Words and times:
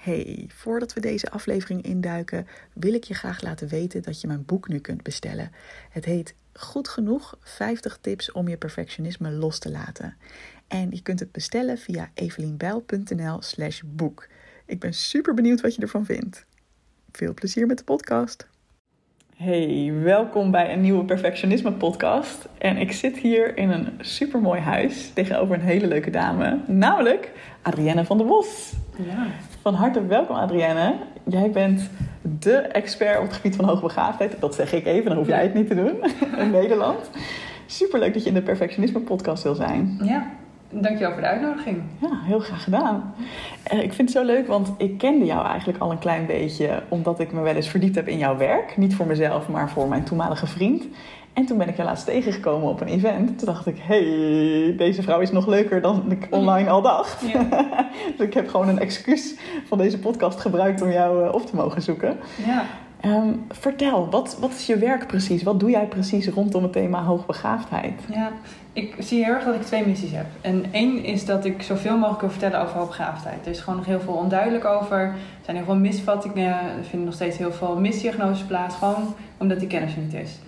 Hey, 0.00 0.44
voordat 0.48 0.92
we 0.92 1.00
deze 1.00 1.30
aflevering 1.30 1.82
induiken, 1.82 2.46
wil 2.72 2.94
ik 2.94 3.04
je 3.04 3.14
graag 3.14 3.42
laten 3.42 3.68
weten 3.68 4.02
dat 4.02 4.20
je 4.20 4.26
mijn 4.26 4.44
boek 4.44 4.68
nu 4.68 4.78
kunt 4.78 5.02
bestellen. 5.02 5.52
Het 5.90 6.04
heet 6.04 6.34
Goed 6.52 6.88
genoeg 6.88 7.38
50 7.40 7.98
tips 8.00 8.32
om 8.32 8.48
je 8.48 8.56
perfectionisme 8.56 9.30
los 9.30 9.58
te 9.58 9.70
laten. 9.70 10.16
En 10.68 10.90
je 10.90 11.02
kunt 11.02 11.20
het 11.20 11.32
bestellen 11.32 11.78
via 11.78 12.10
evelienbijl.nl/slash 12.14 13.80
boek. 13.86 14.28
Ik 14.66 14.80
ben 14.80 14.94
super 14.94 15.34
benieuwd 15.34 15.60
wat 15.60 15.74
je 15.74 15.82
ervan 15.82 16.04
vindt. 16.04 16.44
Veel 17.12 17.34
plezier 17.34 17.66
met 17.66 17.78
de 17.78 17.84
podcast. 17.84 18.46
Hey, 19.42 19.92
welkom 20.02 20.50
bij 20.50 20.72
een 20.72 20.80
nieuwe 20.80 21.04
Perfectionisme 21.04 21.72
podcast. 21.72 22.48
En 22.58 22.76
ik 22.76 22.92
zit 22.92 23.16
hier 23.16 23.56
in 23.56 23.70
een 23.70 23.88
supermooi 24.00 24.60
huis 24.60 25.10
tegenover 25.12 25.54
een 25.54 25.60
hele 25.60 25.86
leuke 25.86 26.10
dame, 26.10 26.58
namelijk 26.66 27.32
Adrienne 27.62 28.04
van 28.04 28.18
der 28.18 28.26
Bos. 28.26 28.72
Ja. 28.96 29.26
Van 29.62 29.74
harte 29.74 30.06
welkom 30.06 30.36
Adrienne. 30.36 30.94
Jij 31.24 31.50
bent 31.50 31.90
de 32.38 32.54
expert 32.56 33.18
op 33.18 33.24
het 33.24 33.32
gebied 33.32 33.56
van 33.56 33.64
hoogbegaafdheid. 33.64 34.36
Dat 34.40 34.54
zeg 34.54 34.72
ik 34.72 34.86
even, 34.86 35.08
dan 35.08 35.16
hoef 35.16 35.26
jij 35.26 35.42
het 35.42 35.54
niet 35.54 35.68
te 35.68 35.74
doen 35.74 35.96
in 36.44 36.50
Nederland. 36.50 37.10
Superleuk 37.66 38.12
dat 38.12 38.22
je 38.22 38.28
in 38.28 38.34
de 38.34 38.42
Perfectionisme 38.42 39.00
podcast 39.00 39.42
wil 39.42 39.54
zijn. 39.54 39.98
ja, 40.02 40.30
dankjewel 40.70 41.12
voor 41.12 41.20
de 41.20 41.26
uitnodiging. 41.26 41.82
Ja, 41.98 42.08
heel 42.22 42.40
graag 42.40 42.64
gedaan. 42.64 43.14
Eh, 43.62 43.82
ik 43.82 43.92
vind 43.92 44.08
het 44.08 44.18
zo 44.18 44.24
leuk, 44.24 44.46
want 44.46 44.70
ik 44.76 44.98
kende 44.98 45.24
jou 45.24 45.46
eigenlijk 45.46 45.78
al 45.78 45.90
een 45.90 45.98
klein 45.98 46.26
beetje, 46.26 46.82
omdat 46.88 47.20
ik 47.20 47.32
me 47.32 47.40
wel 47.40 47.54
eens 47.54 47.68
verdiept 47.68 47.94
heb 47.94 48.08
in 48.08 48.18
jouw 48.18 48.36
werk. 48.36 48.76
Niet 48.76 48.94
voor 48.94 49.06
mezelf, 49.06 49.48
maar 49.48 49.70
voor 49.70 49.88
mijn 49.88 50.04
toenmalige 50.04 50.46
vriend. 50.46 50.86
En 51.32 51.46
toen 51.46 51.58
ben 51.58 51.68
ik 51.68 51.76
je 51.76 51.82
laatst 51.82 52.06
tegengekomen 52.06 52.68
op 52.68 52.80
een 52.80 52.88
event. 52.88 53.38
Toen 53.38 53.46
dacht 53.46 53.66
ik, 53.66 53.76
hey, 53.80 54.74
deze 54.76 55.02
vrouw 55.02 55.20
is 55.20 55.30
nog 55.30 55.46
leuker 55.46 55.80
dan 55.80 56.04
ik 56.10 56.26
online 56.30 56.70
al 56.70 56.82
dacht. 56.82 57.30
Ja. 57.32 57.66
dus 58.16 58.26
ik 58.26 58.34
heb 58.34 58.48
gewoon 58.48 58.68
een 58.68 58.78
excuus 58.78 59.34
van 59.66 59.78
deze 59.78 59.98
podcast 59.98 60.40
gebruikt 60.40 60.82
om 60.82 60.90
jou 60.90 61.26
eh, 61.26 61.34
op 61.34 61.46
te 61.46 61.56
mogen 61.56 61.82
zoeken. 61.82 62.16
Ja, 62.46 62.64
Ehm, 63.00 63.32
vertel, 63.48 64.10
wat, 64.10 64.36
wat 64.40 64.50
is 64.50 64.66
je 64.66 64.76
werk 64.76 65.06
precies? 65.06 65.42
Wat 65.42 65.60
doe 65.60 65.70
jij 65.70 65.86
precies 65.86 66.28
rondom 66.28 66.62
het 66.62 66.72
thema 66.72 67.02
hoogbegaafdheid? 67.02 68.00
ja, 68.12 68.32
ik 68.72 68.94
zie 68.98 69.24
heel 69.24 69.34
erg 69.34 69.44
dat 69.44 69.54
ik 69.54 69.62
twee 69.62 69.86
missies 69.86 70.10
heb. 70.10 70.26
En 70.40 70.64
één 70.70 71.04
is 71.04 71.24
dat 71.24 71.44
ik 71.44 71.62
zoveel 71.62 71.96
mogelijk 71.96 72.20
wil 72.20 72.30
vertellen 72.30 72.60
over 72.60 72.76
hoogbegaafdheid. 72.76 73.44
Er 73.44 73.50
is 73.50 73.60
gewoon 73.60 73.78
nog 73.78 73.86
heel 73.86 74.00
veel 74.00 74.14
onduidelijk 74.14 74.64
over. 74.64 74.98
Er 74.98 75.14
zijn 75.44 75.56
heel 75.56 75.64
veel 75.64 75.74
misvattingen. 75.76 76.54
Er 76.54 76.84
vinden 76.88 77.04
nog 77.04 77.14
steeds 77.14 77.36
heel 77.36 77.52
veel 77.52 77.76
misdiagnoses 77.76 78.46
plaats. 78.46 78.74
Gewoon 78.74 79.14
omdat 79.38 79.58
die 79.58 79.68
kennis 79.68 79.94
er 79.94 80.00
niet 80.00 80.14
is. 80.14 80.38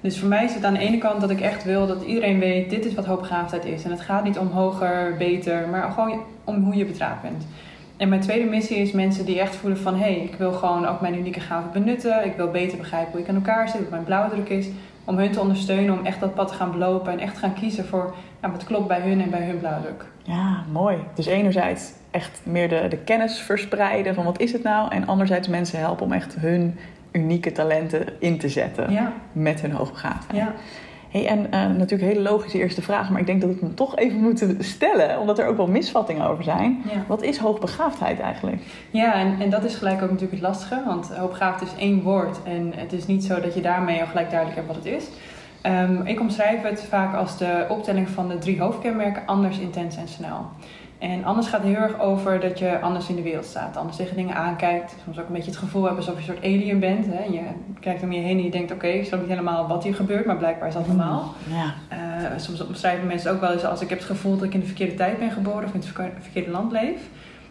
Dus 0.00 0.18
voor 0.18 0.28
mij 0.28 0.44
is 0.44 0.54
het 0.54 0.64
aan 0.64 0.74
de 0.74 0.80
ene 0.80 0.98
kant 0.98 1.20
dat 1.20 1.30
ik 1.30 1.40
echt 1.40 1.64
wil 1.64 1.86
dat 1.86 2.02
iedereen 2.02 2.38
weet... 2.38 2.70
dit 2.70 2.84
is 2.84 2.94
wat 2.94 3.06
hoogbegaafdheid 3.06 3.64
is. 3.64 3.84
En 3.84 3.90
het 3.90 4.00
gaat 4.00 4.24
niet 4.24 4.38
om 4.38 4.46
hoger, 4.46 5.14
beter, 5.18 5.68
maar 5.68 5.90
gewoon 5.90 6.22
om 6.44 6.64
hoe 6.64 6.76
je 6.76 6.84
betrapt 6.84 7.22
bent. 7.22 7.46
En 7.96 8.08
mijn 8.08 8.20
tweede 8.20 8.48
missie 8.48 8.76
is 8.76 8.92
mensen 8.92 9.24
die 9.24 9.40
echt 9.40 9.56
voelen 9.56 9.78
van... 9.78 9.94
hé, 9.94 10.00
hey, 10.00 10.16
ik 10.16 10.34
wil 10.34 10.52
gewoon 10.52 10.86
ook 10.86 11.00
mijn 11.00 11.18
unieke 11.18 11.40
gaven 11.40 11.70
benutten. 11.72 12.24
Ik 12.24 12.36
wil 12.36 12.50
beter 12.50 12.78
begrijpen 12.78 13.12
hoe 13.12 13.20
ik 13.20 13.28
aan 13.28 13.34
elkaar 13.34 13.68
zit, 13.68 13.80
wat 13.80 13.90
mijn 13.90 14.04
blauwdruk 14.04 14.48
is. 14.48 14.66
Om 15.04 15.18
hun 15.18 15.30
te 15.30 15.40
ondersteunen 15.40 15.98
om 15.98 16.04
echt 16.06 16.20
dat 16.20 16.34
pad 16.34 16.48
te 16.48 16.54
gaan 16.54 16.72
belopen... 16.72 17.12
en 17.12 17.18
echt 17.18 17.38
gaan 17.38 17.54
kiezen 17.54 17.86
voor 17.86 18.14
ja, 18.42 18.50
wat 18.50 18.64
klopt 18.64 18.88
bij 18.88 19.00
hun 19.00 19.20
en 19.22 19.30
bij 19.30 19.46
hun 19.46 19.58
blauwdruk. 19.58 20.04
Ja, 20.22 20.64
mooi. 20.72 20.96
Dus 21.14 21.26
enerzijds 21.26 21.92
echt 22.10 22.40
meer 22.42 22.68
de, 22.68 22.86
de 22.88 22.96
kennis 22.96 23.38
verspreiden 23.38 24.14
van 24.14 24.24
wat 24.24 24.40
is 24.40 24.52
het 24.52 24.62
nou. 24.62 24.90
En 24.90 25.06
anderzijds 25.06 25.48
mensen 25.48 25.78
helpen 25.78 26.04
om 26.06 26.12
echt 26.12 26.34
hun 26.38 26.78
unieke 27.12 27.52
talenten 27.52 28.06
in 28.18 28.38
te 28.38 28.48
zetten 28.48 28.90
Ja, 28.92 29.12
met 29.32 29.60
hun 29.60 29.72
hoogbegaafdheid. 29.72 30.42
ja. 30.42 30.52
Hey, 31.12 31.26
en 31.26 31.52
eh, 31.52 31.60
natuurlijk 31.60 32.02
een 32.02 32.08
hele 32.08 32.30
logische 32.30 32.58
eerste 32.58 32.82
vraag, 32.82 33.10
maar 33.10 33.20
ik 33.20 33.26
denk 33.26 33.40
dat 33.40 33.50
ik 33.50 33.60
hem 33.60 33.74
toch 33.74 33.96
even 33.96 34.20
moet 34.20 34.46
stellen, 34.58 35.20
omdat 35.20 35.38
er 35.38 35.46
ook 35.46 35.56
wel 35.56 35.66
misvattingen 35.66 36.26
over 36.26 36.44
zijn. 36.44 36.82
ja. 36.92 37.04
Wat 37.06 37.22
is 37.22 37.38
hoogbegaafdheid 37.38 38.20
eigenlijk? 38.20 38.62
Ja, 38.90 39.14
en, 39.14 39.40
en 39.40 39.50
dat 39.50 39.64
is 39.64 39.74
gelijk 39.74 40.02
ook 40.02 40.10
natuurlijk 40.10 40.32
het 40.32 40.40
lastige, 40.40 40.82
want 40.86 41.16
hoogbegaafd 41.16 41.62
is 41.62 41.74
één 41.78 42.02
woord 42.02 42.42
en 42.44 42.72
het 42.76 42.92
is 42.92 43.06
niet 43.06 43.24
zo 43.24 43.40
dat 43.40 43.54
je 43.54 43.60
daarmee 43.60 44.00
al 44.00 44.06
gelijk 44.06 44.30
duidelijk 44.30 44.58
hebt 44.60 44.74
wat 44.74 44.84
het 44.84 44.94
is. 44.94 45.08
Ehm, 45.62 46.06
ik 46.06 46.20
omschrijf 46.20 46.62
het 46.62 46.84
vaak 46.88 47.14
als 47.14 47.38
de 47.38 47.66
optelling 47.68 48.08
van 48.08 48.28
de 48.28 48.38
drie 48.38 48.60
hoofdkenmerken 48.60 49.26
anders, 49.26 49.58
intens 49.58 49.96
en 49.96 50.08
snel. 50.08 50.46
En 51.10 51.24
anders 51.24 51.46
gaat 51.48 51.62
heel 51.62 51.74
erg 51.74 52.00
over 52.00 52.40
dat 52.40 52.58
je 52.58 52.80
anders 52.80 53.08
in 53.08 53.16
de 53.16 53.22
wereld 53.22 53.44
staat, 53.44 53.76
anders 53.76 53.96
tegen 53.96 54.16
dingen 54.16 54.34
aankijkt. 54.34 54.94
Soms 55.04 55.18
ook 55.18 55.26
een 55.26 55.32
beetje 55.34 55.50
het 55.50 55.58
gevoel 55.58 55.82
hebben 55.84 56.00
alsof 56.04 56.14
je 56.14 56.20
een 56.20 56.34
soort 56.34 56.44
alien 56.44 56.78
bent. 56.80 57.06
Hè? 57.06 57.24
Je 57.24 57.40
kijkt 57.80 58.02
om 58.02 58.12
je 58.12 58.20
heen 58.20 58.38
en 58.38 58.44
je 58.44 58.50
denkt, 58.50 58.72
oké, 58.72 58.86
ik 58.86 59.04
snap 59.06 59.20
niet 59.20 59.28
helemaal 59.28 59.66
wat 59.68 59.84
hier 59.84 59.94
gebeurt, 59.94 60.26
maar 60.26 60.36
blijkbaar 60.36 60.68
is 60.68 60.74
dat 60.74 60.86
normaal. 60.86 61.34
Ja, 61.50 61.74
Eh, 61.88 62.38
soms 62.38 62.66
omschrijven 62.66 63.06
mensen 63.06 63.30
ook 63.32 63.40
wel 63.40 63.52
eens 63.52 63.64
als 63.64 63.80
ik 63.80 63.88
heb 63.88 63.98
het 63.98 64.06
gevoel 64.06 64.34
dat 64.36 64.44
ik 64.44 64.54
in 64.54 64.60
de 64.60 64.66
verkeerde 64.66 64.94
tijd 64.94 65.18
ben 65.18 65.30
geboren 65.30 65.64
of 65.64 65.72
in 65.74 65.80
het 65.80 65.88
verke- 65.88 66.20
verkeerde 66.20 66.50
land 66.50 66.72
leef. 66.72 67.00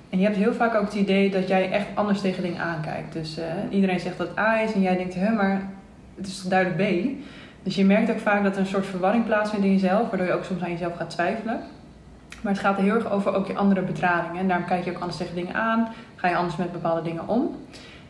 En 0.09 0.17
je 0.19 0.23
hebt 0.25 0.37
heel 0.37 0.53
vaak 0.53 0.75
ook 0.75 0.85
het 0.85 0.93
idee 0.93 1.29
dat 1.29 1.47
jij 1.47 1.71
echt 1.71 1.87
anders 1.93 2.21
tegen 2.21 2.43
dingen 2.43 2.61
aankijkt. 2.61 3.13
Dus 3.13 3.37
eh, 3.37 3.45
iedereen 3.69 3.99
zegt 3.99 4.17
dat 4.17 4.37
A 4.37 4.61
is 4.61 4.73
en 4.73 4.81
jij 4.81 4.97
denkt, 4.97 5.13
hè, 5.15 5.29
maar 5.31 5.61
het 6.17 6.27
is 6.27 6.41
toch 6.41 6.49
duidelijk 6.51 6.81
B. 7.05 7.09
Dus 7.63 7.75
je 7.75 7.85
merkt 7.85 8.11
ook 8.11 8.19
vaak 8.19 8.43
dat 8.43 8.53
er 8.55 8.59
een 8.59 8.65
soort 8.65 8.85
verwarring 8.85 9.25
plaatsvindt 9.25 9.65
in 9.65 9.71
jezelf, 9.71 10.09
waardoor 10.09 10.27
je 10.27 10.33
ook 10.33 10.43
soms 10.43 10.61
aan 10.63 10.71
jezelf 10.71 10.95
gaat 10.95 11.09
twijfelen. 11.09 11.59
Maar 12.41 12.51
het 12.51 12.61
gaat 12.61 12.77
er 12.77 12.83
heel 12.83 12.93
erg 12.95 13.11
over 13.11 13.33
ook 13.35 13.47
je 13.47 13.55
andere 13.55 13.81
bedradingen. 13.81 14.41
En 14.41 14.47
daarom 14.47 14.65
kijk 14.65 14.83
je 14.85 14.91
ook 14.91 14.99
anders 14.99 15.17
tegen 15.17 15.35
dingen 15.35 15.53
aan, 15.53 15.87
ga 16.15 16.27
je 16.27 16.35
anders 16.35 16.55
met 16.55 16.71
bepaalde 16.71 17.01
dingen 17.01 17.27
om. 17.27 17.55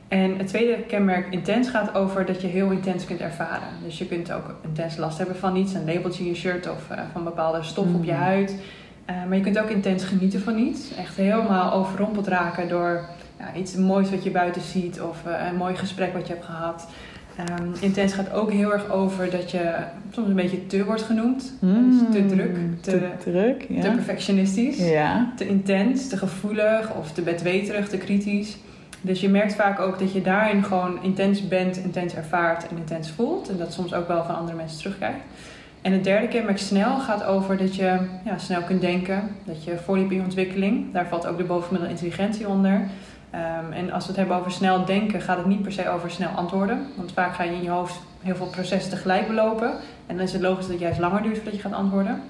En 0.07 0.37
het 0.37 0.47
tweede 0.47 0.83
kenmerk 0.83 1.33
intens 1.33 1.69
gaat 1.69 1.95
over 1.95 2.25
dat 2.25 2.41
je 2.41 2.47
heel 2.47 2.69
intens 2.69 3.05
kunt 3.05 3.19
ervaren. 3.19 3.67
Dus 3.83 3.97
je 3.97 4.07
kunt 4.07 4.31
ook 4.31 4.55
intens 4.61 4.97
last 4.97 5.17
hebben 5.17 5.35
van 5.35 5.55
iets, 5.55 5.73
een 5.73 5.85
labeltje 5.85 6.23
in 6.23 6.29
je 6.29 6.35
shirt 6.35 6.69
of 6.69 6.89
eh, 6.89 6.99
van 7.11 7.23
bepaalde 7.23 7.63
stof 7.63 7.93
op 7.93 8.03
je 8.03 8.11
Mm. 8.11 8.17
huid. 8.17 8.55
Eh, 9.05 9.15
maar 9.27 9.37
je 9.37 9.43
kunt 9.43 9.59
ook 9.59 9.69
intens 9.69 10.03
genieten 10.03 10.41
van 10.41 10.57
iets. 10.57 10.95
Echt 10.95 11.15
helemaal 11.15 11.73
overrompeld 11.73 12.27
raken 12.27 12.69
door 12.69 13.05
ja, 13.39 13.53
iets 13.53 13.75
moois 13.75 14.09
wat 14.09 14.23
je 14.23 14.31
buiten 14.31 14.61
ziet 14.61 15.01
of 15.01 15.17
eh, 15.25 15.47
een 15.47 15.55
mooi 15.55 15.75
gesprek 15.75 16.13
wat 16.13 16.27
je 16.27 16.33
hebt 16.33 16.45
gehad. 16.45 16.87
Ehm, 17.47 17.69
intens 17.79 18.13
gaat 18.13 18.33
ook 18.33 18.51
heel 18.51 18.73
erg 18.73 18.89
over 18.89 19.29
dat 19.29 19.51
je 19.51 19.75
soms 20.11 20.27
een 20.27 20.35
beetje 20.35 20.67
te 20.67 20.85
wordt 20.85 21.01
genoemd. 21.01 21.53
Dus 21.59 21.95
te 22.11 22.25
druk, 22.25 22.55
te, 22.81 22.91
te 22.91 23.31
druk, 23.31 23.65
ja. 23.69 23.81
te 23.81 23.89
perfectionistisch 23.89 24.77
ja. 24.77 25.33
te 25.35 25.47
intens, 25.47 26.07
te 26.07 26.17
gevoelig 26.17 26.93
of 26.95 27.11
te 27.11 27.21
bedweterig, 27.21 27.87
te 27.87 27.97
kritisch. 27.97 28.57
Dus 29.01 29.21
je 29.21 29.29
merkt 29.29 29.55
vaak 29.55 29.79
ook 29.79 29.99
dat 29.99 30.13
je 30.13 30.21
daarin 30.21 30.63
gewoon 30.63 31.03
intens 31.03 31.47
bent, 31.47 31.77
intens 31.77 32.13
ervaart 32.13 32.67
en 32.67 32.77
intens 32.77 33.09
voelt. 33.09 33.49
En 33.49 33.57
dat 33.57 33.73
soms 33.73 33.93
ook 33.93 34.07
wel 34.07 34.23
van 34.23 34.35
andere 34.35 34.57
mensen 34.57 34.77
terugkrijgt. 34.77 35.19
En 35.81 35.91
het 35.91 36.03
derde 36.03 36.27
kenmerk 36.27 36.57
snel 36.57 36.99
gaat 36.99 37.23
over 37.23 37.57
dat 37.57 37.75
je 37.75 37.97
ja, 38.25 38.37
snel 38.37 38.61
kunt 38.61 38.81
denken. 38.81 39.35
Dat 39.43 39.63
je 39.63 39.77
voorliep 39.77 40.11
in 40.11 40.23
ontwikkeling. 40.23 40.93
Daar 40.93 41.07
valt 41.07 41.27
ook 41.27 41.37
de 41.37 41.43
bovenmiddel 41.43 41.89
intelligentie 41.89 42.47
onder. 42.47 42.87
Ehm, 43.31 43.71
en 43.71 43.91
als 43.91 44.03
we 44.03 44.09
het 44.09 44.17
hebben 44.19 44.37
over 44.37 44.51
snel 44.51 44.85
denken, 44.85 45.21
gaat 45.21 45.37
het 45.37 45.45
niet 45.45 45.61
per 45.61 45.71
se 45.71 45.89
over 45.89 46.11
snel 46.11 46.29
antwoorden. 46.29 46.87
Want 46.95 47.11
vaak 47.11 47.33
ga 47.35 47.43
je 47.43 47.51
in 47.55 47.63
je 47.63 47.69
hoofd 47.69 47.99
heel 48.21 48.35
veel 48.35 48.45
processen 48.47 48.91
tegelijk 48.91 49.27
belopen. 49.27 49.71
En 50.07 50.15
dan 50.15 50.25
is 50.25 50.33
het 50.33 50.41
logisch 50.41 50.63
dat 50.63 50.71
het 50.73 50.79
juist 50.81 50.99
langer 50.99 51.21
duurt 51.21 51.35
voordat 51.35 51.53
je 51.55 51.59
gaat 51.61 51.73
antwoorden. 51.73 52.21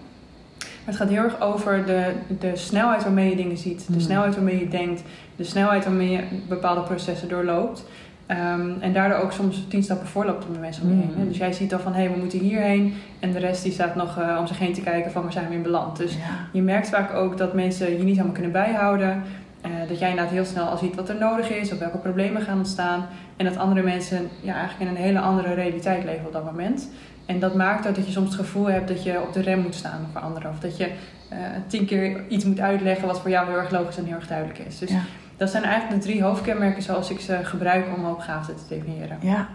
Maar 0.60 0.94
het 0.94 0.96
gaat 0.96 1.10
heel 1.10 1.24
erg 1.24 1.42
over 1.42 1.86
de, 1.86 2.12
de 2.40 2.52
snelheid 2.56 3.04
waarmee 3.04 3.30
je 3.30 3.36
dingen 3.36 3.58
ziet. 3.58 3.80
De 3.88 3.94
Hmm. 3.94 4.02
snelheid 4.02 4.36
waarmee 4.36 4.60
je 4.60 4.68
denkt. 4.68 5.02
De 5.36 5.44
snelheid 5.44 5.84
waarmee 5.86 6.10
je 6.12 6.20
bepaalde 6.48 6.82
processen 6.82 7.30
doorloopt. 7.30 7.86
Ehm, 8.26 8.70
en 8.80 8.94
daardoor 8.94 9.18
ook 9.20 9.32
soms 9.32 9.66
tien 9.70 9.84
stappen 9.84 10.08
voorloopt 10.08 10.46
op 10.46 10.54
de 10.54 10.60
mensen 10.60 10.84
om 10.84 10.90
je 10.90 10.94
Hmm. 10.96 11.04
heen. 11.08 11.20
hè. 11.22 11.28
Dus 11.28 11.38
jij 11.38 11.54
ziet 11.54 11.70
dan 11.70 11.80
van, 11.80 11.94
hé, 11.94 12.10
we 12.10 12.20
moeten 12.20 12.40
hierheen. 12.40 12.94
En 13.20 13.32
de 13.32 13.40
rest 13.40 13.64
die 13.64 13.72
staat 13.72 13.96
nog 13.96 14.18
eh, 14.18 14.38
om 14.40 14.48
zich 14.48 14.60
heen 14.60 14.74
te 14.74 14.82
kijken 14.82 15.12
van, 15.12 15.22
waar 15.24 15.32
zijn 15.32 15.48
we 15.48 15.54
in 15.54 15.62
beland? 15.62 15.98
Dus 15.98 16.14
ja. 16.14 16.20
je 16.52 16.62
merkt 16.62 16.90
vaak 16.90 17.14
ook 17.14 17.38
dat 17.38 17.54
mensen 17.54 17.98
je 17.98 18.04
niet 18.04 18.16
allemaal 18.16 18.34
kunnen 18.34 18.52
bijhouden. 18.52 19.24
Eh, 19.62 19.72
dat 19.88 20.00
jij 20.00 20.10
inderdaad 20.10 20.34
heel 20.34 20.46
snel 20.46 20.66
al 20.66 20.78
ziet 20.78 20.96
wat 20.96 21.10
er 21.10 21.16
nodig 21.20 21.50
is, 21.50 21.72
of 21.72 21.80
welke 21.80 21.98
problemen 21.98 22.42
gaan 22.42 22.58
ontstaan. 22.58 23.06
En 23.38 23.46
dat 23.46 23.58
andere 23.58 23.82
mensen 23.84 24.30
ja, 24.42 24.54
eigenlijk 24.56 24.90
in 24.90 24.96
een 24.98 25.04
hele 25.04 25.20
andere 25.20 25.54
realiteit 25.54 26.04
leven 26.04 26.26
op 26.26 26.34
dat 26.34 26.46
moment. 26.46 26.90
En 27.26 27.40
dat 27.40 27.56
maakt 27.56 27.88
ook 27.88 27.96
dat 27.96 28.06
je 28.06 28.12
soms 28.12 28.30
het 28.30 28.40
gevoel 28.40 28.66
hebt 28.70 28.88
dat 28.88 29.04
je 29.04 29.22
op 29.22 29.34
de 29.34 29.42
rem 29.42 29.60
moet 29.60 29.76
staan 29.76 30.08
voor 30.12 30.22
anderen. 30.22 30.52
Of 30.52 30.60
dat 30.60 30.78
je 30.78 30.92
eh, 31.30 31.38
tien 31.68 31.86
keer 31.86 32.28
iets 32.28 32.46
moet 32.46 32.60
uitleggen 32.60 33.08
wat 33.08 33.22
voor 33.22 33.30
jou 33.30 33.48
heel 33.48 33.58
erg 33.58 33.72
logisch 33.72 33.98
en 33.98 34.06
heel 34.06 34.16
erg 34.16 34.28
duidelijk 34.28 34.60
is. 34.60 34.78
Dus 34.80 34.90
Ja. 34.90 35.00
dat 35.38 35.50
zijn 35.50 35.64
eigenlijk 35.64 36.02
de 36.02 36.08
drie 36.08 36.24
hoofdkenmerken 36.24 36.82
zoals 36.82 37.10
ik 37.10 37.20
ze 37.20 37.40
gebruik 37.44 37.86
om 37.98 38.04
hoogbegaafdheid 38.04 38.58
te 38.68 38.76
definiëren. 38.76 39.18
Ja. 39.22 39.48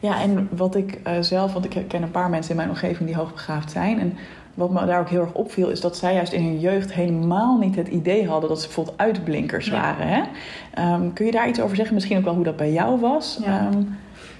ja, 0.00 0.20
en 0.20 0.48
wat 0.50 0.74
ik 0.74 0.98
eh, 1.02 1.12
zelf, 1.20 1.52
want 1.52 1.74
ik 1.74 1.88
ken 1.88 2.02
een 2.02 2.10
paar 2.10 2.30
mensen 2.30 2.50
in 2.50 2.56
mijn 2.56 2.68
omgeving 2.68 3.08
die 3.08 3.18
hoogbegaafd 3.18 3.70
zijn. 3.70 4.00
En 4.00 4.16
wat 4.54 4.70
me 4.70 4.86
daar 4.86 5.00
ook 5.00 5.08
heel 5.08 5.20
erg 5.20 5.32
opviel, 5.32 5.68
is 5.68 5.80
dat 5.80 5.96
zij 5.96 6.14
juist 6.14 6.32
in 6.32 6.42
hun 6.44 6.60
jeugd 6.60 6.92
helemaal 6.92 7.58
niet 7.58 7.76
het 7.76 7.88
idee 7.88 8.28
hadden 8.28 8.48
dat 8.48 8.60
ze 8.60 8.66
bijvoorbeeld 8.66 8.98
uitblinkers 8.98 9.66
Ja. 9.66 9.72
waren. 9.72 10.08
Hè? 10.08 10.22
Ehm, 10.74 11.12
kun 11.12 11.26
je 11.26 11.32
daar 11.32 11.48
iets 11.48 11.60
over 11.60 11.76
zeggen? 11.76 11.94
Misschien 11.94 12.18
ook 12.18 12.24
wel 12.24 12.34
hoe 12.34 12.44
dat 12.44 12.56
bij 12.56 12.72
jou 12.72 13.00
was? 13.00 13.38
Ja. 13.44 13.58
Ehm, 13.58 13.82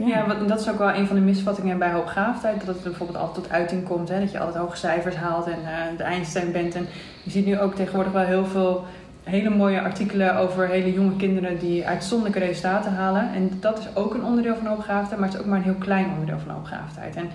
Ja, 0.04 0.26
want 0.26 0.48
dat 0.48 0.60
is 0.60 0.68
ook 0.70 0.78
wel 0.78 0.94
een 0.94 1.06
van 1.06 1.16
de 1.16 1.22
misvattingen 1.22 1.78
bij 1.78 1.90
hoogbegaafdheid. 1.92 2.66
Dat 2.66 2.74
het 2.74 2.84
bijvoorbeeld 2.84 3.18
altijd 3.18 3.44
tot 3.44 3.52
uiting 3.52 3.84
komt. 3.88 4.08
Hè? 4.08 4.20
Dat 4.20 4.30
je 4.32 4.38
altijd 4.38 4.56
hoge 4.64 4.76
cijfers 4.76 5.16
haalt 5.16 5.46
en 5.46 5.52
eh, 5.64 5.96
de 5.96 6.02
Einstein 6.02 6.52
bent. 6.52 6.74
En 6.74 6.86
je 7.22 7.30
ziet 7.30 7.46
nu 7.46 7.58
ook 7.58 7.74
tegenwoordig 7.74 8.12
wel 8.12 8.24
heel 8.24 8.44
veel 8.44 8.84
hele 9.24 9.50
mooie 9.50 9.80
artikelen 9.80 10.36
over 10.36 10.68
hele 10.68 10.92
jonge 10.92 11.16
kinderen 11.16 11.58
die 11.58 11.86
uitzonderlijke 11.86 12.46
resultaten 12.46 12.92
halen. 12.92 13.28
En 13.34 13.50
dat 13.60 13.78
is 13.78 13.86
ook 13.94 14.14
een 14.14 14.24
onderdeel 14.24 14.54
van 14.56 14.66
hoogbegaafdheid, 14.66 15.20
maar 15.20 15.28
het 15.28 15.38
is 15.38 15.44
ook 15.44 15.50
maar 15.50 15.58
een 15.58 15.64
heel 15.64 15.74
klein 15.78 16.06
onderdeel 16.12 16.38
van 16.38 16.54
hoogbegaafdheid. 16.54 17.16
En 17.16 17.30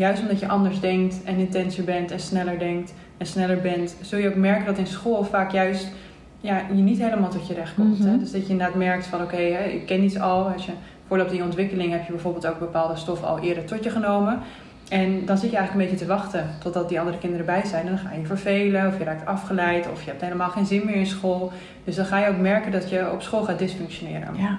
juist 0.00 0.22
omdat 0.22 0.40
je 0.40 0.48
anders 0.48 0.80
denkt 0.80 1.22
en 1.24 1.36
intenser 1.36 1.84
bent 1.84 2.10
en 2.10 2.20
sneller 2.20 2.58
denkt 2.58 2.94
en 3.18 3.26
sneller 3.26 3.60
bent, 3.60 3.96
zul 4.00 4.18
je 4.18 4.28
ook 4.28 4.34
merken 4.34 4.66
dat 4.66 4.78
in 4.78 4.86
school 4.86 5.24
vaak 5.24 5.52
juist 5.52 5.88
ja, 6.40 6.62
je 6.68 6.82
niet 6.82 6.98
helemaal 6.98 7.30
tot 7.30 7.46
je 7.46 7.54
recht 7.54 7.74
komt. 7.74 7.98
Mhm. 7.98 8.08
hè? 8.08 8.18
Dus 8.18 8.32
dat 8.32 8.46
je 8.46 8.52
inderdaad 8.52 8.76
merkt 8.76 9.06
van 9.06 9.22
oké, 9.22 9.36
ik 9.36 9.86
ken 9.86 10.02
iets 10.02 10.18
al. 10.18 10.44
Als 10.52 10.66
je 10.66 10.72
voorloopt 11.06 11.30
in 11.30 11.36
je 11.36 11.42
ontwikkeling 11.42 11.92
heb 11.92 12.06
je 12.06 12.12
bijvoorbeeld 12.12 12.46
ook 12.46 12.58
bepaalde 12.58 12.96
stoffen 12.96 13.28
al 13.28 13.38
eerder 13.38 13.64
tot 13.64 13.84
je 13.84 13.90
genomen. 13.90 14.38
En 14.88 15.24
dan 15.24 15.38
zit 15.38 15.50
je 15.50 15.56
eigenlijk 15.56 15.72
een 15.72 15.90
beetje 15.90 16.06
te 16.06 16.12
wachten 16.12 16.50
totdat 16.60 16.88
die 16.88 16.98
andere 16.98 17.18
kinderen 17.18 17.46
bij 17.46 17.64
zijn. 17.64 17.86
En 17.86 17.94
dan 17.94 17.98
ga 17.98 18.12
je 18.14 18.26
vervelen, 18.26 18.86
of 18.86 18.98
je 18.98 19.04
raakt 19.04 19.26
afgeleid, 19.26 19.90
of 19.90 20.02
je 20.02 20.10
hebt 20.10 20.22
helemaal 20.22 20.50
geen 20.50 20.66
zin 20.66 20.82
meer 20.84 20.94
in 20.94 21.06
school. 21.06 21.52
Dus 21.84 21.96
dan 21.96 22.04
ga 22.04 22.18
je 22.18 22.28
ook 22.28 22.38
merken 22.38 22.72
dat 22.72 22.90
je 22.90 23.12
op 23.12 23.22
school 23.22 23.42
gaat 23.42 23.58
dysfunctioneren. 23.58 24.36
Ja. 24.36 24.58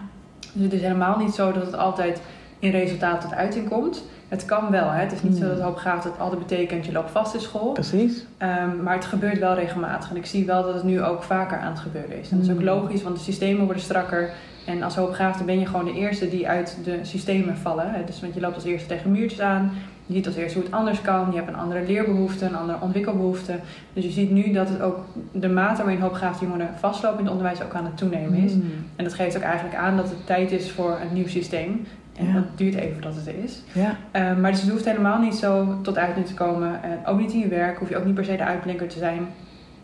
Dus 0.53 0.63
het 0.63 0.73
is 0.73 0.81
helemaal 0.81 1.17
niet 1.17 1.33
zo 1.33 1.51
dat 1.51 1.65
het 1.65 1.77
altijd 1.77 2.21
in 2.59 2.71
resultaat 2.71 3.21
tot 3.21 3.33
uiting 3.33 3.69
komt. 3.69 4.03
Het 4.31 4.45
kan 4.45 4.69
wel, 4.69 4.89
hè? 4.89 5.01
het 5.01 5.11
is 5.11 5.21
niet 5.23 5.35
zo 5.37 5.45
Hmm. 5.45 5.53
dat 5.55 5.63
hoopgaaf 5.63 6.03
dat 6.03 6.19
altijd 6.19 6.39
betekent 6.39 6.85
je 6.85 6.91
loopt 6.91 7.11
vast 7.11 7.33
in 7.33 7.39
school. 7.39 7.71
Precies. 7.71 8.25
Ehm, 8.37 8.83
maar 8.83 8.93
het 8.95 9.05
gebeurt 9.05 9.39
wel 9.39 9.53
regelmatig. 9.53 10.09
En 10.09 10.15
ik 10.15 10.25
zie 10.25 10.45
wel 10.45 10.63
dat 10.63 10.73
het 10.73 10.83
nu 10.83 11.03
ook 11.03 11.23
vaker 11.23 11.57
aan 11.57 11.71
het 11.71 11.79
gebeuren 11.79 12.19
is. 12.19 12.29
En 12.29 12.37
dat 12.37 12.45
is 12.45 12.51
ook 12.51 12.57
Hmm. 12.57 12.67
logisch, 12.67 13.03
want 13.03 13.15
de 13.15 13.21
systemen 13.21 13.65
worden 13.65 13.83
strakker. 13.83 14.29
En 14.65 14.83
als 14.83 14.95
hoopgaafde 14.95 15.43
ben 15.43 15.59
je 15.59 15.65
gewoon 15.65 15.85
de 15.85 15.93
eerste 15.93 16.29
die 16.29 16.47
uit 16.47 16.77
de 16.83 16.99
systemen 17.01 17.57
vallen. 17.57 17.91
Hè? 17.91 18.03
Dus 18.05 18.21
want 18.21 18.33
je 18.33 18.39
loopt 18.39 18.55
als 18.55 18.63
eerste 18.63 18.87
tegen 18.87 19.11
muurtjes 19.11 19.39
aan. 19.41 19.71
Je 20.05 20.13
ziet 20.13 20.25
als 20.27 20.35
eerste 20.35 20.57
hoe 20.57 20.67
het 20.67 20.75
anders 20.75 21.01
kan. 21.01 21.27
Je 21.31 21.35
hebt 21.35 21.47
een 21.47 21.55
andere 21.55 21.85
leerbehoefte, 21.87 22.45
een 22.45 22.55
andere 22.55 22.77
ontwikkelbehoefte. 22.81 23.55
Dus 23.93 24.03
je 24.03 24.11
ziet 24.11 24.31
nu 24.31 24.51
dat 24.51 24.69
het 24.69 24.81
ook 24.81 24.97
de 25.31 25.49
mate 25.49 25.83
waarin 25.83 26.01
hoopgaafde 26.01 26.45
jongeren 26.45 26.69
vastlopen 26.79 27.19
in 27.19 27.23
het 27.25 27.33
onderwijs 27.33 27.61
ook 27.63 27.73
aan 27.73 27.85
het 27.85 27.97
toenemen 27.97 28.43
is. 28.43 28.53
Mm. 28.53 28.63
En 28.95 29.03
dat 29.03 29.13
geeft 29.13 29.35
ook 29.37 29.43
eigenlijk 29.43 29.75
aan 29.75 29.97
dat 29.97 30.09
het 30.09 30.25
tijd 30.25 30.51
is 30.51 30.71
voor 30.71 30.91
een 31.01 31.13
nieuw 31.13 31.27
systeem. 31.27 31.85
En 32.21 32.27
Ja. 32.27 32.33
dat 32.33 32.44
duurt 32.57 32.75
even 32.75 33.01
dat 33.01 33.15
het 33.15 33.35
is. 33.44 33.62
Ja. 33.73 33.95
Eh, 34.12 34.35
maar 34.38 34.51
dus 34.51 34.62
het 34.62 34.69
hoeft 34.69 34.85
helemaal 34.85 35.19
niet 35.19 35.35
zo 35.35 35.81
tot 35.81 35.97
uiting 35.97 36.25
te 36.25 36.33
komen. 36.33 36.83
En 36.83 37.00
ook 37.06 37.19
niet 37.19 37.31
in 37.33 37.39
je 37.39 37.47
werk 37.47 37.77
hoef 37.77 37.89
je 37.89 37.97
ook 37.97 38.06
niet 38.06 38.13
per 38.15 38.25
se 38.25 38.35
de 38.38 38.44
uitblinker 38.44 38.88
te 38.88 38.97
zijn. 38.97 39.27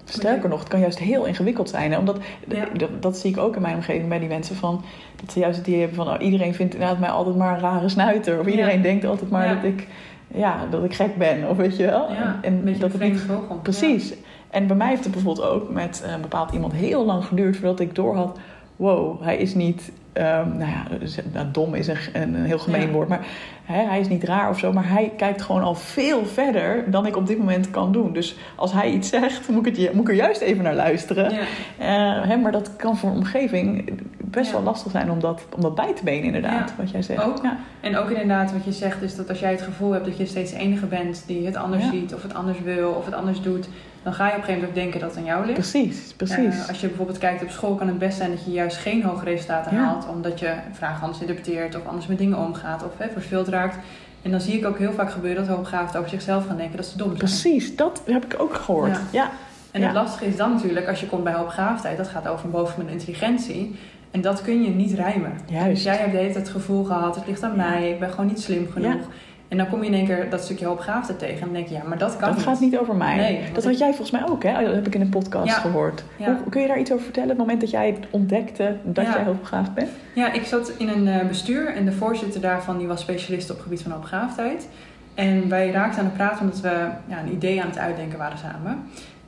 Sterker 0.03 0.49
nog, 0.49 0.59
het 0.59 0.67
kan 0.67 0.79
juist 0.79 0.99
heel 0.99 1.25
ingewikkeld 1.25 1.69
zijn. 1.69 1.91
Hè? 1.91 1.97
Omdat, 1.97 2.17
Ja. 2.47 2.65
dat, 2.77 3.01
dat 3.01 3.17
zie 3.17 3.29
ik 3.31 3.37
ook 3.37 3.55
in 3.55 3.61
mijn 3.61 3.75
omgeving 3.75 4.09
bij 4.09 4.19
die 4.19 4.27
mensen. 4.27 4.55
Van, 4.55 4.83
dat 5.21 5.31
ze 5.31 5.39
juist 5.39 5.57
het 5.57 5.67
idee 5.67 5.79
hebben 5.79 5.97
van... 6.05 6.07
oh, 6.13 6.21
iedereen 6.21 6.53
vindt 6.53 6.73
inderdaad 6.73 6.99
mij 6.99 7.09
altijd 7.09 7.35
maar 7.35 7.53
een 7.53 7.59
rare 7.59 7.89
snuiter. 7.89 8.39
Of 8.39 8.45
iedereen 8.47 8.81
denkt 8.81 9.05
altijd 9.05 9.29
maar 9.29 9.55
dat, 9.55 9.63
ik, 9.63 9.87
ja, 10.27 10.57
dat 10.69 10.83
ik 10.83 10.93
gek 10.93 11.17
ben. 11.17 11.49
Of 11.49 11.57
weet 11.57 11.77
je 11.77 11.85
wel. 11.85 12.11
Ja, 12.11 12.39
en 12.41 12.53
een 12.53 12.63
beetje 12.63 12.79
dat 12.79 12.93
een 12.99 13.17
vogel. 13.17 13.55
Precies. 13.61 14.13
En 14.49 14.67
bij 14.67 14.75
mij 14.75 14.87
heeft 14.89 15.03
het 15.03 15.13
bijvoorbeeld 15.13 15.47
ook 15.47 15.69
met 15.69 16.03
een 16.13 16.21
bepaald 16.21 16.51
iemand 16.51 16.73
heel 16.73 17.05
lang 17.05 17.25
geduurd 17.25 17.57
voordat 17.57 17.79
ik 17.79 17.95
doorhad. 17.95 18.37
Wow, 18.75 19.21
hij 19.23 19.37
is 19.37 19.55
niet. 19.55 19.91
Ehm, 20.17 20.57
nou 20.57 20.71
ja, 20.71 20.83
z- 21.07 21.17
nou, 21.33 21.45
dom 21.51 21.73
is 21.75 21.87
een, 21.87 21.97
een, 22.13 22.35
heel 22.35 22.59
gemeen 22.59 22.81
Ja. 22.81 22.87
woord. 22.91 23.07
Maar 23.07 23.25
hè, 23.63 23.83
hij 23.85 23.99
is 23.99 24.07
niet 24.07 24.23
raar 24.23 24.49
of 24.49 24.59
zo. 24.59 24.73
Maar 24.73 24.89
hij 24.89 25.11
kijkt 25.17 25.41
gewoon 25.41 25.61
al 25.63 25.75
veel 25.75 26.25
verder 26.25 26.91
dan 26.91 27.05
ik 27.05 27.15
op 27.15 27.27
dit 27.27 27.37
moment 27.37 27.69
kan 27.69 27.91
doen. 27.91 28.13
Dus 28.13 28.35
als 28.55 28.73
hij 28.73 28.89
iets 28.91 29.09
zegt, 29.09 29.49
moet 29.49 29.65
ik, 29.67 29.75
het, 29.77 29.93
moet 29.93 30.03
ik 30.03 30.09
er 30.09 30.15
juist 30.15 30.41
even 30.41 30.63
naar 30.63 30.75
luisteren. 30.75 31.31
Ja. 31.33 31.39
Eh, 31.77 32.27
hè, 32.29 32.35
maar 32.37 32.51
dat 32.51 32.75
kan 32.75 32.97
voor 32.97 33.09
een 33.09 33.15
omgeving 33.15 33.89
best 34.17 34.47
Ja. 34.49 34.53
wel 34.55 34.63
lastig 34.63 34.91
zijn 34.91 35.11
om 35.11 35.19
dat, 35.19 35.45
om 35.55 35.61
dat 35.61 35.75
bij 35.75 35.93
te 35.93 36.03
benen, 36.03 36.23
inderdaad. 36.25 36.73
Wat 36.77 36.91
jij 36.91 37.01
zegt. 37.01 37.23
Ook. 37.23 37.39
Ja. 37.43 37.57
En 37.81 37.97
ook 37.97 38.09
inderdaad 38.09 38.51
wat 38.51 38.63
je 38.65 38.71
zegt 38.71 39.01
is 39.01 39.15
dat 39.15 39.29
als 39.29 39.39
jij 39.39 39.51
het 39.51 39.61
gevoel 39.61 39.91
hebt 39.91 40.05
dat 40.05 40.17
je 40.17 40.25
steeds 40.25 40.51
de 40.51 40.57
enige 40.57 40.85
bent 40.85 41.23
die 41.27 41.45
het 41.45 41.55
anders 41.55 41.89
ziet 41.89 42.13
of 42.13 42.21
het 42.23 42.33
anders 42.33 42.61
wil 42.61 42.89
of 42.89 43.05
het 43.05 43.13
anders 43.13 43.41
doet, 43.41 43.67
dan 44.07 44.15
ga 44.15 44.25
je 44.25 44.31
op 44.31 44.37
een 44.37 44.43
gegeven 44.43 44.67
moment 44.67 44.77
ook 44.77 44.83
denken 44.83 44.99
dat 44.99 45.09
het 45.09 45.19
aan 45.19 45.25
jou 45.25 45.45
ligt. 45.45 45.59
Precies, 45.59 46.13
precies. 46.17 46.61
Eh, 46.61 46.67
als 46.67 46.79
je 46.81 46.87
bijvoorbeeld 46.87 47.17
kijkt 47.17 47.43
op 47.43 47.49
school, 47.49 47.75
kan 47.75 47.87
het 47.87 47.99
best 47.99 48.17
zijn 48.17 48.29
dat 48.31 48.45
je 48.45 48.51
juist 48.51 48.77
geen 48.77 49.03
hoge 49.03 49.23
resultaten 49.23 49.75
Ja. 49.75 49.83
haalt, 49.83 50.07
omdat 50.07 50.39
je 50.39 50.53
vragen 50.71 51.01
anders 51.01 51.19
interpreteert 51.19 51.75
of 51.75 51.85
anders 51.87 52.07
met 52.07 52.17
dingen 52.17 52.37
omgaat 52.37 52.83
of 52.83 52.91
hè, 52.97 53.09
verveeld 53.09 53.47
raakt. 53.47 53.77
En 54.21 54.31
dan 54.31 54.41
zie 54.41 54.57
ik 54.57 54.65
ook 54.65 54.77
heel 54.77 54.91
vaak 54.93 55.11
gebeuren 55.11 55.45
dat 55.45 55.55
hoogbegaafden 55.55 55.97
over 55.99 56.09
zichzelf 56.11 56.45
gaan 56.47 56.57
denken 56.57 56.77
dat 56.77 56.85
ze 56.85 56.97
dom 56.97 57.07
zijn. 57.07 57.17
precies, 57.19 57.75
dat 57.75 58.01
heb 58.05 58.25
ik 58.25 58.35
ook 58.39 58.55
gehoord. 58.55 58.91
Ja. 58.91 58.99
Ja. 59.11 59.29
En 59.71 59.79
Ja. 59.81 59.85
het 59.87 59.95
lastige 59.95 60.25
is 60.25 60.35
dan 60.37 60.53
natuurlijk, 60.53 60.87
als 60.87 60.99
je 60.99 61.05
komt 61.07 61.23
bij 61.23 61.33
hoogbegaafdheid, 61.33 61.97
dat 61.97 62.07
gaat 62.07 62.27
over 62.27 62.45
een 62.45 62.51
bovenbemiddelende 62.51 63.05
intelligentie. 63.05 63.75
En 64.11 64.21
dat 64.21 64.41
kun 64.41 64.61
je 64.63 64.69
niet 64.69 64.93
rijmen. 64.93 65.31
Juist. 65.45 65.67
Dus 65.69 65.83
jij 65.83 65.95
hebt 65.97 66.11
de 66.11 66.17
hele 66.17 66.31
tijd 66.31 66.45
het 66.45 66.53
gevoel 66.55 66.83
gehad, 66.83 67.15
het 67.15 67.27
ligt 67.27 67.43
aan 67.43 67.55
mij, 67.55 67.89
ik 67.91 67.99
ben 67.99 68.09
gewoon 68.09 68.25
niet 68.25 68.41
slim 68.41 68.67
genoeg. 68.73 69.01
En 69.47 69.57
dan 69.57 69.69
kom 69.69 69.81
je 69.81 69.87
in 69.87 69.93
één 69.93 70.05
keer 70.05 70.29
dat 70.29 70.43
stukje 70.43 70.65
hoogbegaafdheid 70.65 71.19
tegen 71.19 71.35
en 71.39 71.43
dan 71.45 71.53
denk 71.53 71.67
je, 71.67 71.73
ja, 71.73 71.83
maar 71.87 71.97
dat 71.97 72.17
kan 72.17 72.29
Dat 72.33 72.41
gaat 72.43 72.59
niet 72.59 72.77
over 72.77 72.95
mij. 72.95 73.15
Nee, 73.15 73.39
dat 73.53 73.63
ik- 73.63 73.69
had 73.69 73.77
jij 73.79 73.87
volgens 73.87 74.11
mij 74.11 74.27
ook, 74.29 74.43
hè? 74.43 74.63
Dat 74.65 74.73
heb 74.75 74.87
ik 74.87 74.95
in 74.95 75.01
een 75.01 75.09
podcast 75.09 75.47
Ja. 75.47 75.53
gehoord. 75.53 76.03
Ja. 76.17 76.25
Hoe, 76.25 76.49
kun 76.49 76.61
je 76.61 76.67
daar 76.67 76.79
iets 76.79 76.91
over 76.91 77.03
vertellen? 77.03 77.29
Het 77.29 77.37
moment 77.37 77.61
dat 77.61 77.69
jij 77.69 77.87
het 77.87 78.05
ontdekte 78.09 78.75
dat 78.83 79.05
Ja. 79.05 79.13
jij 79.13 79.23
hoogbegaafd 79.23 79.73
bent? 79.73 79.89
Ja, 80.13 80.31
ik 80.33 80.43
zat 80.43 80.71
in 80.77 80.87
een 80.87 81.07
eh, 81.07 81.27
bestuur 81.27 81.67
en 81.75 81.85
de 81.85 81.91
voorzitter 81.91 82.41
daarvan 82.41 82.77
die 82.77 82.87
was 82.87 83.01
specialist 83.01 83.49
op 83.49 83.55
het 83.55 83.63
gebied 83.63 83.81
van 83.81 83.91
hoogbegaafdheid. 83.91 84.67
En 85.13 85.49
wij 85.49 85.71
raakten 85.71 85.99
aan 85.99 86.05
het 86.05 86.13
praten 86.17 86.41
omdat 86.41 86.59
we 86.59 86.87
ja, 87.07 87.19
een 87.25 87.31
idee 87.33 87.61
aan 87.61 87.67
het 87.69 87.77
uitdenken 87.77 88.17
waren 88.17 88.37
samen. 88.37 88.79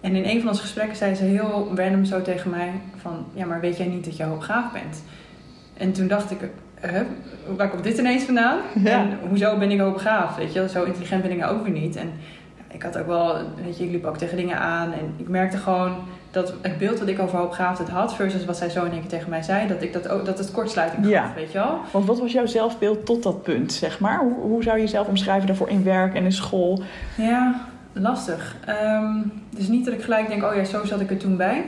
En 0.01 0.15
in 0.15 0.23
een 0.25 0.39
van 0.39 0.49
onze 0.49 0.61
gesprekken 0.61 0.97
zei 0.97 1.15
ze 1.15 1.23
heel 1.23 1.71
random 1.75 2.05
zo 2.05 2.21
tegen 2.21 2.49
mij 2.49 2.71
van... 2.97 3.25
Ja, 3.33 3.45
maar 3.45 3.59
weet 3.59 3.77
jij 3.77 3.87
niet 3.87 4.05
dat 4.05 4.17
je 4.17 4.23
hoogbegaafd 4.23 4.73
bent? 4.73 5.03
En 5.77 5.91
toen 5.91 6.07
dacht 6.07 6.31
ik, 6.31 6.37
huh, 6.81 7.01
waar 7.57 7.69
komt 7.69 7.83
dit 7.83 7.97
ineens 7.97 8.23
vandaan? 8.23 8.57
Ja. 8.83 8.99
En 8.99 9.17
hoezo 9.29 9.57
ben 9.57 9.71
ik 9.71 9.79
hoogbegaafd? 9.79 10.37
Weet 10.37 10.53
je, 10.53 10.69
zo 10.69 10.83
intelligent 10.83 11.21
ben 11.21 11.31
ik 11.31 11.37
nou 11.37 11.55
ook 11.57 11.63
weer 11.63 11.73
niet. 11.81 11.95
En 11.95 12.11
ik 12.71 12.83
had 12.83 12.97
ook 12.97 13.07
wel, 13.07 13.37
weet 13.63 13.77
je, 13.77 13.83
ik 13.83 13.91
liep 13.91 14.05
ook 14.05 14.17
tegen 14.17 14.37
dingen 14.37 14.59
aan. 14.59 14.91
En 14.93 15.13
ik 15.17 15.27
merkte 15.27 15.57
gewoon 15.57 15.95
dat 16.31 16.53
het 16.61 16.77
beeld 16.77 16.99
wat 16.99 17.07
ik 17.07 17.19
over 17.19 17.37
hoogbegaafdheid 17.37 17.89
had... 17.89 18.15
versus 18.15 18.45
wat 18.45 18.57
zij 18.57 18.69
zo 18.69 18.85
in 18.85 18.91
één 18.91 18.99
keer 18.99 19.09
tegen 19.09 19.29
mij 19.29 19.41
zei... 19.41 19.67
dat, 19.67 19.81
ik 19.81 19.93
dat, 19.93 20.07
ook, 20.07 20.25
dat 20.25 20.37
het 20.37 20.51
kortsluiting 20.51 21.03
gaf, 21.03 21.11
Ja. 21.13 21.31
weet 21.35 21.51
je 21.51 21.57
wel? 21.57 21.79
Want 21.91 22.05
wat 22.05 22.19
was 22.19 22.31
jouw 22.31 22.45
zelfbeeld 22.45 23.05
tot 23.05 23.23
dat 23.23 23.43
punt, 23.43 23.73
zeg 23.73 23.99
maar? 23.99 24.19
Hoe, 24.19 24.33
hoe 24.33 24.63
zou 24.63 24.75
je 24.77 24.83
jezelf 24.83 25.07
omschrijven 25.07 25.47
daarvoor 25.47 25.69
in 25.69 25.83
werk 25.83 26.13
en 26.13 26.23
in 26.23 26.31
school? 26.31 26.81
Ja, 27.17 27.61
lastig. 27.93 28.55
Ehm 28.65 29.13
dus 29.49 29.67
niet 29.67 29.85
dat 29.85 29.93
ik 29.93 30.01
gelijk 30.01 30.27
denk, 30.27 30.43
oh 30.43 30.55
ja, 30.55 30.63
zo 30.63 30.85
zat 30.85 30.99
ik 31.01 31.09
er 31.09 31.17
toen 31.17 31.37
bij. 31.37 31.65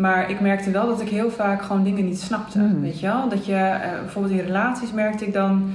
Maar 0.00 0.30
ik 0.30 0.40
merkte 0.40 0.70
wel 0.70 0.86
dat 0.86 1.00
ik 1.00 1.08
heel 1.08 1.30
vaak 1.30 1.62
gewoon 1.62 1.84
dingen 1.84 2.04
niet 2.04 2.20
snapte. 2.20 2.58
Hmm. 2.58 2.80
Weet 2.80 3.00
je 3.00 3.06
wel? 3.06 3.28
Dat 3.28 3.46
je, 3.46 3.54
eh, 3.54 4.00
bijvoorbeeld 4.00 4.34
in 4.34 4.46
relaties 4.46 4.92
merkte 4.92 5.26
ik 5.26 5.32
dan 5.32 5.72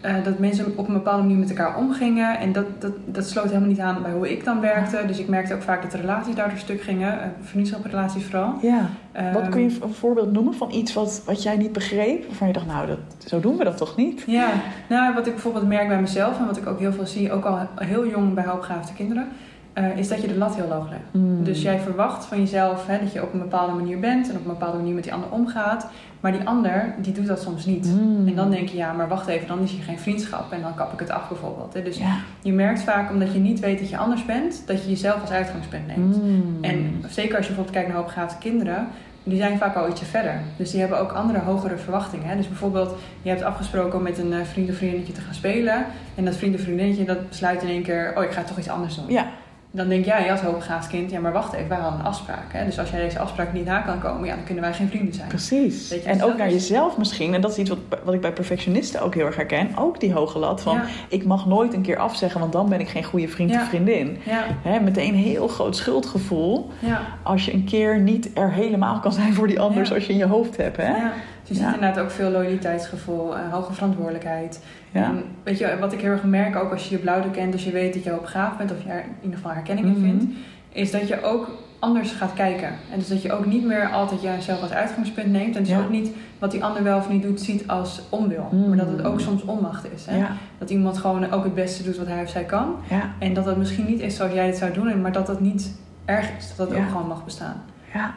eh, 0.00 0.14
dat 0.24 0.38
mensen 0.38 0.72
op 0.76 0.88
een 0.88 0.94
bepaalde 0.94 1.22
manier 1.22 1.38
met 1.38 1.48
elkaar 1.48 1.76
omgingen. 1.76 2.38
En 2.38 2.52
dat, 2.52 2.64
dat, 2.78 2.92
dat 3.04 3.28
sloot 3.28 3.46
helemaal 3.46 3.68
niet 3.68 3.80
aan 3.80 4.02
bij 4.02 4.12
hoe 4.12 4.30
ik 4.30 4.44
dan 4.44 4.60
werkte. 4.60 5.02
Dus 5.06 5.18
ik 5.18 5.28
merkte 5.28 5.54
ook 5.54 5.62
vaak 5.62 5.82
dat 5.82 5.90
de 5.90 5.98
relaties 5.98 6.34
daardoor 6.34 6.58
stuk 6.58 6.80
gingen. 6.80 7.14
Uh, 7.14 7.24
vriendschaprelaties 7.40 8.24
vooral. 8.24 8.54
Ja. 8.62 8.88
wat 9.32 9.42
Ehm, 9.42 9.50
kun 9.50 9.62
je 9.62 9.76
een 9.82 9.94
voorbeeld 9.94 10.32
noemen 10.32 10.54
van 10.54 10.70
iets 10.72 10.92
wat, 10.92 11.22
wat 11.26 11.42
jij 11.42 11.56
niet 11.56 11.72
begreep? 11.72 12.26
Waarvan 12.26 12.46
je 12.46 12.52
dacht, 12.52 12.66
nou, 12.66 12.86
dat, 12.86 12.98
zo 13.26 13.40
doen 13.40 13.56
we 13.56 13.64
dat 13.64 13.76
toch 13.76 13.96
niet? 13.96 14.22
Ja, 14.26 14.50
nou 14.88 15.14
wat 15.14 15.26
ik 15.26 15.32
bijvoorbeeld 15.32 15.66
merk 15.66 15.88
bij 15.88 16.00
mezelf 16.00 16.38
en 16.38 16.46
wat 16.46 16.56
ik 16.56 16.66
ook 16.66 16.78
heel 16.78 16.92
veel 16.92 17.06
zie, 17.06 17.32
ook 17.32 17.44
al 17.44 17.58
heel 17.74 18.08
jong 18.08 18.34
bij 18.34 18.44
hoogbegaafde 18.44 18.94
kinderen, 18.94 19.28
eh, 19.78 19.96
is 19.98 20.08
dat 20.08 20.20
je 20.20 20.28
de 20.28 20.36
lat 20.36 20.56
heel 20.56 20.70
hoog 20.70 20.88
legt. 20.88 21.02
Hmm. 21.10 21.44
Dus 21.44 21.62
jij 21.62 21.78
verwacht 21.78 22.24
van 22.24 22.38
jezelf 22.38 22.86
hè, 22.86 22.98
dat 23.00 23.12
je 23.12 23.22
op 23.22 23.32
een 23.32 23.38
bepaalde 23.38 23.72
manier 23.72 23.98
bent 23.98 24.28
en 24.28 24.36
op 24.36 24.40
een 24.40 24.52
bepaalde 24.52 24.76
manier 24.76 24.94
met 24.94 25.02
die 25.04 25.12
ander 25.12 25.30
omgaat. 25.30 25.86
Maar 26.20 26.32
die 26.32 26.40
ander, 26.44 26.94
die 26.98 27.12
doet 27.12 27.26
dat 27.26 27.42
soms 27.42 27.66
niet. 27.66 27.86
Hmm. 27.86 28.26
En 28.26 28.34
dan 28.34 28.50
denk 28.50 28.68
je, 28.68 28.76
ja, 28.76 28.92
maar 28.92 29.08
wacht 29.08 29.26
even, 29.26 29.46
dan 29.48 29.60
is 29.60 29.70
hier 29.70 29.82
geen 29.82 29.98
vriendschap 29.98 30.52
en 30.52 30.60
dan 30.60 30.74
kap 30.74 30.92
ik 30.92 30.98
het 30.98 31.10
af 31.10 31.28
bijvoorbeeld. 31.28 31.74
Hè. 31.74 31.82
Dus 31.82 31.98
Ja. 31.98 32.16
je 32.42 32.52
merkt 32.52 32.82
vaak, 32.82 33.10
omdat 33.10 33.32
je 33.32 33.38
niet 33.38 33.60
weet 33.60 33.78
dat 33.78 33.90
je 33.90 33.96
anders 33.96 34.24
bent, 34.24 34.62
dat 34.66 34.82
je 34.82 34.88
jezelf 34.88 35.20
als 35.20 35.30
uitgangspunt 35.30 35.86
neemt. 35.86 36.16
Hmm. 36.16 36.58
En 36.60 37.04
zeker 37.08 37.36
als 37.36 37.46
je 37.46 37.52
bijvoorbeeld 37.52 37.70
kijkt 37.70 37.88
naar 37.88 37.96
hoogbegaafde 37.96 38.38
kinderen, 38.38 38.88
die 39.22 39.38
zijn 39.38 39.58
vaak 39.58 39.74
al 39.76 39.88
ietsje 39.88 40.04
verder. 40.04 40.40
Dus 40.56 40.70
die 40.70 40.80
hebben 40.80 41.00
ook 41.00 41.12
andere, 41.12 41.38
hogere 41.38 41.76
verwachtingen. 41.76 42.26
Hè? 42.28 42.36
Dus 42.36 42.48
bijvoorbeeld, 42.48 42.94
je 43.22 43.28
hebt 43.28 43.42
afgesproken 43.42 43.98
om 43.98 44.02
met 44.04 44.18
een 44.18 44.32
eh, 44.32 44.38
vriend 44.42 44.70
of 44.70 44.76
vriendinnetje 44.76 45.12
te 45.12 45.20
gaan 45.20 45.34
spelen. 45.34 45.84
En 46.14 46.24
dat 46.24 46.36
vriend 46.36 46.54
of 46.54 46.60
vriendinnetje 46.60 47.04
dat 47.04 47.28
besluit 47.28 47.62
in 47.62 47.68
één 47.68 47.82
keer, 47.82 48.12
oh 48.16 48.22
ik 48.22 48.30
ga 48.30 48.42
toch 48.42 48.58
iets 48.58 48.68
anders 48.68 48.94
doen. 48.94 49.04
Ja, 49.08 49.26
Dan 49.70 49.88
denk 49.88 50.04
jij 50.04 50.30
als 50.30 50.40
hoogbegaafd 50.40 50.88
kind, 50.88 51.10
ja 51.10 51.20
maar 51.20 51.32
wacht 51.32 51.52
even, 51.52 51.68
wij 51.68 51.78
hadden 51.78 52.00
een 52.00 52.06
afspraak. 52.06 52.52
Hè? 52.52 52.64
Dus 52.64 52.78
als 52.78 52.90
jij 52.90 53.00
deze 53.00 53.18
afspraak 53.18 53.52
niet 53.52 53.64
na 53.64 53.80
kan 53.80 53.98
komen, 54.00 54.26
ja, 54.28 54.34
dan 54.34 54.44
kunnen 54.44 54.64
wij 54.64 54.72
geen 54.72 54.88
vrienden 54.88 55.14
zijn. 55.14 55.28
precies. 55.28 55.88
Je, 55.88 56.02
en 56.02 56.12
dus 56.18 56.22
ook 56.26 56.36
naar 56.36 56.46
is- 56.46 56.52
jezelf 56.52 56.96
misschien. 56.98 57.34
En 57.34 57.40
dat 57.40 57.50
is 57.50 57.58
iets 57.58 57.68
wat, 57.70 57.78
wat 58.04 58.14
ik 58.14 58.20
bij 58.20 58.32
perfectionisten 58.32 59.00
ook 59.02 59.14
heel 59.14 59.26
erg 59.26 59.36
herken. 59.36 59.68
Ook 59.78 60.00
die 60.00 60.12
hoge 60.12 60.38
lat 60.38 60.60
van, 60.62 60.74
Ja. 60.74 60.84
ik 61.08 61.24
mag 61.24 61.46
nooit 61.46 61.74
een 61.74 61.82
keer 61.82 61.98
afzeggen, 61.98 62.40
want 62.40 62.52
dan 62.52 62.68
ben 62.68 62.80
ik 62.80 62.88
geen 62.88 63.04
goede 63.04 63.28
vriend 63.28 63.50
Ja. 63.50 63.60
of 63.60 63.68
vriendin. 63.68 64.18
Ja, 64.24 64.44
Hè, 64.62 64.80
meteen 64.80 65.08
een 65.08 65.20
heel 65.20 65.48
groot 65.48 65.76
schuldgevoel. 65.76 66.70
ja. 66.78 67.00
Als 67.22 67.44
je 67.44 67.52
een 67.54 67.64
keer 67.64 68.00
niet 68.00 68.30
er 68.34 68.52
helemaal 68.52 69.00
kan 69.00 69.12
zijn 69.12 69.34
voor 69.34 69.46
die 69.46 69.60
ander 69.60 69.86
zoals 69.86 70.06
je 70.06 70.12
in 70.12 70.18
je 70.18 70.26
hoofd 70.26 70.56
hebt. 70.56 70.76
Hè? 70.76 70.92
Dus 71.48 71.56
je 71.56 71.62
Ja. 71.62 71.68
ziet 71.70 71.78
inderdaad 71.80 72.04
ook 72.04 72.10
veel 72.10 72.30
loyaliteitsgevoel, 72.30 73.36
eh, 73.36 73.52
hoge 73.52 73.72
verantwoordelijkheid. 73.72 74.60
Ja. 74.90 75.04
En 75.04 75.22
weet 75.42 75.58
je, 75.58 75.76
wat 75.80 75.92
ik 75.92 76.00
heel 76.00 76.10
erg 76.10 76.24
merk, 76.24 76.56
ook 76.56 76.72
als 76.72 76.84
je 76.88 76.94
je 76.96 77.00
blauwdruk 77.02 77.32
kent, 77.32 77.52
als 77.52 77.64
je 77.64 77.70
weet 77.72 77.94
dat 77.94 78.04
je 78.04 78.10
hoogbegaafd 78.10 78.56
bent, 78.58 78.70
of 78.72 78.82
je 78.82 78.88
er 78.88 78.98
in 79.00 79.14
ieder 79.22 79.36
geval 79.36 79.52
herkenning 79.52 79.86
in 79.86 79.92
Mhm. 79.92 80.02
vindt, 80.02 80.24
is 80.72 80.90
dat 80.90 81.08
je 81.08 81.22
ook 81.22 81.50
anders 81.78 82.12
gaat 82.12 82.32
kijken. 82.34 82.68
En 82.92 82.98
dus 82.98 83.08
dat 83.08 83.22
je 83.22 83.32
ook 83.32 83.46
niet 83.46 83.64
meer 83.66 83.88
altijd 83.90 84.22
jezelf 84.22 84.62
als 84.62 84.70
uitgangspunt 84.72 85.30
neemt. 85.32 85.56
En 85.56 85.62
dus 85.62 85.70
Ja. 85.72 85.78
ook 85.80 85.90
niet 85.90 86.10
wat 86.38 86.50
die 86.50 86.64
ander 86.64 86.82
wel 86.82 86.98
of 86.98 87.08
niet 87.08 87.22
doet, 87.22 87.40
ziet 87.40 87.68
als 87.68 88.02
onwil. 88.08 88.48
Mhm. 88.52 88.68
Maar 88.68 88.76
dat 88.76 88.88
het 88.90 89.02
ook 89.02 89.20
soms 89.20 89.42
onmacht 89.44 89.92
is. 89.92 90.06
Hè? 90.06 90.16
Ja, 90.16 90.28
Dat 90.58 90.70
iemand 90.70 90.98
gewoon 90.98 91.30
ook 91.30 91.44
het 91.44 91.54
beste 91.54 91.82
doet 91.82 91.96
wat 91.96 92.06
hij 92.06 92.22
of 92.22 92.28
zij 92.30 92.44
kan. 92.44 92.74
ja, 92.90 93.02
En 93.18 93.34
dat 93.34 93.44
dat 93.44 93.56
misschien 93.56 93.86
niet 93.86 94.00
is 94.00 94.16
zoals 94.16 94.32
jij 94.32 94.46
het 94.46 94.56
zou 94.56 94.72
doen, 94.72 95.00
maar 95.00 95.12
dat 95.12 95.26
dat 95.26 95.40
niet 95.40 95.72
erg 96.04 96.28
is. 96.38 96.56
Dat 96.56 96.68
dat 96.68 96.78
ook 96.78 96.88
gewoon 96.88 97.06
mag 97.08 97.24
bestaan. 97.24 97.62
ja. 97.94 98.14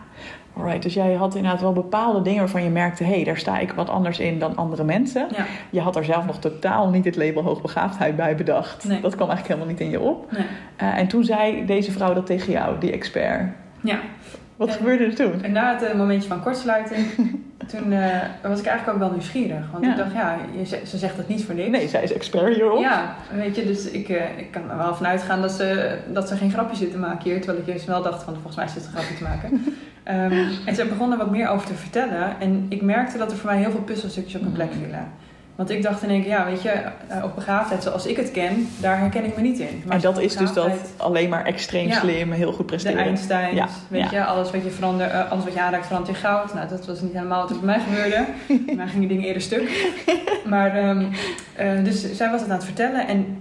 Alright, 0.58 0.82
dus 0.84 0.94
jij 0.94 1.14
had 1.14 1.36
inderdaad 1.36 1.62
wel 1.62 1.74
bepaalde 1.74 2.22
dingen 2.22 2.40
waarvan 2.40 2.64
je 2.64 2.70
merkte... 2.70 3.04
hé, 3.04 3.14
hey, 3.16 3.24
daar 3.24 3.38
sta 3.38 3.58
ik 3.60 3.72
wat 3.72 3.90
anders 3.90 4.20
in 4.20 4.40
dan 4.40 4.56
andere 4.56 4.84
mensen. 4.84 5.28
Ja, 5.38 5.46
Je 5.70 5.80
had 5.82 5.96
er 5.96 6.06
zelf 6.06 6.26
nog 6.26 6.40
totaal 6.40 6.90
niet 6.90 7.06
het 7.06 7.16
label 7.16 7.44
hoogbegaafdheid 7.44 8.16
bij 8.16 8.36
bedacht. 8.36 8.86
Nee. 8.88 9.02
Dat 9.02 9.16
kwam 9.16 9.30
eigenlijk 9.30 9.60
helemaal 9.60 9.68
niet 9.80 9.80
in 9.94 10.00
je 10.00 10.10
op. 10.10 10.32
nee. 10.32 10.46
Eh, 10.76 10.98
en 10.98 11.08
toen 11.08 11.24
zei 11.24 11.66
deze 11.66 11.92
vrouw 11.92 12.14
dat 12.14 12.26
tegen 12.26 12.52
jou, 12.52 12.80
die 12.80 12.92
expert. 12.92 13.42
Ja. 13.82 14.00
Wat 14.56 14.68
En- 14.68 14.74
gebeurde 14.74 15.04
er 15.04 15.16
toen? 15.16 15.44
En 15.44 15.52
na 15.52 15.74
het 15.74 15.84
eh, 15.84 15.96
momentje 15.98 16.28
van 16.30 16.42
kortsluiting, 16.44 17.06
toen 17.68 17.92
eh, 17.92 18.18
was 18.42 18.60
ik 18.60 18.66
eigenlijk 18.66 18.88
ook 18.98 19.04
wel 19.04 19.12
nieuwsgierig. 19.12 19.66
Want 19.72 19.86
Ja. 19.86 19.92
ik 19.92 19.98
dacht, 19.98 20.14
ja, 20.14 20.38
je, 20.58 20.66
ze 20.66 20.80
ze 20.86 20.98
zegt 20.98 21.18
het 21.18 21.28
niet 21.28 21.46
voor 21.46 21.56
niks. 21.56 21.70
Nee, 21.70 21.88
zij 21.88 22.04
is 22.04 22.14
expert 22.14 22.56
hierop. 22.56 22.80
Ja, 22.80 23.16
weet 23.36 23.56
je, 23.56 23.66
dus 23.66 23.90
ik, 23.92 24.10
eh, 24.10 24.38
ik 24.38 24.52
kan 24.52 24.70
er 24.72 24.78
wel 24.78 24.96
van 24.96 25.06
uitgaan 25.08 25.42
dat 25.42 25.52
ze, 25.52 25.98
dat 26.14 26.28
ze 26.28 26.36
geen 26.36 26.52
grapje 26.52 26.76
zitten 26.76 27.00
maken 27.00 27.24
hier. 27.24 27.42
Terwijl 27.42 27.60
ik 27.68 27.74
eerst 27.74 27.86
wel 27.86 28.02
dacht 28.02 28.24
van, 28.24 28.34
volgens 28.34 28.56
mij 28.56 28.68
zit 28.68 28.82
ze 28.84 28.88
een 28.88 28.94
grapje 28.96 29.16
te 29.16 29.24
maken. 29.24 29.64
Ehm, 30.04 30.48
en 30.66 30.76
ze 30.76 30.86
begon 30.86 31.12
er 31.12 31.18
wat 31.18 31.32
meer 31.32 31.48
over 31.50 31.68
te 31.68 31.74
vertellen. 31.74 32.40
En 32.40 32.66
ik 32.70 32.82
merkte 32.82 33.18
dat 33.18 33.32
er 33.32 33.38
voor 33.38 33.50
mij 33.50 33.60
heel 33.60 33.72
veel 33.72 33.82
puzzelstukjes 33.82 34.42
op 34.42 34.46
een 34.48 34.52
plek 34.52 34.72
vielen. 34.74 35.08
Want 35.62 35.74
ik 35.74 35.82
dacht 35.84 36.04
in 36.04 36.10
één 36.10 36.22
keer, 36.22 36.30
ja, 36.32 36.46
weet 36.46 36.62
je, 36.62 36.70
eh, 36.70 37.24
op 37.24 37.36
begaafdheid 37.36 37.84
zoals 37.84 38.06
ik 38.06 38.18
het 38.18 38.32
ken, 38.32 38.68
daar 38.80 39.00
herken 39.00 39.26
ik 39.26 39.36
me 39.36 39.42
niet 39.42 39.60
in. 39.60 39.84
Maar 39.86 40.02
dat 40.02 40.18
op 40.18 40.24
is 40.24 40.36
dus 40.36 40.54
dat 40.54 40.72
alleen 40.98 41.30
maar 41.30 41.46
extreem 41.46 41.88
Ja. 41.88 42.00
slim, 42.00 42.32
heel 42.32 42.50
goed 42.50 42.58
de 42.58 42.64
presteren. 42.64 42.98
Einsteins, 43.04 43.56
Ja, 43.58 43.68
weet 43.88 44.02
ja. 44.02 44.10
je, 44.12 44.26
alles 44.26 44.52
wat 44.52 44.64
je, 44.64 44.70
verander, 44.70 45.08
eh, 45.08 45.32
alles 45.32 45.44
wat 45.44 45.54
je 45.54 45.62
aanraakt 45.62 45.86
verandert 45.88 46.16
in 46.16 46.22
goud. 46.24 46.54
Nou, 46.54 46.68
dat 46.68 46.86
was 46.86 47.02
niet 47.02 47.14
helemaal 47.14 47.42
wat 47.42 47.50
er 47.50 47.56
bij 47.60 47.66
mij 47.66 47.80
gebeurde. 47.80 48.26
mij 48.76 48.88
gingen 48.88 49.08
dingen 49.08 49.24
eerder 49.24 49.42
stuk. 49.42 49.94
Maar, 50.46 50.76
ehm, 50.78 51.06
eh, 51.56 51.84
dus 51.84 52.14
zij 52.16 52.30
was 52.32 52.42
het 52.42 52.50
aan 52.50 52.56
het 52.56 52.66
vertellen 52.66 53.08
en 53.08 53.38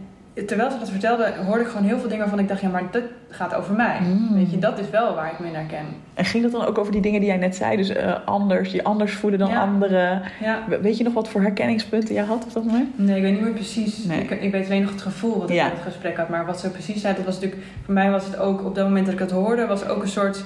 terwijl 0.46 0.70
ze 0.70 0.78
dat 0.78 0.90
vertelde, 0.90 1.32
hoorde 1.46 1.60
ik 1.62 1.68
gewoon 1.68 1.86
heel 1.86 1.98
veel 1.98 2.08
dingen 2.08 2.18
waarvan 2.24 2.38
ik 2.38 2.48
dacht, 2.48 2.60
ja, 2.60 2.68
maar 2.68 2.82
dat 2.90 3.02
gaat 3.28 3.54
over 3.54 3.74
mij. 3.74 4.00
Mm. 4.00 4.34
Weet 4.34 4.50
je, 4.50 4.58
dat 4.58 4.78
is 4.78 4.90
wel 4.90 5.14
waar 5.14 5.32
ik 5.32 5.38
me 5.38 5.50
naar 5.50 5.64
ken. 5.64 5.84
En 6.14 6.24
ging 6.24 6.42
dat 6.42 6.52
dan 6.52 6.64
ook 6.66 6.78
over 6.78 6.92
die 6.92 7.00
dingen 7.00 7.20
die 7.20 7.28
jij 7.28 7.38
net 7.38 7.56
zei? 7.56 7.76
Dus 7.76 7.88
eh, 7.88 8.14
anders, 8.24 8.72
je 8.72 8.84
anders 8.84 9.12
voelen 9.14 9.38
dan 9.38 9.48
Ja. 9.50 9.60
anderen. 9.60 10.22
Ja, 10.40 10.58
We- 10.68 10.80
Weet 10.80 10.98
je 10.98 11.04
nog 11.04 11.12
wat 11.14 11.28
voor 11.28 11.40
herkenningspunten 11.40 12.14
jij 12.14 12.24
had 12.24 12.44
op 12.44 12.52
dat 12.52 12.64
moment? 12.64 12.98
nee, 12.98 13.16
ik 13.16 13.22
weet 13.22 13.32
niet 13.32 13.40
meer 13.42 13.52
precies. 13.52 14.04
Nee. 14.04 14.20
Ik, 14.22 14.30
ik 14.30 14.52
weet 14.52 14.66
alleen 14.66 14.82
nog 14.82 14.90
het 14.90 15.02
gevoel 15.02 15.38
wat 15.38 15.50
ik 15.50 15.56
Ja. 15.56 15.64
in 15.64 15.70
het 15.70 15.82
gesprek 15.82 16.16
had. 16.16 16.28
Maar 16.28 16.46
wat 16.46 16.60
ze 16.60 16.70
precies 16.70 17.00
zei, 17.00 17.14
dat 17.14 17.24
was 17.24 17.34
natuurlijk, 17.34 17.62
voor 17.84 17.94
mij 17.94 18.10
was 18.10 18.24
het 18.24 18.38
ook, 18.38 18.64
op 18.64 18.74
dat 18.74 18.84
moment 18.84 19.04
dat 19.04 19.14
ik 19.14 19.20
het 19.20 19.30
hoorde, 19.30 19.66
was 19.66 19.86
ook 19.88 20.02
een 20.02 20.08
soort 20.08 20.44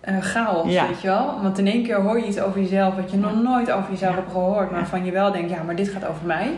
eh, 0.00 0.16
chaos, 0.20 0.72
Ja. 0.72 0.86
weet 0.86 1.00
je 1.00 1.08
wel. 1.08 1.38
Want 1.42 1.58
in 1.58 1.66
één 1.66 1.82
keer 1.82 2.00
hoor 2.00 2.18
je 2.18 2.26
iets 2.26 2.40
over 2.40 2.60
jezelf 2.60 2.94
wat 2.94 3.10
je 3.10 3.16
nog 3.16 3.42
nooit 3.42 3.70
over 3.70 3.90
jezelf 3.90 4.14
hebt 4.14 4.30
gehoord. 4.32 4.70
Maar 4.70 4.86
van 4.86 5.04
je 5.04 5.12
wel 5.12 5.32
denkt, 5.32 5.50
ja, 5.50 5.62
maar 5.62 5.76
dit 5.76 5.88
gaat 5.88 6.06
over 6.06 6.26
mij. 6.26 6.48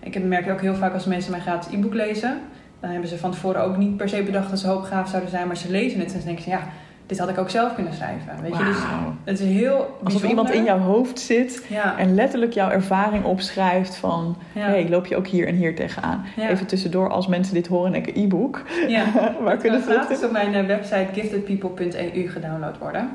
Ik 0.00 0.14
heb- 0.14 0.24
merk 0.24 0.50
ook 0.50 0.60
heel 0.60 0.74
vaak 0.74 0.94
als 0.94 1.04
mensen 1.04 1.30
mijn 1.30 1.42
gratis 1.42 1.72
e-book 1.72 1.94
lezen. 1.94 2.38
Dan 2.80 2.90
hebben 2.90 3.08
ze 3.08 3.18
van 3.18 3.30
tevoren 3.30 3.62
ook 3.62 3.76
niet 3.76 3.96
per 3.96 4.08
se 4.08 4.22
bedacht 4.22 4.50
dat 4.50 4.58
ze 4.58 4.66
hoogbegaafd 4.66 5.10
zouden 5.10 5.30
zijn. 5.30 5.46
Maar 5.46 5.56
ze 5.56 5.70
lezen 5.70 6.00
het 6.00 6.14
en 6.14 6.20
ze 6.20 6.26
denken 6.26 6.44
ze, 6.44 6.50
ja, 6.50 6.60
dit 7.06 7.18
had 7.18 7.28
ik 7.28 7.38
ook 7.38 7.50
zelf 7.50 7.74
kunnen 7.74 7.94
schrijven. 7.94 8.42
Weet 8.42 8.56
je, 8.56 8.64
dus 8.64 8.76
het 9.24 9.40
is 9.40 9.46
heel 9.46 9.98
Alsof 10.04 10.24
iemand 10.24 10.50
in 10.50 10.64
jouw 10.64 10.78
hoofd 10.78 11.20
zit 11.20 11.64
Ja, 11.68 11.98
en 11.98 12.14
letterlijk 12.14 12.52
jouw 12.52 12.70
ervaring 12.70 13.24
opschrijft 13.24 13.96
van... 13.96 14.36
ja, 14.52 14.60
hey, 14.60 14.88
loop 14.88 15.06
je 15.06 15.16
ook 15.16 15.26
hier 15.26 15.46
en 15.46 15.54
hier 15.54 15.74
tegenaan? 15.74 16.24
Ja. 16.36 16.48
Even 16.48 16.66
tussendoor, 16.66 17.08
als 17.10 17.26
mensen 17.26 17.54
dit 17.54 17.66
horen 17.66 17.86
en 17.86 17.92
denken 17.92 18.22
e-book. 18.22 18.62
ja. 18.88 19.04
Waar 19.44 19.56
kunnen 19.56 19.80
Het 19.80 19.88
ze 19.88 19.94
gratis 19.94 20.24
op 20.24 20.30
mijn 20.32 20.54
eh, 20.54 20.66
website 20.66 21.06
giftedpeople.eu 21.12 22.28
gedownload 22.28 22.78
worden. 22.78 23.08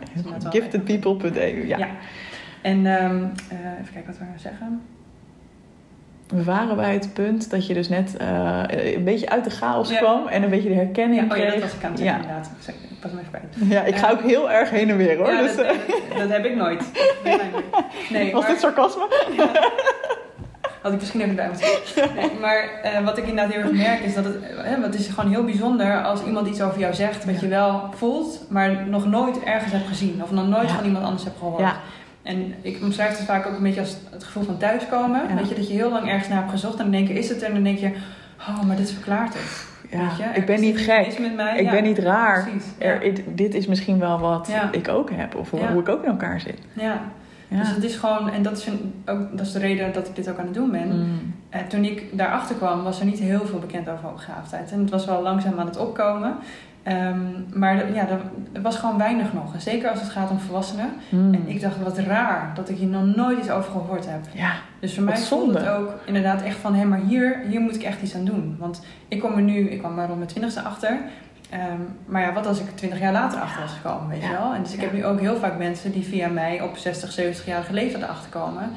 Giftedpeople.eu, 0.49 1.67
ja. 1.67 1.77
Ja. 1.77 1.87
En 2.61 2.85
ehm, 2.85 3.23
eh, 3.49 3.57
even 3.81 3.93
kijken 3.93 4.05
wat 4.05 4.17
we 4.17 4.23
gaan 4.25 4.39
zeggen. 4.39 4.81
We 6.27 6.43
waren 6.43 6.75
bij 6.75 6.93
het 6.93 7.13
punt 7.13 7.49
dat 7.49 7.67
je 7.67 7.73
dus 7.73 7.89
net 7.89 8.17
eh, 8.17 8.61
een 8.69 9.03
beetje 9.03 9.29
uit 9.29 9.43
de 9.43 9.49
chaos 9.49 9.89
Ja. 9.89 9.97
kwam 9.97 10.27
en 10.27 10.43
een 10.43 10.49
beetje 10.49 10.69
de 10.69 10.75
herkenning 10.75 11.21
Ja, 11.21 11.31
oh 11.31 11.37
ja, 11.37 11.43
dat 11.43 11.51
kreeg. 11.53 11.63
was 11.63 11.73
ik 11.73 11.83
aan 11.83 11.89
het 11.91 11.99
zeggen 11.99 12.17
Ja. 12.17 12.21
inderdaad. 12.21 12.45
Ik 12.57 12.63
zeg- 12.63 12.75
pas 12.99 13.11
hem 13.11 13.19
even 13.19 13.31
bij. 13.31 13.67
Ja, 13.77 13.83
ik 13.83 13.95
ga 13.95 14.09
ook 14.11 14.21
heel 14.21 14.51
erg 14.51 14.69
heen 14.69 14.89
en 14.89 14.97
weer 14.97 15.17
hoor. 15.17 15.31
Ja, 15.31 15.41
dus, 15.41 15.55
dat, 15.55 15.65
eh, 15.65 16.17
dat, 16.17 16.29
heb 16.37 16.45
ik 16.45 16.55
nooit. 16.55 16.83
Nee, 18.09 18.31
was 18.31 18.41
maar, 18.41 18.51
dit 18.51 18.59
sarcasme? 18.59 19.07
had 20.81 20.93
ik 20.93 20.99
misschien 20.99 21.21
even 21.21 21.35
bij 21.35 21.47
moeten. 21.47 22.15
Nee, 22.15 22.31
maar 22.41 22.69
eh, 22.83 23.03
wat 23.05 23.17
ik 23.17 23.27
inderdaad 23.27 23.53
heel 23.53 23.61
erg 23.63 23.71
merk 23.71 23.99
is 23.99 24.13
dat 24.13 24.23
het, 24.23 24.35
eh, 24.65 24.81
het 24.81 24.95
is 24.95 25.07
gewoon 25.07 25.31
heel 25.31 25.43
bijzonder 25.43 26.03
als 26.03 26.23
iemand 26.23 26.47
iets 26.47 26.61
over 26.61 26.79
jou 26.79 26.93
zegt 26.93 27.25
wat 27.25 27.39
je 27.39 27.47
wel 27.47 27.89
voelt, 27.95 28.41
maar 28.49 28.87
nog 28.87 29.05
nooit 29.05 29.43
ergens 29.43 29.71
hebt 29.71 29.87
gezien 29.87 30.19
of 30.23 30.31
nog 30.31 30.47
nooit 30.47 30.71
van 30.71 30.85
iemand 30.85 31.05
anders 31.05 31.23
hebt 31.23 31.37
gehoord. 31.39 31.61
En 32.25 32.53
ik 32.61 32.77
omschrijf 32.81 33.17
het 33.17 33.25
vaak 33.27 33.45
ook 33.47 33.55
een 33.57 33.63
beetje 33.63 33.79
als 33.79 33.97
het 34.11 34.23
gevoel 34.23 34.43
van 34.43 34.57
thuiskomen. 34.57 35.21
Ja. 35.29 35.35
Weet 35.35 35.49
je, 35.49 35.55
dat 35.55 35.67
je 35.67 35.73
heel 35.73 35.89
lang 35.89 36.07
ergens 36.09 36.27
naar 36.27 36.37
hebt 36.37 36.51
gezocht 36.51 36.73
en 36.77 36.81
dan 36.83 36.91
denk 36.91 37.07
je, 37.07 37.13
is 37.13 37.29
het 37.29 37.41
er? 37.41 37.47
En 37.47 37.53
dan 37.53 37.63
denk 37.63 37.77
je, 37.77 37.91
oh, 38.39 38.61
maar 38.63 38.75
dit 38.75 38.91
verklaart 38.91 39.33
het. 39.33 39.65
Ja, 39.91 39.99
Weet 40.07 40.17
je? 40.17 40.39
Ik 40.39 40.45
ben 40.45 40.61
niet 40.61 40.77
gek. 40.79 41.19
met 41.19 41.35
mij. 41.35 41.57
Ik 41.57 41.65
Ja, 41.65 41.71
ben 41.71 41.83
niet 41.83 41.97
raar. 41.99 42.43
Precies. 42.43 42.65
Ja. 42.79 42.85
Er, 42.85 43.01
it- 43.03 43.21
dit 43.27 43.53
is 43.53 43.67
misschien 43.67 43.99
wel 43.99 44.19
wat 44.19 44.49
ik 44.71 44.87
ook 44.87 45.09
heb. 45.11 45.35
Of 45.35 45.49
hoe, 45.51 45.79
ik 45.79 45.89
ook 45.89 46.03
in 46.03 46.09
elkaar 46.09 46.39
zit. 46.39 46.59
ja. 46.73 46.99
Ja. 47.47 47.57
Dus 47.59 47.69
het 47.75 47.83
is 47.83 47.95
gewoon, 47.95 48.29
en 48.29 48.41
dat 48.41 48.57
is, 48.57 48.65
een- 48.67 48.93
ook, 49.05 49.37
dat 49.37 49.45
is 49.45 49.51
de 49.51 49.59
reden 49.59 49.93
dat 49.93 50.07
ik 50.07 50.15
dit 50.15 50.29
ook 50.29 50.37
aan 50.39 50.45
het 50.45 50.53
doen 50.53 50.71
ben. 50.71 50.87
Mm. 50.99 51.33
Eh, 51.49 51.59
toen 51.61 51.83
ik 51.83 52.03
daarachter 52.17 52.55
kwam, 52.55 52.83
was 52.83 52.99
er 52.99 53.05
niet 53.05 53.19
heel 53.19 53.45
veel 53.45 53.59
bekend 53.59 53.89
over 53.89 54.03
hoogbegaafdheid. 54.05 54.71
En 54.71 54.79
het 54.79 54.89
was 54.89 55.05
wel 55.05 55.21
langzaam 55.21 55.59
aan 55.59 55.65
het 55.65 55.77
opkomen. 55.77 56.35
Ehm, 56.85 57.19
maar 57.53 57.93
ja, 57.93 58.07
er, 58.09 58.61
was 58.61 58.75
gewoon 58.75 58.97
weinig 58.97 59.33
nog. 59.33 59.53
En 59.53 59.61
zeker 59.61 59.89
als 59.89 59.99
het 60.01 60.09
gaat 60.09 60.29
om 60.29 60.39
volwassenen. 60.39 60.89
Mm. 61.09 61.33
En 61.33 61.47
ik 61.47 61.61
dacht, 61.61 61.81
wat 61.83 61.97
raar 61.97 62.51
dat 62.55 62.69
ik 62.69 62.77
hier 62.77 62.87
nog 62.87 63.15
nooit 63.15 63.37
iets 63.39 63.49
over 63.49 63.71
gehoord 63.71 64.05
heb. 64.09 64.19
Ja, 64.31 64.51
Dus 64.79 64.93
voor 64.93 65.03
mij 65.03 65.17
voelde 65.17 65.59
het 65.59 65.67
ook 65.69 65.93
inderdaad 66.05 66.41
echt 66.41 66.57
van... 66.57 66.75
hé, 66.75 66.85
maar 66.85 66.99
hier, 66.99 67.39
hier 67.47 67.61
moet 67.61 67.75
ik 67.75 67.83
echt 67.83 68.01
iets 68.01 68.15
aan 68.15 68.25
doen. 68.25 68.55
Want 68.59 68.81
ik 69.07 69.19
kom 69.19 69.35
er 69.35 69.41
nu... 69.41 69.69
Ik 69.69 69.79
kwam 69.79 69.99
er 69.99 70.05
rond 70.05 70.17
mijn 70.17 70.29
twintigste 70.29 70.61
achter. 70.61 70.97
Ehm, 71.49 71.79
maar 72.05 72.21
ja, 72.21 72.33
wat 72.33 72.47
als 72.47 72.59
ik 72.59 72.65
twintig 72.75 72.99
jaar 72.99 73.11
later 73.13 73.39
achter 73.39 73.61
was 73.61 73.71
gekomen, 73.81 74.09
weet 74.09 74.21
je 74.21 74.27
Ja. 74.27 74.31
wel? 74.41 74.53
En 74.53 74.63
dus 74.63 74.73
ik 74.73 74.81
heb 74.81 74.93
nu 74.93 75.05
ook 75.05 75.19
heel 75.19 75.37
vaak 75.37 75.57
mensen 75.57 75.91
die 75.91 76.03
via 76.03 76.27
mij 76.27 76.61
op 76.61 76.77
60, 76.77 77.19
70-jarige 77.19 77.73
leeftijd 77.73 78.03
erachter 78.03 78.29
komen. 78.29 78.69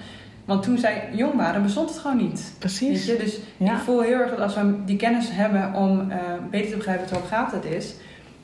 Want 0.48 0.62
toen 0.62 0.78
zij 0.78 1.08
jong 1.12 1.34
waren, 1.34 1.62
bestond 1.62 1.90
het 1.90 1.98
gewoon 1.98 2.16
niet. 2.16 2.40
Weet 2.40 2.58
precies. 2.58 3.06
je? 3.06 3.16
Dus 3.16 3.38
Ja. 3.56 3.72
ik 3.72 3.78
voel 3.78 4.00
heel 4.00 4.18
erg 4.20 4.30
dat 4.30 4.40
als 4.40 4.54
we 4.54 4.74
die 4.84 4.96
kennis 4.96 5.28
hebben 5.30 5.74
om 5.74 6.10
eh, 6.10 6.18
beter 6.50 6.70
te 6.70 6.76
begrijpen 6.76 7.04
wat 7.04 7.12
hoogbegaafdheid 7.12 7.64
is, 7.64 7.94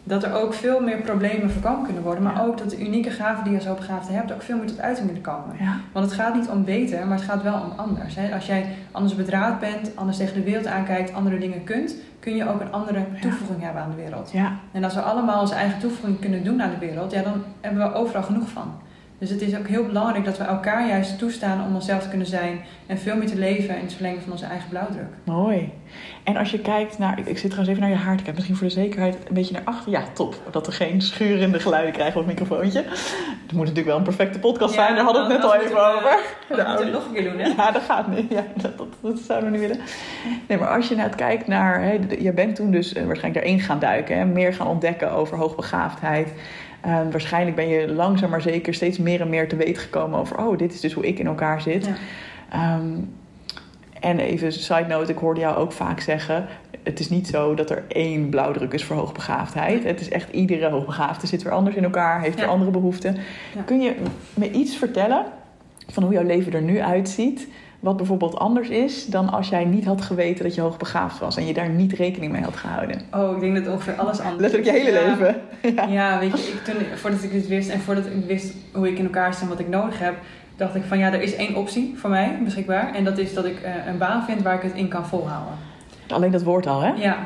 dat 0.03 0.23
er 0.23 0.35
ook 0.35 0.55
veel 0.55 0.81
meer 0.81 0.97
problemen 0.97 1.51
voorkomen 1.51 1.85
kunnen 1.85 2.03
worden. 2.03 2.23
Maar 2.23 2.35
Ja. 2.35 2.43
ook 2.45 2.59
dat 2.59 2.71
de 2.71 2.81
unieke 2.87 3.11
gaven 3.11 3.43
die 3.45 3.53
je 3.53 3.59
als 3.59 3.67
hoogbegaafde 3.67 4.13
hebt 4.13 4.33
ook 4.33 4.43
veel 4.43 4.57
meer 4.57 4.67
tot 4.67 4.81
uiting 4.81 5.07
kunnen 5.07 5.23
komen. 5.25 5.57
Ja. 5.61 5.77
Want 5.93 6.05
het 6.07 6.15
gaat 6.15 6.35
niet 6.35 6.49
om 6.49 6.65
beter, 6.65 7.07
maar 7.07 7.17
het 7.17 7.27
gaat 7.27 7.43
wel 7.43 7.55
om 7.55 7.73
anders. 7.77 8.15
Hè? 8.15 8.35
Als 8.35 8.47
jij 8.47 8.67
anders 8.91 9.15
bedraad 9.17 9.61
bent, 9.61 9.91
anders 9.95 10.17
tegen 10.17 10.35
de 10.35 10.43
wereld 10.43 10.67
aankijkt, 10.67 11.13
andere 11.15 11.39
dingen 11.39 11.65
kunt, 11.65 11.95
kun 12.19 12.37
je 12.37 12.49
ook 12.49 12.61
een 12.61 12.73
andere 12.73 13.05
toevoeging 13.21 13.63
hebben 13.63 13.83
aan 13.83 13.91
de 13.91 13.97
wereld. 14.03 14.31
ja. 14.33 14.53
En 14.73 14.85
als 14.85 14.95
we 14.95 15.01
allemaal 15.01 15.41
onze 15.41 15.55
eigen 15.55 15.79
toevoeging 15.81 16.21
kunnen 16.21 16.45
doen 16.45 16.63
aan 16.63 16.71
de 16.71 16.87
wereld, 16.87 17.13
ja, 17.13 17.23
dan 17.23 17.43
hebben 17.61 17.83
we 17.89 17.95
overal 17.95 18.23
genoeg 18.23 18.49
van. 18.49 18.75
Dus 19.25 19.33
het 19.33 19.43
is 19.43 19.57
ook 19.57 19.69
heel 19.69 19.87
belangrijk 19.87 20.25
dat 20.25 20.39
we 20.39 20.45
elkaar 20.45 20.89
juist 20.89 21.19
toestaan 21.19 21.67
om 21.67 21.75
onszelf 21.75 22.03
te 22.03 22.09
kunnen 22.09 22.27
zijn 22.27 22.61
en 22.87 22.99
veel 22.99 23.17
meer 23.17 23.27
te 23.27 23.39
leven 23.39 23.77
in 23.77 23.83
het 23.83 23.93
verlengen 23.93 24.23
van 24.23 24.33
onze 24.33 24.45
eigen 24.45 24.69
blauwdruk. 24.69 25.07
Mooi. 25.25 25.73
En 26.25 26.37
als 26.37 26.51
je 26.51 26.59
kijkt 26.59 26.99
naar, 26.99 27.19
ik, 27.19 27.27
ik 27.27 27.39
zit 27.39 27.51
trouwens 27.51 27.69
even 27.69 27.81
naar 27.81 27.99
je 27.99 28.05
haar 28.05 28.17
te 28.17 28.23
kijken, 28.23 28.35
misschien 28.35 28.57
voor 28.57 28.67
de 28.67 28.73
zekerheid 28.73 29.15
een 29.29 29.35
beetje 29.35 29.53
naar 29.53 29.63
achter. 29.65 29.93
Ja, 29.93 30.03
top. 30.13 30.35
Dat 30.51 30.67
we 30.67 30.73
geen 30.73 31.03
schurende 31.03 31.61
geluiden 31.61 31.93
krijgen 31.93 32.21
op 32.21 32.27
het 32.27 32.39
microfoontje. 32.39 32.85
Het 33.43 33.53
moet 33.53 33.61
natuurlijk 33.61 33.87
wel 33.87 33.97
een 33.97 34.03
perfecte 34.03 34.39
podcast 34.39 34.75
zijn, 34.75 34.95
daar 34.95 35.05
hadden 35.05 35.27
we 35.27 35.33
het 35.33 35.43
net 35.43 35.53
al 35.53 35.57
even 35.61 35.95
over. 35.95 36.19
Dat 36.49 36.57
De 36.57 36.65
moeten 36.67 36.87
we 36.87 36.93
nog 36.93 37.07
een 37.07 37.13
keer 37.13 37.31
doen, 37.31 37.39
hè? 37.39 37.47
Ja, 37.47 37.71
dat 37.71 37.83
gaat 37.83 38.09
niet. 38.09 38.31
Ja, 38.31 38.45
dat, 38.55 38.79
dat, 38.79 38.89
dat 39.01 39.19
zouden 39.19 39.51
we 39.51 39.59
niet 39.59 39.69
willen. 39.69 39.85
Nee, 40.49 40.59
maar 40.59 40.69
als 40.69 40.89
je 40.89 40.95
nou 40.95 41.11
kijkt 41.11 41.47
naar... 41.47 41.83
Hè, 41.83 41.99
je 42.19 42.33
bent 42.33 42.57
toen 42.57 42.71
dus 42.71 42.93
eh, 42.93 43.07
waarschijnlijk 43.07 43.45
daarin 43.45 43.65
gaan 43.65 43.79
duiken. 43.79 44.19
Hè, 44.19 44.25
meer 44.25 44.55
gaan 44.55 44.67
ontdekken 44.67 45.13
over 45.13 45.37
hoogbegaafdheid. 45.37 46.33
Eh, 46.85 47.01
waarschijnlijk 47.11 47.57
ben 47.57 47.69
je 47.69 47.93
langzaam 47.93 48.31
maar 48.31 48.43
zeker 48.43 48.75
steeds 48.75 48.99
meer 48.99 49.21
en 49.21 49.29
meer 49.29 49.49
te 49.49 49.57
weten 49.57 49.83
gekomen 49.83 50.19
over... 50.19 50.39
oh, 50.39 50.59
dit 50.59 50.73
is 50.73 50.81
dus 50.81 50.93
hoe 50.93 51.07
ik 51.07 51.19
in 51.19 51.27
elkaar 51.27 51.61
zit. 51.61 51.87
Ja. 51.87 51.95
Ehm, 52.51 52.93
en 54.01 54.19
even 54.19 54.53
side 54.53 54.87
note, 54.89 55.13
ik 55.13 55.19
hoorde 55.19 55.41
jou 55.41 55.57
ook 55.57 55.73
vaak 55.73 56.01
zeggen... 56.01 56.47
het 56.83 57.01
is 57.01 57.09
niet 57.09 57.27
zo 57.27 57.55
dat 57.55 57.71
er 57.71 57.85
één 57.89 58.29
blauwdruk 58.29 58.73
is 58.73 58.85
voor 58.85 58.97
hoogbegaafdheid. 58.97 59.83
Nee. 59.83 59.93
Het 59.93 60.01
is 60.01 60.09
echt 60.09 60.33
iedere 60.33 60.69
hoogbegaafde 60.69 61.27
zit 61.27 61.43
weer 61.43 61.53
anders 61.53 61.77
in 61.77 61.85
elkaar... 61.85 62.21
heeft 62.21 62.37
weer 62.37 62.45
Ja. 62.45 62.51
andere 62.51 62.71
behoeften. 62.71 63.17
Ja. 63.55 63.63
Kun 63.63 63.81
je 63.81 63.95
me 64.35 64.51
iets 64.51 64.77
vertellen 64.77 65.25
van 65.89 66.03
hoe 66.03 66.13
jouw 66.13 66.25
leven 66.25 66.53
er 66.53 66.63
nu 66.63 66.81
uitziet... 66.81 67.49
wat 67.85 67.97
bijvoorbeeld 67.97 68.39
anders 68.39 68.69
is 68.69 69.07
dan 69.07 69.31
als 69.33 69.49
jij 69.49 69.65
niet 69.65 69.85
had 69.85 70.01
geweten 70.03 70.45
dat 70.45 70.55
je 70.55 70.61
hoogbegaafd 70.61 71.19
was... 71.19 71.37
en 71.37 71.47
je 71.47 71.55
daar 71.55 71.69
niet 71.69 71.93
rekening 71.93 72.33
mee 72.33 72.43
had 72.43 72.57
gehouden? 72.57 73.01
Oh, 73.15 73.35
ik 73.35 73.41
denk 73.41 73.65
dat 73.65 73.73
ongeveer 73.75 73.95
alles 73.95 74.21
anders 74.21 74.41
Letterlijk 74.41 74.71
je 74.71 74.83
hele 74.85 74.99
Ja. 74.99 75.07
leven. 75.07 75.41
Ja. 75.75 75.87
Ja, 76.01 76.19
weet 76.19 76.31
je, 76.47 76.53
ik, 76.53 76.65
toen, 76.65 76.85
voordat 76.95 77.23
ik 77.23 77.33
dit 77.33 77.49
wist 77.49 77.71
en 77.71 77.81
voordat 77.81 78.07
ik 78.07 78.13
wist 78.27 78.55
hoe 78.73 78.89
ik 78.89 78.99
in 78.99 79.05
elkaar 79.05 79.35
sta 79.35 79.43
en 79.43 79.49
wat 79.49 79.59
ik 79.59 79.69
nodig 79.69 79.99
heb, 79.99 80.15
dacht 80.57 80.75
ik 80.75 80.83
van 80.85 80.99
ja, 80.99 81.13
er 81.13 81.23
is 81.23 81.37
één 81.37 81.55
optie 81.55 81.95
voor 81.97 82.11
mij 82.11 82.39
beschikbaar. 82.45 82.95
En 82.95 83.05
dat 83.05 83.19
is 83.19 83.35
dat 83.35 83.45
ik 83.45 83.61
eh, 83.61 83.73
een 83.87 83.99
baan 83.99 84.25
vind 84.25 84.43
waar 84.43 84.55
ik 84.55 84.63
het 84.63 84.75
in 84.75 84.89
kan 84.89 85.07
volhouden. 85.07 85.55
Alleen 86.09 86.31
dat 86.31 86.43
woord 86.43 86.67
al, 86.67 86.81
hè? 86.81 86.93
Ja. 86.93 87.17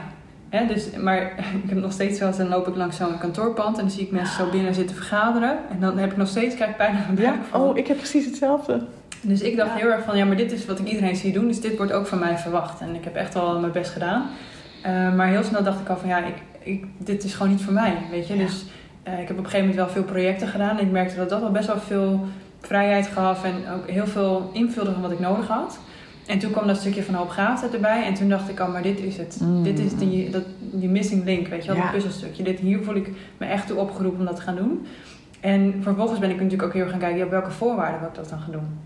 Hè, 0.48 0.66
dus, 0.66 0.90
maar 0.96 1.22
ik 1.64 1.68
heb 1.68 1.78
nog 1.78 1.92
steeds 1.92 2.18
wel 2.18 2.28
eens, 2.28 2.36
dan 2.36 2.48
loop 2.48 2.68
ik 2.68 2.76
langs 2.76 2.96
zo'n 2.96 3.18
kantoorpand 3.18 3.76
en 3.76 3.82
dan 3.82 3.90
zie 3.92 4.02
ik 4.02 4.10
mensen 4.10 4.44
zo 4.44 4.50
binnen 4.50 4.74
zitten 4.74 4.96
vergaderen. 4.96 5.58
En 5.70 5.80
dan 5.80 5.98
heb 5.98 6.10
ik 6.10 6.16
nog 6.16 6.28
steeds, 6.28 6.54
krijg 6.54 6.70
ik 6.70 6.76
bijna 6.76 6.98
een 7.08 7.16
Ja, 7.16 7.34
oh, 7.52 7.76
ik 7.76 7.86
heb 7.86 7.96
precies 7.96 8.24
hetzelfde. 8.24 8.86
Dus 9.22 9.40
ik 9.42 9.56
dacht 9.56 9.70
Ja. 9.70 9.76
heel 9.76 9.90
erg 9.90 10.04
van, 10.04 10.16
ja, 10.16 10.24
maar 10.24 10.36
dit 10.36 10.52
is 10.52 10.66
wat 10.66 10.78
ik 10.78 10.86
iedereen 10.86 11.16
zie 11.16 11.32
doen, 11.32 11.48
dus 11.48 11.60
dit 11.60 11.76
wordt 11.76 11.92
ook 11.92 12.06
van 12.06 12.18
mij 12.18 12.38
verwacht. 12.38 12.80
En 12.80 12.94
ik 12.94 13.04
heb 13.04 13.14
echt 13.14 13.34
wel 13.34 13.60
mijn 13.60 13.72
best 13.72 13.90
gedaan. 13.90 14.26
Eh, 14.82 15.14
maar 15.14 15.26
heel 15.28 15.42
snel 15.42 15.62
dacht 15.62 15.80
ik 15.80 15.88
al 15.88 15.96
van, 15.96 16.08
ja, 16.08 16.18
ik, 16.24 16.34
ik, 16.62 16.84
dit 16.98 17.24
is 17.24 17.34
gewoon 17.34 17.52
niet 17.52 17.62
voor 17.62 17.72
mij, 17.72 17.94
weet 18.10 18.26
je. 18.28 18.36
Ja. 18.36 18.44
Dus 18.44 18.64
eh, 19.02 19.12
ik 19.20 19.28
heb 19.28 19.38
op 19.38 19.44
een 19.44 19.50
gegeven 19.50 19.66
moment 19.68 19.76
wel 19.76 19.88
veel 19.88 20.04
projecten 20.12 20.48
gedaan. 20.48 20.78
En 20.78 20.84
ik 20.84 20.90
merkte 20.92 21.16
dat 21.16 21.28
dat 21.28 21.42
al 21.42 21.50
best 21.50 21.66
wel 21.66 21.78
veel 21.78 22.26
vrijheid 22.60 23.06
gaf 23.06 23.44
en 23.44 23.54
ook 23.74 23.88
heel 23.88 24.06
veel 24.06 24.50
invulde 24.52 24.92
van 24.92 25.02
wat 25.02 25.10
ik 25.12 25.20
nodig 25.20 25.46
had. 25.48 25.78
En 26.26 26.38
toen 26.38 26.50
kwam 26.50 26.66
dat 26.66 26.76
stukje 26.76 27.02
van 27.02 27.14
hoopgaafdheid 27.14 27.74
erbij. 27.74 28.04
En 28.04 28.14
toen 28.14 28.28
dacht 28.28 28.48
ik, 28.48 28.60
oh, 28.60 28.72
maar 28.72 28.82
dit 28.82 29.00
is 29.00 29.16
het. 29.16 29.38
Mm. 29.42 29.62
Dit 29.62 29.78
is 29.78 29.94
die, 29.96 30.30
dat, 30.30 30.42
die 30.58 30.88
missing 30.88 31.24
link, 31.24 31.46
weet 31.48 31.62
je 31.64 31.68
wel, 31.68 31.76
Ja. 31.76 31.82
dat 31.82 31.92
puzzelstukje. 31.92 32.42
Dit, 32.42 32.58
hier 32.58 32.82
voel 32.82 32.94
ik 32.94 33.10
me 33.38 33.46
echt 33.46 33.66
toe 33.66 33.76
opgeroepen 33.78 34.20
om 34.20 34.26
dat 34.26 34.36
te 34.36 34.42
gaan 34.42 34.56
doen. 34.56 34.86
En 35.40 35.74
vervolgens 35.80 36.18
ben 36.20 36.30
ik 36.30 36.36
natuurlijk 36.36 36.62
ook 36.62 36.72
heel 36.72 36.82
erg 36.82 36.90
gaan 36.90 37.00
kijken, 37.00 37.24
op 37.24 37.30
welke 37.30 37.50
voorwaarden 37.50 38.00
wil 38.00 38.08
ik 38.08 38.14
dat 38.14 38.28
dan 38.28 38.40
gaan 38.40 38.52
doen. 38.52 38.78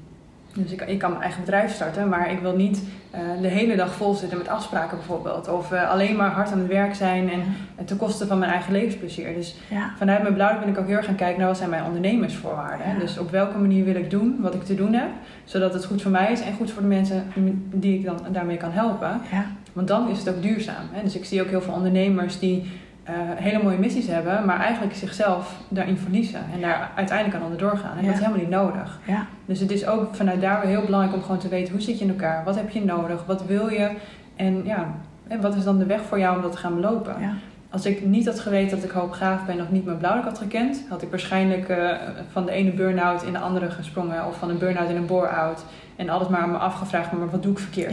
Dus 0.55 0.71
ik, 0.73 0.81
ik 0.83 0.99
kan 0.99 1.11
mijn 1.11 1.23
eigen 1.23 1.41
bedrijf 1.41 1.75
starten, 1.75 2.09
maar 2.09 2.31
ik 2.31 2.39
wil 2.39 2.57
niet 2.57 2.83
uh, 3.15 3.21
de 3.41 3.49
hele 3.49 3.77
dag 3.77 3.95
vol 3.95 4.15
zitten 4.15 4.39
met 4.39 4.49
afspraken 4.49 4.97
bijvoorbeeld. 4.97 5.49
Of 5.49 5.73
uh, 5.73 5.91
alleen 5.91 6.17
maar 6.17 6.31
hard 6.31 6.53
aan 6.53 6.59
het 6.59 6.69
werk 6.69 6.95
zijn 6.95 7.31
en, 7.31 7.41
en 7.77 7.85
ten 7.85 7.97
koste 7.97 8.27
van 8.27 8.39
mijn 8.39 8.51
eigen 8.51 8.73
levensplezier. 8.73 9.35
Dus 9.35 9.57
Ja. 9.71 9.91
vanuit 9.99 10.23
mijn 10.23 10.35
blauw 10.35 10.59
ben 10.59 10.69
ik 10.69 10.79
ook 10.79 10.87
heel 10.87 10.97
erg 10.97 11.07
gaan 11.07 11.15
kijken 11.15 11.39
naar 11.39 11.49
wat 11.49 11.57
zijn 11.57 11.71
mijn 11.71 11.85
ondernemersvoorwaarden. 11.85 12.89
Ja. 12.93 12.99
Dus 12.99 13.19
op 13.19 13.31
welke 13.31 13.59
manier 13.59 13.85
wil 13.85 13.95
ik 13.95 14.11
doen 14.11 14.37
wat 14.41 14.55
ik 14.55 14.65
te 14.65 14.75
doen 14.75 14.93
heb, 14.93 15.09
zodat 15.45 15.75
het 15.75 15.85
goed 15.85 16.03
voor 16.03 16.11
mij 16.11 16.33
is 16.33 16.41
en 16.41 16.55
goed 16.55 16.71
voor 16.71 16.83
de 16.83 16.89
mensen 16.89 17.25
die 17.73 17.99
ik 17.99 18.05
dan 18.05 18.19
daarmee 18.33 18.57
kan 18.57 18.71
helpen. 18.73 19.21
Ja. 19.31 19.45
Want 19.73 19.89
dan 19.89 20.09
is 20.09 20.19
het 20.19 20.29
ook 20.29 20.43
duurzaam. 20.43 20.85
Hè? 20.93 21.03
Dus 21.03 21.17
ik 21.17 21.25
zie 21.25 21.43
ook 21.43 21.49
heel 21.49 21.63
veel 21.63 21.75
ondernemers 21.75 22.39
die 22.39 22.71
eh, 23.05 23.15
hele 23.35 23.63
mooie 23.63 23.79
missies 23.79 24.07
hebben, 24.07 24.45
maar 24.45 24.61
eigenlijk 24.61 24.95
zichzelf 24.95 25.55
daarin 25.69 25.97
verliezen 25.97 26.41
en 26.55 26.61
daar 26.61 26.91
uiteindelijk 26.95 27.37
aan 27.39 27.43
onderdoor 27.45 27.77
gaan. 27.77 27.97
En 27.97 28.01
Ja. 28.01 28.07
dat 28.07 28.15
is 28.15 28.21
helemaal 28.21 28.41
niet 28.41 28.51
nodig. 28.51 28.99
Ja. 29.07 29.27
Dus 29.47 29.61
het 29.61 29.71
is 29.71 29.87
ook 29.87 30.15
vanuit 30.15 30.41
daar 30.41 30.61
weer 30.61 30.71
heel 30.71 30.85
belangrijk 30.85 31.15
om 31.17 31.23
gewoon 31.23 31.39
te 31.39 31.49
weten 31.49 31.73
hoe 31.73 31.83
zit 31.83 31.99
je 31.99 32.05
in 32.05 32.11
elkaar, 32.11 32.45
wat 32.45 32.55
heb 32.57 32.71
je 32.71 32.85
nodig, 32.85 33.25
wat 33.27 33.45
wil 33.47 33.69
je 33.69 33.91
en 34.37 34.65
ja, 34.65 34.87
en 35.29 35.41
wat 35.41 35.55
is 35.55 35.65
dan 35.65 35.79
de 35.79 35.87
weg 35.87 36.01
voor 36.03 36.19
jou 36.19 36.37
om 36.37 36.43
dat 36.43 36.53
te 36.53 36.59
gaan 36.59 36.75
belopen. 36.75 37.15
Ja. 37.21 37.33
Als 37.71 37.87
ik 37.87 38.05
niet 38.05 38.27
had 38.27 38.41
geweten 38.41 38.77
dat 38.77 38.85
ik 38.85 38.91
hoogbegaafd 38.91 39.47
ben 39.47 39.61
of 39.61 39.71
niet 39.71 39.85
mijn 39.85 39.99
blauwdruk 39.99 40.25
had 40.25 40.39
gekend, 40.39 40.85
had 40.89 41.03
ik 41.03 41.11
waarschijnlijk 41.11 41.69
eh, 41.69 41.89
van 42.33 42.47
de 42.47 42.53
ene 42.53 42.71
burn-out 42.73 43.23
in 43.23 43.33
de 43.33 43.39
andere 43.39 43.71
gesprongen 43.71 44.27
of 44.27 44.37
van 44.39 44.51
een 44.51 44.59
burn-out 44.59 44.89
in 44.91 44.97
een 44.97 45.07
bore-out 45.07 45.65
en 45.97 46.09
alles 46.09 46.29
maar 46.29 46.49
me 46.49 46.57
afgevraagd, 46.57 47.13
maar 47.13 47.31
wat 47.31 47.43
doe 47.43 47.53
ik 47.53 47.59
verkeerd? 47.59 47.93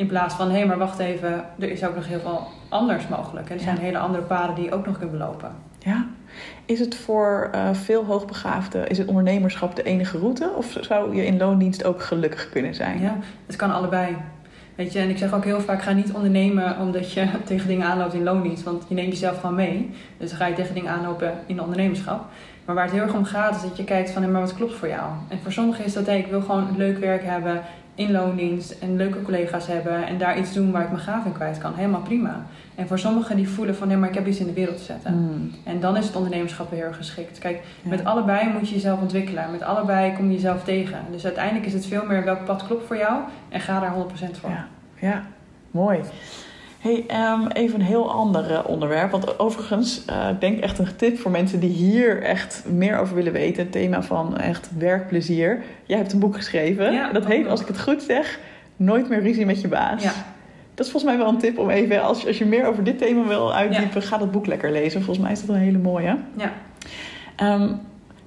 In 0.00 0.06
plaats 0.06 0.34
van, 0.34 0.50
hé, 0.50 0.56
hey, 0.56 0.66
maar 0.66 0.78
wacht 0.78 0.98
even, 0.98 1.44
er 1.58 1.70
is 1.70 1.84
ook 1.84 1.94
nog 1.94 2.06
heel 2.06 2.20
veel 2.20 2.46
anders 2.68 3.08
mogelijk. 3.08 3.50
Er 3.50 3.60
zijn 3.60 3.76
Ja. 3.76 3.80
hele 3.82 3.98
andere 3.98 4.22
paden 4.22 4.54
die 4.54 4.64
je 4.64 4.72
ook 4.72 4.86
nog 4.86 4.98
kunt 4.98 5.10
belopen. 5.10 5.50
Ja. 5.78 6.06
Is 6.64 6.80
het 6.80 6.94
voor 6.94 7.48
eh, 7.52 7.68
veel 7.72 8.04
hoogbegaafden, 8.04 8.88
is 8.88 8.98
het 8.98 9.06
ondernemerschap 9.06 9.76
de 9.76 9.82
enige 9.82 10.18
route? 10.18 10.50
Of 10.56 10.76
zou 10.80 11.16
je 11.16 11.26
in 11.26 11.38
loondienst 11.38 11.84
ook 11.84 12.02
gelukkig 12.02 12.48
kunnen 12.48 12.74
zijn? 12.74 13.00
Ja, 13.00 13.16
het 13.46 13.56
kan 13.56 13.72
allebei. 13.72 14.16
Weet 14.74 14.92
je, 14.92 14.98
en 14.98 15.08
ik 15.08 15.18
zeg 15.18 15.34
ook 15.34 15.44
heel 15.44 15.60
vaak, 15.60 15.82
ga 15.82 15.92
niet 15.92 16.12
ondernemen 16.12 16.78
omdat 16.78 17.12
je 17.12 17.26
tegen 17.44 17.68
dingen 17.68 17.86
aanloopt 17.86 18.14
in 18.14 18.22
loondienst. 18.22 18.62
Want 18.62 18.84
je 18.88 18.94
neemt 18.94 19.12
jezelf 19.12 19.40
gewoon 19.40 19.54
mee. 19.54 19.90
Dus 20.18 20.28
dan 20.28 20.38
ga 20.38 20.46
je 20.46 20.54
tegen 20.54 20.74
dingen 20.74 20.90
aanlopen 20.92 21.32
in 21.46 21.56
de 21.56 21.62
ondernemerschap. 21.62 22.24
Maar 22.64 22.74
waar 22.74 22.84
het 22.84 22.94
heel 22.94 23.02
erg 23.02 23.14
om 23.14 23.24
gaat, 23.24 23.56
is 23.56 23.62
dat 23.62 23.76
je 23.76 23.84
kijkt 23.84 24.10
van, 24.10 24.22
hé, 24.22 24.28
maar 24.28 24.40
wat 24.40 24.54
klopt 24.54 24.74
voor 24.74 24.88
jou? 24.88 25.10
En 25.28 25.38
voor 25.42 25.52
sommigen 25.52 25.84
is 25.84 25.92
dat, 25.92 26.06
hé, 26.06 26.12
ik 26.14 26.26
wil 26.26 26.40
gewoon 26.40 26.76
leuk 26.76 26.98
werk 26.98 27.24
hebben 27.24 27.60
in 28.00 28.12
loondienst 28.12 28.70
en 28.70 28.96
leuke 28.96 29.22
collega's 29.22 29.66
hebben 29.66 30.06
en 30.06 30.18
daar 30.18 30.38
iets 30.38 30.52
doen 30.52 30.70
waar 30.70 30.82
ik 30.82 30.90
mijn 30.90 31.02
gaaf 31.02 31.24
in 31.24 31.32
kwijt 31.32 31.58
kan. 31.58 31.74
Helemaal 31.74 32.00
prima. 32.00 32.46
En 32.74 32.86
voor 32.86 32.98
sommigen 32.98 33.36
die 33.36 33.48
voelen 33.48 33.76
van, 33.76 33.90
hé, 33.90 33.96
maar 33.96 34.08
ik 34.08 34.14
heb 34.14 34.26
iets 34.26 34.38
in 34.38 34.46
de 34.46 34.52
wereld 34.52 34.76
te 34.76 34.82
zetten. 34.82 35.12
Hmm. 35.12 35.50
En 35.64 35.80
dan 35.80 35.96
is 35.96 36.06
het 36.06 36.16
ondernemerschap 36.16 36.70
heel 36.70 36.82
erg 36.82 36.96
geschikt. 36.96 37.38
Kijk, 37.38 37.62
Ja. 37.82 37.90
met 37.90 38.04
allebei 38.04 38.48
moet 38.52 38.68
je 38.68 38.74
jezelf 38.74 39.00
ontwikkelen. 39.00 39.50
Met 39.50 39.62
allebei 39.62 40.12
kom 40.12 40.26
je 40.26 40.32
jezelf 40.34 40.64
tegen. 40.64 40.98
Dus 41.10 41.24
uiteindelijk 41.24 41.66
is 41.66 41.72
het 41.72 41.86
veel 41.86 42.04
meer 42.06 42.24
welk 42.24 42.44
pad 42.44 42.66
klopt 42.66 42.86
voor 42.86 42.96
jou 42.96 43.20
en 43.48 43.60
ga 43.60 43.80
daar 43.80 43.92
100% 43.92 44.38
voor. 44.40 44.50
Ja, 44.50 44.66
ja. 45.00 45.22
mooi. 45.70 46.00
Hey, 46.80 47.04
ehm, 47.06 47.46
even 47.46 47.80
een 47.80 47.86
heel 47.86 48.10
ander 48.10 48.50
eh, 48.50 48.60
onderwerp. 48.66 49.10
Want 49.10 49.38
overigens, 49.38 50.04
ik 50.30 50.40
denk 50.40 50.60
echt 50.60 50.78
een 50.78 50.96
tip 50.96 51.18
voor 51.18 51.30
mensen 51.30 51.60
die 51.60 51.70
hier 51.70 52.22
echt 52.22 52.64
meer 52.68 52.98
over 52.98 53.14
willen 53.14 53.32
weten. 53.32 53.62
Het 53.62 53.72
thema 53.72 54.02
van 54.02 54.36
echt 54.38 54.70
werkplezier. 54.78 55.62
Jij 55.84 55.98
hebt 55.98 56.12
een 56.12 56.18
boek 56.18 56.34
geschreven. 56.36 56.92
Ja, 56.92 57.12
dat 57.12 57.26
heet, 57.26 57.46
als 57.46 57.60
ik 57.60 57.66
het 57.66 57.80
goed 57.80 58.02
zeg, 58.02 58.38
Nooit 58.80 59.08
meer 59.08 59.22
ruzie 59.22 59.46
met 59.46 59.60
je 59.60 59.68
baas. 59.68 60.02
Ja. 60.02 60.12
Dat 60.74 60.86
is 60.86 60.92
volgens 60.92 61.12
mij 61.12 61.16
wel 61.16 61.28
een 61.28 61.38
tip 61.38 61.58
om 61.58 61.70
even, 61.70 62.02
als 62.02 62.20
je, 62.20 62.26
als 62.26 62.38
je 62.38 62.44
meer 62.44 62.66
over 62.66 62.84
dit 62.84 62.98
thema 62.98 63.26
wil 63.26 63.54
uitdiepen, 63.54 64.02
ga 64.02 64.18
dat 64.18 64.30
boek 64.30 64.46
lekker 64.46 64.72
lezen. 64.72 65.02
Volgens 65.02 65.24
mij 65.24 65.32
is 65.32 65.40
dat 65.46 65.56
een 65.56 65.62
hele 65.62 65.78
mooie. 65.78 66.16
Ja. 66.36 66.52
Ehm, 67.36 67.72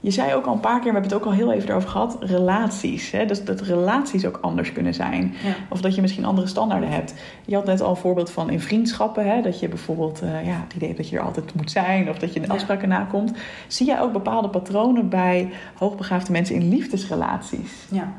je 0.03 0.11
zei 0.11 0.33
ook 0.33 0.45
al 0.45 0.53
een 0.53 0.59
paar 0.59 0.79
keer, 0.79 0.93
we 0.93 0.99
hebben 0.99 1.11
het 1.11 1.13
ook 1.19 1.25
al 1.25 1.31
heel 1.31 1.51
even 1.53 1.75
over 1.75 1.89
gehad, 1.89 2.17
relaties. 2.19 3.11
Hè? 3.11 3.25
Dus 3.25 3.43
dat 3.43 3.61
relaties 3.61 4.25
ook 4.25 4.37
anders 4.41 4.71
kunnen 4.71 4.93
zijn. 4.93 5.33
Ja. 5.43 5.53
Of 5.69 5.81
dat 5.81 5.95
je 5.95 6.01
misschien 6.01 6.25
andere 6.25 6.47
standaarden 6.47 6.89
hebt. 6.89 7.13
Je 7.45 7.55
had 7.55 7.65
net 7.65 7.81
al 7.81 7.89
een 7.89 7.95
voorbeeld 7.95 8.31
van 8.31 8.49
in 8.49 8.59
vriendschappen. 8.59 9.25
Hè? 9.27 9.41
Dat 9.41 9.59
je 9.59 9.67
bijvoorbeeld 9.67 10.21
eh, 10.21 10.45
ja, 10.45 10.53
het 10.63 10.73
idee 10.75 10.87
hebt 10.87 10.99
dat 11.01 11.09
je 11.09 11.17
er 11.17 11.23
altijd 11.23 11.53
moet 11.55 11.71
zijn. 11.71 12.09
Of 12.09 12.17
dat 12.17 12.33
je 12.33 12.39
de 12.39 12.47
Ja. 12.47 12.53
afspraken 12.53 12.89
nakomt. 12.89 13.31
Zie 13.67 13.85
jij 13.85 14.01
ook 14.01 14.11
bepaalde 14.13 14.49
patronen 14.49 15.09
bij 15.09 15.49
hoogbegaafde 15.77 16.31
mensen 16.31 16.55
in 16.55 16.69
liefdesrelaties? 16.69 17.71
Ja. 17.91 18.13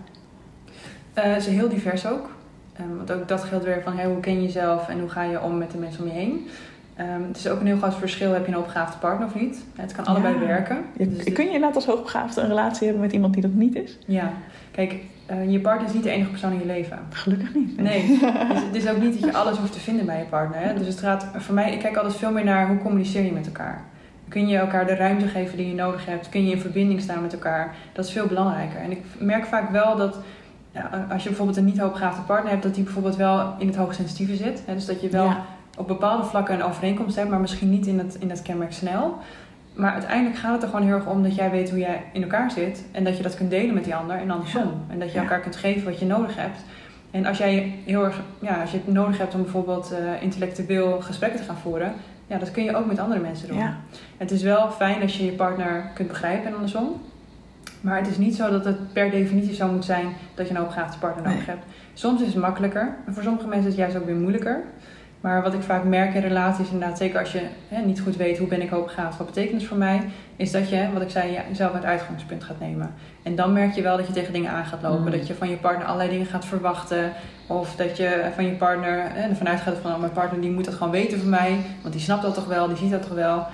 Eh, 1.15 1.37
ze 1.37 1.51
heel 1.51 1.69
divers 1.69 2.07
ook. 2.07 2.31
Ehm, 2.73 2.97
want 2.97 3.13
ook 3.13 3.29
dat 3.29 3.45
geldt 3.45 3.65
weer 3.65 3.83
van 3.85 3.97
hey, 3.97 4.07
hoe 4.07 4.21
ken 4.21 4.35
je 4.35 4.43
jezelf 4.43 4.89
en 4.89 5.01
hoe 5.01 5.09
ga 5.09 5.23
je 5.23 5.41
om 5.43 5.59
met 5.59 5.71
de 5.71 5.79
mensen 5.79 6.03
om 6.03 6.09
je 6.09 6.15
heen. 6.15 6.47
Ehm, 6.97 7.23
het 7.29 7.37
is 7.37 7.49
ook 7.49 7.61
een 7.61 7.67
heel 7.67 7.77
groot 7.77 7.95
verschil, 7.95 8.33
heb 8.33 8.47
je 8.47 8.53
een 8.53 8.59
opgegaafde 8.59 8.99
partner 8.99 9.27
of 9.27 9.35
niet? 9.35 9.65
Het 9.77 9.93
kan 9.93 10.05
allebei 10.05 10.35
Ja. 10.35 10.41
werken. 10.47 10.79
Dus 10.97 11.33
kun 11.33 11.45
je 11.45 11.51
inderdaad 11.53 11.75
als 11.75 11.87
hoogbegaafde 11.87 12.41
een 12.41 12.49
relatie 12.49 12.85
hebben 12.85 13.03
met 13.03 13.13
iemand 13.13 13.33
die 13.33 13.43
dat 13.43 13.53
niet 13.53 13.75
is? 13.77 13.99
Ja, 14.07 14.31
kijk, 14.71 14.95
eh, 15.27 15.51
je 15.51 15.61
partner 15.61 15.89
is 15.89 15.95
niet 15.95 16.03
de 16.03 16.11
enige 16.11 16.31
persoon 16.31 16.53
in 16.53 16.59
je 16.59 16.67
leven. 16.67 16.99
Gelukkig 17.11 17.55
niet. 17.55 17.81
Nee, 17.81 18.19
dus 18.49 18.63
het 18.63 18.75
is 18.75 18.89
ook 18.89 19.01
niet 19.01 19.21
dat 19.21 19.31
je 19.31 19.37
alles 19.39 19.59
hoeft 19.59 19.73
te 19.73 19.81
vinden 19.81 20.07
bij 20.07 20.19
je 20.19 20.25
partner. 20.25 20.61
Hè? 20.61 20.75
Dus 20.75 20.87
het 20.87 20.99
gaat 20.99 21.27
voor 21.37 21.55
mij, 21.55 21.73
ik 21.73 21.79
kijk 21.79 21.97
altijd 21.97 22.15
veel 22.17 22.33
meer 22.33 22.45
naar 22.45 22.69
hoe 22.69 22.79
communiceer 22.79 23.25
je 23.25 23.33
met 23.33 23.47
elkaar. 23.47 23.81
Kun 24.29 24.49
je 24.49 24.57
elkaar 24.57 24.87
de 24.87 24.95
ruimte 24.95 25.27
geven 25.27 25.57
die 25.57 25.69
je 25.69 25.75
nodig 25.75 26.07
hebt? 26.07 26.29
Kun 26.29 26.45
je 26.47 26.53
in 26.53 26.61
verbinding 26.61 27.01
staan 27.01 27.23
met 27.23 27.33
elkaar? 27.33 27.75
Dat 27.93 28.05
is 28.05 28.13
veel 28.13 28.27
belangrijker. 28.27 28.81
En 28.81 28.91
ik 28.91 29.01
merk 29.19 29.45
vaak 29.45 29.71
wel 29.71 29.97
dat 29.97 30.19
ja, 30.73 31.07
als 31.11 31.23
je 31.23 31.29
bijvoorbeeld 31.29 31.59
een 31.59 31.65
niet 31.65 31.79
hoogbegaafde 31.79 32.23
partner 32.23 32.51
hebt, 32.51 32.63
dat 32.63 32.75
die 32.75 32.85
bijvoorbeeld 32.85 33.17
wel 33.17 33.55
in 33.59 33.67
het 33.67 33.77
hoogsensitieve 33.77 34.37
zit. 34.37 34.63
Hè? 34.67 34.75
Dus 34.75 34.87
dat 34.87 35.01
je 35.01 35.09
wel 35.09 35.25
Ja. 35.25 35.45
Op 35.77 35.87
bepaalde 35.87 36.25
vlakken 36.25 36.55
een 36.55 36.63
overeenkomst 36.63 37.17
hebt, 37.17 37.31
maar 37.31 37.41
misschien 37.41 37.71
niet 37.71 37.87
in 37.87 37.99
het, 37.99 38.17
in 38.21 38.31
het 38.31 38.43
kenmerk 38.43 38.73
snel. 38.73 39.17
Maar 39.75 39.93
uiteindelijk 39.93 40.37
gaat 40.37 40.53
het 40.53 40.63
er 40.63 40.69
gewoon 40.69 40.87
heel 40.87 40.95
erg 40.95 41.07
om 41.07 41.23
dat 41.23 41.35
jij 41.35 41.51
weet 41.51 41.71
hoe 41.71 41.79
jij 41.79 42.03
in 42.13 42.23
elkaar 42.23 42.51
zit. 42.51 42.85
En 42.93 43.05
dat 43.05 43.17
je 43.17 43.23
dat 43.23 43.37
kunt 43.37 43.51
delen 43.51 43.75
met 43.75 43.85
die 43.85 43.95
ander 43.95 44.17
en 44.17 44.31
andersom. 44.31 44.71
En 44.89 44.99
dat 44.99 45.09
je 45.09 45.15
Ja. 45.15 45.23
elkaar 45.23 45.41
kunt 45.41 45.57
geven 45.57 45.85
wat 45.85 45.99
je 45.99 46.07
nodig 46.07 46.37
hebt. 46.37 46.59
En 47.11 47.27
als 47.27 47.39
jij 47.39 47.75
heel 47.85 48.05
erg, 48.05 48.21
ja, 48.39 48.61
als 48.61 48.71
je 48.71 48.77
het 48.85 48.95
nodig 48.95 49.19
hebt 49.19 49.35
om 49.35 49.43
bijvoorbeeld 49.43 49.93
eh, 49.93 50.23
intellectueel 50.23 51.01
gesprekken 51.01 51.41
te 51.41 51.47
gaan 51.47 51.57
voeren, 51.57 51.93
ja, 52.27 52.39
dat 52.39 52.51
kun 52.51 52.65
je 52.65 52.77
ook 52.77 52.87
met 52.87 52.99
andere 52.99 53.21
mensen 53.21 53.49
doen. 53.49 53.59
Ja. 53.59 53.77
Het 54.17 54.31
is 54.31 54.43
wel 54.43 54.71
fijn 54.71 55.03
als 55.03 55.17
je 55.19 55.25
je 55.25 55.33
partner 55.33 55.91
kunt 55.95 56.09
begrijpen 56.09 56.47
en 56.47 56.55
andersom. 56.55 57.01
Maar 57.81 57.97
het 57.97 58.07
is 58.09 58.19
niet 58.19 58.35
zo 58.35 58.51
dat 58.51 58.65
het 58.65 58.93
per 58.93 59.11
definitie 59.11 59.55
zo 59.55 59.69
moet 59.69 59.85
zijn 59.85 60.07
dat 60.35 60.47
je 60.49 60.55
een 60.55 60.61
hoogbegaafde 60.61 60.99
partner 60.99 61.23
nodig 61.25 61.47
Nee. 61.47 61.57
hebt. 61.57 61.67
Soms 61.95 62.21
is 62.21 62.27
het 62.27 62.37
makkelijker. 62.37 62.97
En 63.07 63.15
voor 63.15 63.23
sommige 63.23 63.47
mensen 63.47 63.67
is 63.71 63.77
het 63.77 63.83
juist 63.83 63.97
ook 63.97 64.07
weer 64.07 64.15
moeilijker. 64.15 64.63
Maar 65.25 65.43
wat 65.43 65.55
ik 65.55 65.63
vaak 65.63 65.85
merk 65.85 66.15
in 66.15 66.21
relaties, 66.21 66.71
inderdaad, 66.71 66.99
zeker 66.99 67.19
als 67.19 67.33
je 67.33 67.47
hè, 67.69 67.83
niet 67.83 68.01
goed 68.01 68.17
weet 68.17 68.39
hoe 68.39 68.49
ben 68.49 68.63
ik 68.63 68.71
hoogbegaafd, 68.71 69.19
wat 69.19 69.27
betekent 69.27 69.61
het 69.61 69.69
voor 69.69 69.77
mij, 69.77 70.01
is 70.37 70.51
dat 70.51 70.69
je, 70.69 70.89
wat 70.93 71.03
ik 71.03 71.11
zei, 71.11 71.33
ja, 71.33 71.43
jezelf 71.49 71.73
het 71.73 71.85
uitgangspunt 71.85 72.45
gaat 72.45 72.61
nemen. 72.61 72.95
En 73.23 73.35
dan 73.35 73.53
merk 73.53 73.75
je 73.75 73.83
wel 73.83 73.97
dat 73.97 74.07
je 74.07 74.13
tegen 74.13 74.33
dingen 74.33 74.51
aan 74.51 74.65
gaat 74.65 74.83
lopen. 74.83 75.05
Mm. 75.05 75.11
Dat 75.11 75.27
je 75.27 75.35
van 75.35 75.49
je 75.49 75.57
partner 75.57 75.87
allerlei 75.87 76.11
dingen 76.11 76.27
gaat 76.27 76.45
verwachten. 76.45 77.13
Of 77.47 77.77
dat 77.77 77.97
je 77.97 78.31
van 78.35 78.45
je 78.45 78.53
partner 78.53 79.03
hè, 79.13 79.29
ervan 79.29 79.49
uitgaat 79.49 79.77
van 79.83 79.93
oh, 79.93 80.01
mijn 80.01 80.13
partner 80.13 80.41
die 80.41 80.51
moet 80.51 80.65
dat 80.65 80.75
gewoon 80.75 80.93
weten 80.93 81.19
van 81.19 81.29
mij. 81.29 81.57
Want 81.83 81.95
die 81.95 82.03
snapt 82.03 82.23
dat 82.23 82.35
toch 82.35 82.47
wel, 82.47 82.69
die 82.69 82.77
ziet 82.77 82.91
dat 82.91 83.03
toch 83.03 83.15
wel. 83.15 83.47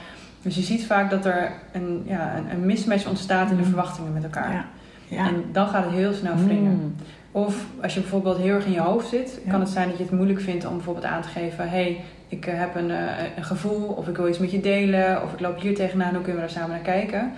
Dus 0.42 0.54
je 0.54 0.62
ziet 0.62 0.86
vaak 0.86 1.10
dat 1.10 1.24
er 1.24 1.52
een, 1.72 2.02
ja, 2.04 2.36
een, 2.36 2.50
een 2.50 2.66
mismatch 2.66 3.08
ontstaat 3.08 3.50
in 3.50 3.56
de 3.56 3.62
Mm. 3.62 3.68
verwachtingen 3.68 4.12
met 4.12 4.24
elkaar. 4.24 4.52
Ja. 4.52 4.64
Ja. 5.06 5.26
En 5.26 5.44
dan 5.52 5.68
gaat 5.68 5.84
het 5.84 5.92
heel 5.92 6.12
snel 6.12 6.36
wringen. 6.36 6.72
Mm. 6.72 6.96
Of 7.32 7.64
als 7.82 7.94
je 7.94 8.00
bijvoorbeeld 8.00 8.36
heel 8.38 8.54
erg 8.54 8.64
in 8.66 8.72
je 8.72 8.80
hoofd 8.80 9.08
zit, 9.08 9.40
Ja. 9.44 9.50
kan 9.50 9.60
het 9.60 9.68
zijn 9.68 9.88
dat 9.88 9.96
je 9.96 10.02
het 10.02 10.12
moeilijk 10.12 10.40
vindt 10.40 10.66
om 10.66 10.74
bijvoorbeeld 10.74 11.06
aan 11.06 11.22
te 11.22 11.28
geven: 11.28 11.64
hé, 11.64 11.68
hey, 11.82 12.00
ik 12.28 12.46
eh, 12.46 12.58
heb 12.58 12.74
een, 12.74 12.90
eh, 12.90 12.96
een 13.36 13.44
gevoel, 13.44 13.86
of 13.86 14.08
ik 14.08 14.16
wil 14.16 14.28
iets 14.28 14.38
met 14.38 14.50
je 14.50 14.60
delen, 14.60 15.22
of 15.22 15.32
ik 15.32 15.40
loop 15.40 15.60
hier 15.60 15.74
tegenaan, 15.74 16.14
hoe 16.14 16.22
kunnen 16.22 16.34
we 16.42 16.46
daar 16.48 16.50
samen 16.56 16.70
naar 16.70 16.78
kijken? 16.78 17.32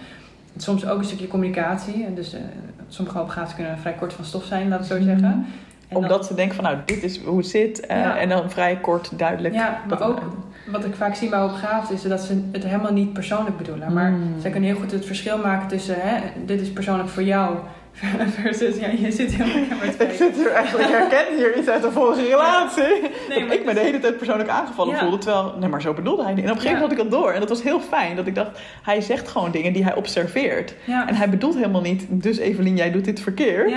Soms 0.56 0.86
ook 0.86 0.98
een 0.98 1.04
stukje 1.04 1.28
communicatie. 1.28 2.14
Dus 2.14 2.34
eh, 2.34 2.40
sommige 2.88 3.18
hoogbegaafden 3.18 3.56
kunnen 3.56 3.78
vrij 3.78 3.92
kort 3.92 4.12
van 4.12 4.24
stof 4.24 4.44
zijn, 4.44 4.68
laat 4.68 4.80
ik 4.80 4.86
zo 4.86 5.00
zeggen. 5.00 5.24
En 5.24 5.46
dan- 5.88 6.02
Omdat 6.02 6.26
ze 6.26 6.34
denken 6.34 6.54
van 6.54 6.64
nou, 6.64 6.76
dit 6.84 7.02
is 7.02 7.20
hoe 7.22 7.36
het 7.36 7.46
zit. 7.46 7.84
Ja. 7.88 8.18
En 8.18 8.28
dan 8.28 8.50
vrij 8.50 8.76
kort, 8.76 9.18
duidelijk. 9.18 9.54
Ja, 9.54 9.80
maar 9.88 9.98
dat- 9.98 10.08
ook 10.08 10.20
wat 10.70 10.84
ik 10.84 10.94
vaak 10.94 11.14
zie 11.14 11.28
bij 11.28 11.38
hoogbegaafden 11.38 11.94
is 11.96 12.02
dat 12.02 12.20
ze 12.20 12.42
het 12.52 12.64
helemaal 12.64 12.92
niet 12.92 13.12
persoonlijk 13.12 13.56
bedoelen. 13.56 13.92
Maar 13.92 14.10
Mm. 14.10 14.40
zij 14.40 14.50
kunnen 14.50 14.70
heel 14.70 14.78
goed 14.80 14.90
het 14.90 15.06
verschil 15.06 15.38
maken 15.38 15.68
tussen 15.68 15.94
hè, 15.98 16.20
dit 16.46 16.60
is 16.60 16.70
persoonlijk 16.72 17.08
voor 17.08 17.22
jou 17.22 17.56
versus 18.42 18.76
ja, 18.76 18.88
je 18.88 19.10
zit 19.12 19.34
heel 19.34 19.46
lekker 19.60 19.76
met 19.86 20.00
Ik 20.10 20.16
zit 20.16 20.34
hier 20.36 20.50
eigenlijk, 20.52 20.88
herken 20.90 21.36
hier 21.36 21.58
iets 21.58 21.68
uit 21.68 21.84
een 21.84 21.92
vorige 21.92 22.22
relatie. 22.22 22.82
Nee, 23.28 23.44
maar 23.44 23.54
ik 23.56 23.64
me 23.64 23.74
de 23.74 23.80
hele 23.80 23.98
tijd 23.98 24.16
persoonlijk 24.16 24.48
aangevallen 24.48 24.94
Ja. 24.94 25.00
voelde. 25.00 25.18
Terwijl, 25.18 25.54
nee, 25.60 25.68
maar 25.68 25.80
zo 25.82 25.94
bedoelde 25.94 26.22
hij 26.22 26.34
niet. 26.34 26.44
En 26.44 26.50
op 26.50 26.56
een 26.56 26.62
gegeven 26.62 26.80
moment 26.82 26.98
had 26.98 27.06
ik 27.06 27.10
dat 27.10 27.20
door. 27.22 27.32
En 27.32 27.40
dat 27.40 27.48
was 27.48 27.62
heel 27.62 27.80
fijn. 27.80 28.16
Dat 28.16 28.26
ik 28.26 28.34
dacht, 28.34 28.58
hij 28.82 29.00
zegt 29.00 29.28
gewoon 29.28 29.50
dingen 29.50 29.72
die 29.72 29.84
hij 29.84 29.94
observeert. 29.94 30.74
En 31.06 31.14
hij 31.14 31.28
bedoelt 31.28 31.54
helemaal 31.54 31.80
niet, 31.80 32.06
dus 32.08 32.38
Evelien, 32.38 32.76
jij 32.76 32.90
doet 32.90 33.04
dit 33.04 33.20
verkeerd. 33.20 33.70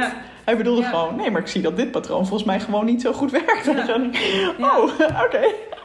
Hij 0.45 0.58
bedoelde 0.58 0.81
Ja. 0.81 0.88
gewoon, 0.89 1.15
nee, 1.15 1.31
maar 1.31 1.41
ik 1.41 1.47
zie 1.47 1.62
dat 1.62 1.75
dit 1.77 1.91
patroon 1.91 2.25
volgens 2.27 2.43
mij 2.43 2.60
gewoon 2.60 2.86
niet 2.86 3.01
zo 3.01 3.13
goed 3.13 3.31
werkt. 3.31 3.65
Ja. 3.65 3.86
Dan, 3.91 4.13
Ja. 4.58 4.77
oh, 4.77 4.84
oké. 5.25 5.41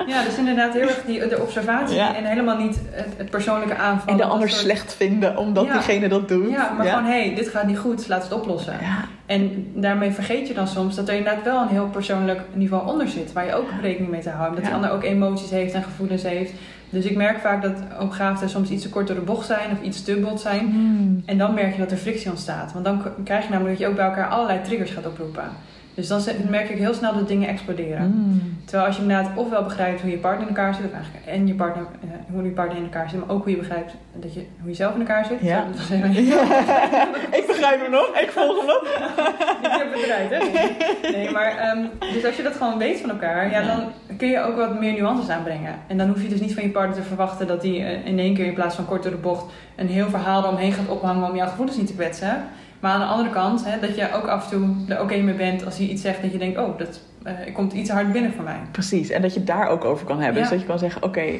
ja, 0.06 0.22
dus 0.24 0.36
inderdaad 0.38 0.72
heel 0.72 0.82
erg 0.82 1.02
die, 1.06 1.26
de 1.28 1.40
observatie 1.40 1.98
en 2.00 2.24
helemaal 2.24 2.56
niet 2.56 2.80
het, 2.90 3.08
het 3.16 3.30
persoonlijke 3.30 3.74
aanval. 3.76 4.08
En 4.08 4.16
de 4.16 4.24
ander 4.24 4.48
soort- 4.48 4.60
slecht 4.60 4.94
vinden 4.94 5.36
omdat 5.36 5.70
diegene 5.72 6.08
dat 6.08 6.28
doet. 6.28 6.50
Ja, 6.50 6.72
maar 6.76 6.86
gewoon 6.86 7.04
hé, 7.04 7.24
hey, 7.26 7.34
dit 7.34 7.48
gaat 7.48 7.66
niet 7.66 7.78
goed, 7.78 8.08
laat 8.08 8.22
het 8.22 8.32
oplossen. 8.32 8.74
En 9.26 9.70
daarmee 9.74 10.10
vergeet 10.10 10.48
je 10.48 10.54
dan 10.54 10.68
soms 10.68 10.96
dat 10.96 11.08
er 11.08 11.14
inderdaad 11.14 11.44
wel 11.44 11.62
een 11.62 11.68
heel 11.68 11.88
persoonlijk 11.88 12.40
niveau 12.52 12.88
onder 12.88 13.08
zit. 13.08 13.32
Waar 13.32 13.46
je 13.46 13.54
ook 13.54 13.68
rekening 13.82 14.10
mee 14.10 14.20
te 14.20 14.30
houden. 14.30 14.54
Dat 14.54 14.64
die 14.64 14.74
ander 14.74 14.90
ook 14.90 15.04
emoties 15.04 15.50
heeft 15.50 15.74
en 15.74 15.82
gevoelens 15.82 16.22
heeft. 16.22 16.52
Dus 16.90 17.04
ik 17.04 17.16
merk 17.16 17.38
vaak 17.38 17.62
dat 17.62 17.72
hoogbegaafden 17.90 18.48
soms 18.48 18.70
iets 18.70 18.82
te 18.82 18.88
kort 18.88 19.06
door 19.06 19.16
de 19.16 19.22
bocht 19.22 19.46
zijn 19.46 19.70
of 19.70 19.82
iets 19.82 20.02
te 20.02 20.16
bot 20.16 20.40
zijn. 20.40 20.64
Mm. 20.64 21.22
En 21.26 21.38
dan 21.38 21.54
merk 21.54 21.72
je 21.72 21.78
dat 21.78 21.90
er 21.90 21.96
frictie 21.96 22.30
ontstaat. 22.30 22.72
Want 22.72 22.84
dan 22.84 23.02
krijg 23.24 23.44
je 23.44 23.50
namelijk 23.50 23.78
dat 23.78 23.86
je 23.86 23.90
ook 23.90 23.96
bij 23.96 24.06
elkaar 24.06 24.28
allerlei 24.28 24.62
triggers 24.62 24.90
gaat 24.90 25.06
oproepen. 25.06 25.44
Dus 25.94 26.08
dan 26.08 26.20
merk 26.48 26.68
ik 26.68 26.78
heel 26.78 26.94
snel 26.94 27.14
dat 27.14 27.28
dingen 27.28 27.48
exploderen. 27.48 28.06
Mm. 28.06 28.58
Terwijl 28.64 28.86
als 28.86 28.96
je 28.96 29.02
inderdaad 29.02 29.30
ofwel 29.36 29.62
begrijpt 29.62 30.00
hoe 30.00 30.10
je 30.10 30.16
partner 30.18 30.48
in 30.48 30.56
elkaar 30.56 30.74
zit, 30.74 30.84
of 30.84 30.92
eigenlijk 30.92 31.26
en 31.26 31.46
je 31.46 31.54
partner, 31.54 31.84
eh, 32.02 32.08
hoe 32.32 32.42
je 32.42 32.50
partner 32.50 32.76
in 32.76 32.82
elkaar 32.82 33.10
zit, 33.10 33.20
maar 33.20 33.28
ook 33.36 33.42
hoe 33.42 33.50
je 33.52 33.58
begrijpt 33.58 33.94
dat 34.14 34.34
je, 34.34 34.46
hoe 34.60 34.70
je 34.70 34.76
zelf 34.76 34.94
in 34.94 35.00
elkaar 35.00 35.24
zit. 35.24 35.38
Ja. 35.40 35.66
Zo, 35.88 35.94
ik 37.38 37.44
begrijp 37.46 37.80
hem 37.80 37.90
nog, 37.90 38.06
ik 38.20 38.30
volg 38.30 38.56
hem 38.58 38.66
nog. 38.66 38.82
Ik 39.62 39.86
heb 39.86 39.92
het 39.94 40.02
eruit, 40.02 40.30
hè? 40.30 41.10
Nee, 41.10 41.30
maar 41.30 41.56
ehm, 41.56 41.78
dus 42.12 42.24
als 42.24 42.36
je 42.36 42.42
dat 42.42 42.56
gewoon 42.56 42.78
weet 42.78 43.00
van 43.00 43.10
elkaar, 43.10 43.50
ja, 43.50 43.60
Ja. 43.60 43.66
dan 43.66 43.82
kun 44.16 44.28
je 44.28 44.40
ook 44.40 44.56
wat 44.56 44.80
meer 44.80 44.92
nuances 44.92 45.28
aanbrengen. 45.28 45.74
En 45.86 45.98
dan 45.98 46.08
hoef 46.08 46.22
je 46.22 46.28
dus 46.28 46.40
niet 46.40 46.54
van 46.54 46.62
je 46.62 46.68
partner 46.68 46.96
te 46.96 47.02
verwachten 47.02 47.46
dat 47.46 47.62
hij 47.62 47.72
eh, 47.72 48.06
in 48.06 48.18
één 48.18 48.34
keer 48.34 48.46
in 48.46 48.54
plaats 48.54 48.74
van 48.74 48.86
kort 48.86 49.02
door 49.02 49.12
de 49.12 49.18
bocht 49.18 49.44
een 49.76 49.88
heel 49.88 50.08
verhaal 50.08 50.42
eromheen 50.42 50.72
gaat 50.72 50.88
ophangen 50.88 51.30
om 51.30 51.36
jouw 51.36 51.48
gevoelens 51.48 51.76
niet 51.76 51.86
te 51.86 51.94
kwetsen. 51.94 52.44
Maar 52.80 52.92
aan 52.92 53.00
de 53.00 53.06
andere 53.06 53.30
kant, 53.30 53.64
hè, 53.64 53.80
dat 53.80 53.96
je 53.96 54.12
ook 54.12 54.26
af 54.26 54.44
en 54.44 54.50
toe 54.50 54.96
er 54.96 55.02
oké 55.02 55.16
mee 55.16 55.34
bent 55.34 55.64
als 55.64 55.78
hij 55.78 55.86
iets 55.86 56.02
zegt 56.02 56.22
dat 56.22 56.32
je 56.32 56.38
denkt, 56.38 56.58
oh, 56.58 56.78
dat 56.78 57.00
eh, 57.22 57.54
komt 57.54 57.72
iets 57.72 57.90
hard 57.90 58.12
binnen 58.12 58.32
voor 58.32 58.44
mij. 58.44 58.60
Precies, 58.70 59.10
en 59.10 59.22
dat 59.22 59.32
je 59.32 59.38
het 59.38 59.48
daar 59.48 59.68
ook 59.68 59.84
over 59.84 60.06
kan 60.06 60.20
hebben. 60.20 60.34
Ja. 60.34 60.40
Dus 60.40 60.50
dat 60.50 60.60
je 60.60 60.66
kan 60.66 60.78
zeggen, 60.78 61.02
oké, 61.02 61.32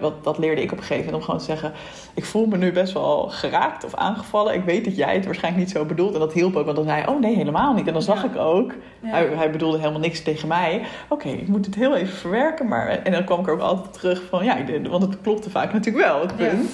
wat, 0.00 0.24
dat 0.24 0.38
leerde 0.38 0.62
ik 0.62 0.72
op 0.72 0.78
een 0.78 0.84
gegeven 0.84 1.04
moment. 1.04 1.14
Om 1.14 1.22
gewoon 1.22 1.38
te 1.40 1.46
zeggen, 1.46 1.72
ik 2.14 2.24
voel 2.24 2.46
me 2.46 2.56
nu 2.56 2.72
best 2.72 2.92
wel 2.92 3.28
geraakt 3.28 3.84
of 3.84 3.94
aangevallen. 3.94 4.54
Ik 4.54 4.64
weet 4.64 4.84
dat 4.84 4.96
jij 4.96 5.14
het 5.14 5.24
waarschijnlijk 5.24 5.64
niet 5.64 5.74
zo 5.76 5.84
bedoelt. 5.84 6.14
En 6.14 6.20
dat 6.20 6.32
hielp 6.32 6.56
ook, 6.56 6.64
want 6.64 6.76
dan 6.76 6.84
zei 6.84 7.00
hij, 7.00 7.08
oh 7.08 7.20
nee, 7.20 7.36
helemaal 7.36 7.74
niet. 7.74 7.86
En 7.86 7.92
dan 7.92 8.02
zag 8.02 8.22
Ja. 8.22 8.28
ik 8.28 8.36
ook, 8.36 8.72
Ja. 9.00 9.08
hij, 9.08 9.26
hij 9.34 9.50
bedoelde 9.50 9.78
helemaal 9.78 10.00
niks 10.00 10.22
tegen 10.22 10.48
mij. 10.48 10.82
Oké, 11.08 11.28
ik 11.28 11.48
moet 11.48 11.66
het 11.66 11.74
heel 11.74 11.96
even 11.96 12.14
verwerken. 12.16 12.68
Maar, 12.68 12.88
en 12.88 13.12
dan 13.12 13.24
kwam 13.24 13.40
ik 13.40 13.46
er 13.46 13.52
ook 13.52 13.60
altijd 13.60 13.92
terug 13.92 14.22
van, 14.28 14.44
ja, 14.44 14.56
want 14.88 15.02
het 15.02 15.20
klopte 15.20 15.50
vaak 15.50 15.72
natuurlijk 15.72 16.04
wel, 16.06 16.20
het 16.20 16.32
Ja. 16.36 16.46
punt. 16.48 16.70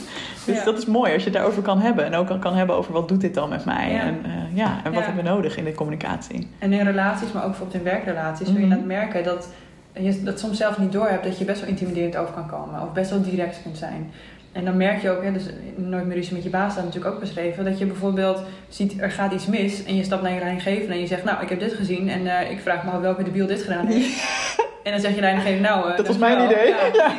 Dus 0.46 0.64
dat 0.64 0.78
is 0.78 0.86
mooi 0.86 1.12
als 1.12 1.22
je 1.22 1.28
het 1.28 1.38
daarover 1.38 1.62
kan 1.62 1.78
hebben. 1.80 2.04
En 2.04 2.14
ook 2.14 2.26
kan, 2.26 2.38
kan 2.38 2.54
hebben 2.54 2.76
over 2.76 2.92
wat 2.92 3.08
doet 3.08 3.20
dit 3.20 3.34
dan 3.34 3.48
met 3.48 3.64
mij. 3.64 4.00
En, 4.00 4.18
eh, 4.24 4.56
ja, 4.56 4.80
en 4.84 4.92
wat 4.92 5.04
hebben 5.04 5.24
we 5.24 5.30
nodig 5.30 5.56
in 5.56 5.64
de 5.64 5.74
communicatie. 5.74 6.48
En 6.58 6.72
in 6.72 6.84
relaties, 6.84 7.32
maar 7.32 7.42
ook 7.42 7.48
bijvoorbeeld 7.48 7.78
in 7.78 7.84
werkrelaties, 7.90 8.46
zul 8.46 8.56
je 8.56 8.66
Mhm. 8.66 8.74
dat 8.76 8.84
merken 8.84 9.24
dat 9.24 9.48
je 10.02 10.22
dat 10.22 10.38
soms 10.40 10.58
zelf 10.58 10.78
niet 10.78 10.92
doorhebt 10.92 11.24
dat 11.24 11.38
je 11.38 11.44
best 11.44 11.60
wel 11.60 11.68
intimiderend 11.68 12.16
over 12.16 12.34
kan 12.34 12.46
komen. 12.48 12.82
Of 12.82 12.92
best 12.92 13.10
wel 13.10 13.22
direct 13.22 13.62
kunt 13.62 13.78
zijn. 13.78 14.12
En 14.52 14.64
dan 14.64 14.76
merk 14.76 15.02
je 15.02 15.10
ook, 15.10 15.22
hè, 15.22 15.32
dus 15.32 15.44
nooit 15.76 16.06
meer 16.06 16.16
ruzie 16.16 16.34
met 16.34 16.42
je 16.42 16.48
baas 16.50 16.72
staat 16.72 16.84
natuurlijk 16.84 17.14
ook 17.14 17.20
beschreven, 17.20 17.64
dat 17.64 17.78
je 17.78 17.86
bijvoorbeeld 17.86 18.42
ziet 18.68 19.00
er 19.00 19.10
gaat 19.10 19.32
iets 19.32 19.46
mis 19.46 19.84
en 19.84 19.96
je 19.96 20.04
stapt 20.04 20.22
naar 20.22 20.32
je 20.32 20.38
leidinggevende 20.38 20.92
en 20.94 21.00
je 21.00 21.06
zegt, 21.06 21.24
nou 21.24 21.42
ik 21.42 21.48
heb 21.48 21.60
dit 21.60 21.72
gezien 21.72 22.08
en 22.10 22.26
eh, 22.38 22.50
ik 22.50 22.60
vraag 22.60 22.84
me 22.84 22.90
af 22.90 23.00
welke 23.00 23.22
debiel 23.22 23.46
dit 23.46 23.62
gedaan 23.62 23.86
heeft. 23.86 24.24
En 24.84 24.92
dan 24.92 25.00
zeg 25.00 25.14
je 25.14 25.20
leidinggevende, 25.20 25.68
nou... 25.68 25.90
eh, 25.90 25.96
Dat 25.96 26.06
was 26.06 26.18
mijn 26.18 26.44
idee. 26.44 26.68
Ja. 26.68 27.12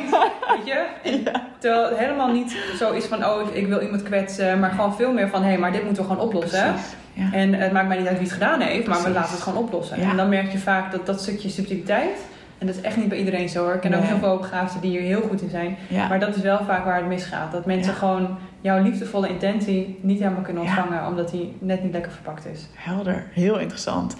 Weet 0.56 0.66
je? 0.66 0.86
En 1.02 1.22
Terwijl 1.58 1.88
het 1.88 1.98
helemaal 1.98 2.32
niet 2.32 2.56
zo 2.78 2.92
is 2.92 3.04
van, 3.04 3.24
oh 3.26 3.40
ik 3.52 3.66
wil 3.66 3.80
iemand 3.80 4.02
kwetsen, 4.02 4.60
maar 4.60 4.70
gewoon 4.70 4.94
veel 4.96 5.12
meer 5.12 5.28
van, 5.28 5.42
hé, 5.42 5.56
maar 5.56 5.72
dit 5.72 5.84
moeten 5.84 6.02
we 6.02 6.08
gewoon 6.08 6.24
oplossen. 6.26 6.74
Ja. 7.12 7.32
En 7.32 7.54
het 7.54 7.72
maakt 7.72 7.88
mij 7.88 7.96
niet 7.98 8.06
uit 8.06 8.16
wie 8.18 8.26
het 8.26 8.34
gedaan 8.36 8.60
heeft, 8.60 8.86
maar 8.86 9.02
we 9.02 9.10
laten 9.10 9.32
het 9.32 9.42
gewoon 9.42 9.62
oplossen. 9.64 9.96
En 9.96 10.16
dan 10.16 10.28
merk 10.28 10.52
je 10.52 10.58
vaak 10.58 10.92
dat 10.92 11.06
dat 11.06 11.20
stukje 11.20 11.48
subtiliteit, 11.48 12.18
en 12.58 12.66
dat 12.66 12.76
is 12.76 12.82
echt 12.82 12.96
niet 12.96 13.08
bij 13.08 13.18
iedereen 13.18 13.48
zo 13.48 13.64
hoor. 13.64 13.74
Ik 13.74 13.80
ken 13.80 13.94
ook 13.94 14.02
heel 14.02 14.18
veel 14.18 14.36
begaafden 14.36 14.80
die 14.80 14.90
hier 14.90 15.00
heel 15.00 15.20
goed 15.28 15.42
in 15.42 15.48
zijn. 15.50 15.76
Ja. 15.88 16.08
Maar 16.08 16.20
dat 16.20 16.36
is 16.36 16.42
wel 16.42 16.58
vaak 16.64 16.84
waar 16.84 16.96
het 16.96 17.06
misgaat. 17.06 17.52
Dat 17.52 17.66
mensen 17.66 17.92
Ja. 17.92 17.98
gewoon 17.98 18.38
jouw 18.60 18.82
liefdevolle 18.82 19.28
intentie 19.28 19.98
niet 20.02 20.18
helemaal 20.18 20.42
kunnen 20.42 20.62
Ja. 20.62 20.68
ontvangen, 20.68 21.06
omdat 21.06 21.30
die 21.30 21.56
net 21.58 21.82
niet 21.82 21.92
lekker 21.92 22.12
verpakt 22.12 22.46
is. 22.46 22.66
Helder, 22.74 23.26
heel 23.32 23.58
interessant. 23.58 24.16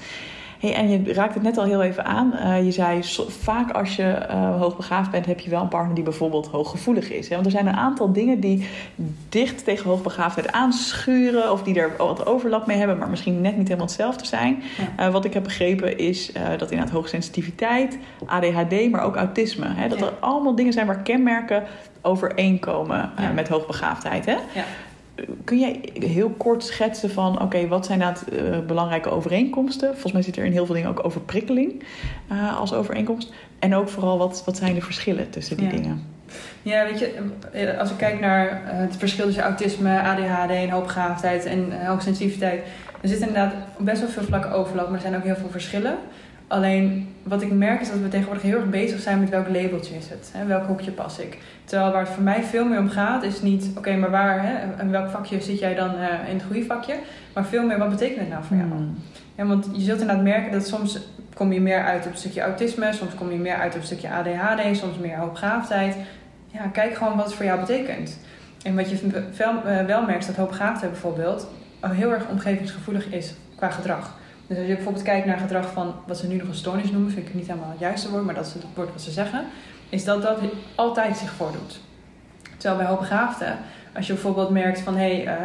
Hey, 0.60 0.74
en 0.74 0.88
je 0.90 1.12
raakt 1.12 1.34
het 1.34 1.42
net 1.42 1.58
al 1.58 1.64
heel 1.64 1.82
even 1.82 2.04
aan. 2.04 2.32
Eh, 2.34 2.64
je 2.64 2.70
zei, 2.70 3.02
so- 3.02 3.26
vaak 3.28 3.70
als 3.70 3.96
je 3.96 4.02
eh, 4.02 4.60
hoogbegaafd 4.60 5.10
bent, 5.10 5.26
heb 5.26 5.40
je 5.40 5.50
wel 5.50 5.62
een 5.62 5.68
partner 5.68 5.94
die 5.94 6.04
bijvoorbeeld 6.04 6.46
hooggevoelig 6.46 7.10
is. 7.12 7.28
Hè? 7.28 7.34
Want 7.34 7.46
er 7.46 7.52
zijn 7.52 7.66
een 7.66 7.76
aantal 7.76 8.12
dingen 8.12 8.40
die 8.40 8.66
dicht 9.28 9.64
tegen 9.64 9.90
hoogbegaafdheid 9.90 10.52
aanschuren. 10.52 11.52
Of 11.52 11.62
die 11.62 11.80
er 11.80 11.90
wat 11.98 12.26
overlap 12.26 12.66
mee 12.66 12.76
hebben, 12.78 12.98
maar 12.98 13.08
misschien 13.08 13.40
net 13.40 13.56
niet 13.56 13.66
helemaal 13.66 13.86
hetzelfde 13.86 14.26
zijn. 14.26 14.62
Ja. 14.96 15.06
Eh, 15.06 15.12
wat 15.12 15.24
ik 15.24 15.34
heb 15.34 15.42
begrepen 15.42 15.98
is 15.98 16.32
dat 16.58 16.70
inderdaad 16.70 16.94
hoogsensitiviteit, 16.94 17.98
ADHD, 18.26 18.90
maar 18.90 19.02
ook 19.02 19.16
autisme. 19.16 19.66
Hè? 19.68 19.88
Dat 19.88 19.98
Ja. 19.98 20.06
er 20.06 20.12
allemaal 20.20 20.54
dingen 20.54 20.72
zijn 20.72 20.86
waar 20.86 21.02
kenmerken 21.02 21.62
overeenkomen 22.02 23.10
Ja. 23.20 23.30
met 23.32 23.48
hoogbegaafdheid. 23.48 24.26
Hè? 24.26 24.36
Kun 25.44 25.58
jij 25.58 25.80
heel 25.98 26.30
kort 26.30 26.64
schetsen 26.64 27.10
van, 27.10 27.42
oké, 27.42 27.68
wat 27.68 27.86
zijn 27.86 27.98
nou 27.98 28.14
uh, 28.32 28.58
belangrijke 28.66 29.10
overeenkomsten? 29.10 29.92
Volgens 29.92 30.12
mij 30.12 30.22
zit 30.22 30.36
er 30.36 30.44
in 30.44 30.52
heel 30.52 30.66
veel 30.66 30.74
dingen 30.74 30.90
ook 30.90 31.04
overprikkeling 31.04 31.82
uh, 32.32 32.58
als 32.60 32.72
overeenkomst. 32.72 33.32
En 33.58 33.74
ook 33.74 33.88
vooral, 33.88 34.18
wat, 34.18 34.42
wat 34.44 34.56
zijn 34.56 34.74
de 34.74 34.80
verschillen 34.80 35.30
tussen 35.30 35.56
die 35.56 35.66
Ja. 35.66 35.72
dingen? 35.72 36.02
Ja, 36.62 36.84
weet 36.84 36.98
je, 36.98 37.78
als 37.78 37.90
ik 37.90 37.96
kijk 37.96 38.20
naar 38.20 38.48
eh, 38.48 38.78
het 38.78 38.96
verschil 38.96 39.24
tussen 39.24 39.42
autisme, 39.42 40.00
ADHD 40.00 40.50
en 40.50 40.70
hoogbegaafdheid 40.70 41.44
en 41.44 41.86
hoogsensitiviteit, 41.86 42.62
er 43.00 43.08
zit 43.08 43.18
inderdaad 43.18 43.52
best 43.78 44.00
wel 44.00 44.10
veel 44.10 44.22
vlakken 44.22 44.50
overlap, 44.50 44.86
maar 44.86 44.94
er 44.94 45.00
zijn 45.00 45.16
ook 45.16 45.24
heel 45.24 45.36
veel 45.36 45.50
verschillen. 45.50 45.96
Alleen 46.48 47.14
wat 47.22 47.42
ik 47.42 47.52
merk 47.52 47.80
is 47.80 47.90
dat 47.90 47.98
we 47.98 48.08
tegenwoordig 48.08 48.42
heel 48.42 48.56
erg 48.56 48.70
bezig 48.70 49.00
zijn 49.00 49.20
met 49.20 49.28
welk 49.28 49.48
labeltje 49.48 49.96
is 49.96 50.08
het, 50.08 50.30
hè, 50.32 50.46
welk 50.46 50.66
hoekje 50.66 50.90
pas 50.90 51.18
ik. 51.18 51.38
Terwijl 51.64 51.92
waar 51.92 52.00
het 52.00 52.10
voor 52.10 52.22
mij 52.22 52.42
veel 52.42 52.64
meer 52.64 52.78
om 52.78 52.88
gaat 52.88 53.22
is 53.22 53.42
niet, 53.42 53.66
oké, 53.70 53.78
okay, 53.78 53.96
maar 53.96 54.10
waar, 54.10 54.42
hè, 54.42 54.82
in 54.82 54.90
welk 54.90 55.10
vakje 55.10 55.40
zit 55.40 55.58
jij 55.58 55.74
dan 55.74 55.94
uh, 55.94 56.28
in 56.28 56.34
het 56.34 56.44
goede 56.46 56.64
vakje, 56.64 56.94
maar 57.34 57.44
veel 57.44 57.66
meer 57.66 57.78
wat 57.78 57.90
betekent 57.90 58.18
het 58.18 58.28
nou 58.28 58.44
voor 58.44 58.56
jou. 58.56 58.68
Hmm. 58.68 58.98
Ja, 59.34 59.46
want 59.46 59.68
je 59.72 59.80
zult 59.80 60.00
inderdaad 60.00 60.24
merken 60.24 60.52
dat 60.52 60.66
soms 60.66 60.98
kom 61.34 61.52
je 61.52 61.60
meer 61.60 61.84
uit 61.84 62.06
op 62.06 62.12
een 62.12 62.18
stukje 62.18 62.40
autisme, 62.40 62.92
soms 62.92 63.14
kom 63.14 63.32
je 63.32 63.38
meer 63.38 63.56
uit 63.56 63.74
op 63.74 63.80
een 63.80 63.86
stukje 63.86 64.10
ADHD, 64.10 64.76
soms 64.76 64.98
meer 64.98 65.16
hoogbegaafdheid. 65.16 65.96
Ja, 66.46 66.66
kijk 66.72 66.94
gewoon 66.94 67.16
wat 67.16 67.24
het 67.24 67.34
voor 67.34 67.44
jou 67.44 67.60
betekent. 67.60 68.18
En 68.62 68.76
wat 68.76 68.90
je 68.90 69.24
wel, 69.36 69.54
uh, 69.66 69.84
wel 69.84 70.02
merkt 70.02 70.20
is 70.20 70.26
dat 70.26 70.36
hoogbegaafdheid 70.36 70.92
bijvoorbeeld 70.92 71.48
heel 71.80 72.12
erg 72.12 72.28
omgevingsgevoelig 72.28 73.06
is 73.06 73.34
qua 73.56 73.70
gedrag. 73.70 74.18
Dus 74.46 74.56
als 74.58 74.66
je 74.66 74.74
bijvoorbeeld 74.74 75.04
kijkt 75.04 75.26
naar 75.26 75.38
gedrag 75.38 75.72
van 75.72 75.94
wat 76.06 76.18
ze 76.18 76.26
nu 76.28 76.36
nog 76.36 76.48
een 76.48 76.54
stoornis 76.54 76.90
noemen, 76.90 77.10
vind 77.10 77.20
ik 77.26 77.32
het 77.32 77.36
niet 77.40 77.46
helemaal 77.46 77.70
het 77.70 77.78
juiste 77.80 78.10
woord, 78.10 78.24
maar 78.24 78.34
dat 78.34 78.46
is 78.46 78.52
het 78.52 78.64
woord 78.74 78.92
wat 78.92 79.02
ze 79.02 79.10
zeggen, 79.10 79.44
is 79.88 80.04
dat 80.04 80.22
dat 80.22 80.38
altijd 80.74 81.16
zich 81.16 81.30
voordoet. 81.32 81.80
Terwijl 82.56 82.80
bij 82.80 82.90
hoogbegaafden, 82.90 83.56
als 83.96 84.06
je 84.06 84.12
bijvoorbeeld 84.12 84.50
merkt 84.50 84.80
van 84.80 84.96
hé, 84.96 85.22
hey, 85.22 85.38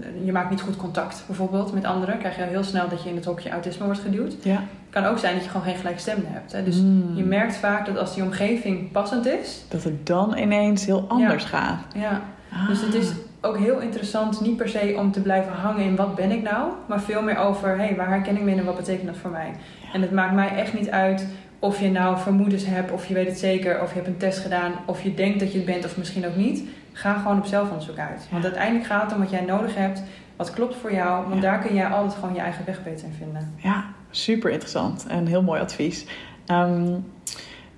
uh, 0.00 0.24
je 0.26 0.32
maakt 0.32 0.50
niet 0.50 0.60
goed 0.60 0.76
contact 0.76 1.24
bijvoorbeeld 1.26 1.72
met 1.72 1.84
anderen, 1.84 2.18
krijg 2.18 2.36
je 2.36 2.42
heel 2.42 2.64
snel 2.64 2.88
dat 2.88 3.02
je 3.02 3.08
in 3.08 3.16
het 3.16 3.24
hokje 3.24 3.50
autisme 3.50 3.84
wordt 3.84 4.00
geduwd. 4.00 4.34
Ja. 4.42 4.52
Het 4.54 5.02
kan 5.02 5.04
ook 5.04 5.18
zijn 5.18 5.34
dat 5.34 5.44
je 5.44 5.50
gewoon 5.50 5.66
geen 5.66 5.76
gelijkstemde 5.76 6.26
hebt. 6.28 6.52
Hè? 6.52 6.64
Dus 6.64 6.76
Mm. 6.80 7.16
je 7.16 7.24
merkt 7.24 7.56
vaak 7.56 7.86
dat 7.86 7.98
als 7.98 8.14
die 8.14 8.22
omgeving 8.22 8.90
passend 8.92 9.26
is, 9.26 9.60
Dat 9.68 9.84
het 9.84 10.06
dan 10.06 10.36
ineens 10.38 10.84
heel 10.86 11.04
anders 11.08 11.42
Ja. 11.42 11.48
gaat. 11.48 11.80
ja, 11.94 12.20
Ah. 12.52 12.68
dus 12.68 12.80
het 12.80 12.94
is 12.94 13.10
ook 13.44 13.58
heel 13.58 13.80
interessant, 13.80 14.40
niet 14.40 14.56
per 14.56 14.68
se 14.68 14.94
om 14.98 15.12
te 15.12 15.20
blijven 15.20 15.52
hangen 15.52 15.84
in 15.84 15.96
wat 15.96 16.14
ben 16.14 16.30
ik 16.30 16.42
nou, 16.42 16.72
maar 16.86 17.00
veel 17.00 17.22
meer 17.22 17.36
over 17.36 17.76
hey, 17.76 17.96
waar 17.96 18.08
herken 18.08 18.36
ik 18.36 18.42
me 18.42 18.50
in 18.50 18.58
en 18.58 18.64
wat 18.64 18.76
betekent 18.76 19.06
dat 19.06 19.16
voor 19.16 19.30
mij. 19.30 19.52
En 19.92 20.02
het 20.02 20.10
maakt 20.12 20.34
mij 20.34 20.48
echt 20.48 20.74
niet 20.74 20.90
uit 20.90 21.26
of 21.58 21.80
je 21.80 21.90
nou 21.90 22.18
vermoedens 22.18 22.64
hebt, 22.66 22.90
of 22.92 23.06
je 23.06 23.14
weet 23.14 23.26
het 23.28 23.38
zeker, 23.38 23.80
of 23.82 23.88
je 23.88 23.94
hebt 23.94 24.06
een 24.06 24.16
test 24.16 24.38
gedaan, 24.38 24.72
of 24.86 25.02
je 25.02 25.14
denkt 25.14 25.40
dat 25.40 25.52
je 25.52 25.56
het 25.58 25.66
bent 25.66 25.84
of 25.84 25.96
misschien 25.96 26.26
ook 26.26 26.36
niet. 26.36 26.62
Ga 26.92 27.18
gewoon 27.18 27.38
op 27.38 27.44
zelfonderzoek 27.44 27.98
uit. 27.98 28.26
Want 28.30 28.44
uiteindelijk 28.44 28.86
gaat 28.86 29.02
het 29.02 29.12
om 29.12 29.18
wat 29.18 29.30
jij 29.30 29.40
nodig 29.44 29.74
hebt, 29.74 30.02
wat 30.36 30.50
klopt 30.50 30.76
voor 30.76 30.92
jou, 30.92 31.22
want 31.28 31.34
Ja. 31.34 31.40
daar 31.40 31.58
kun 31.58 31.74
jij 31.74 31.86
altijd 31.86 32.14
gewoon 32.20 32.34
je 32.34 32.40
eigen 32.40 32.64
weg 32.64 32.82
beter 32.84 33.06
in 33.06 33.12
vinden. 33.18 33.54
Ja, 33.56 33.84
super 34.10 34.50
interessant 34.50 35.06
en 35.08 35.26
heel 35.26 35.42
mooi 35.42 35.60
advies. 35.60 36.06
Ehm, 36.46 36.94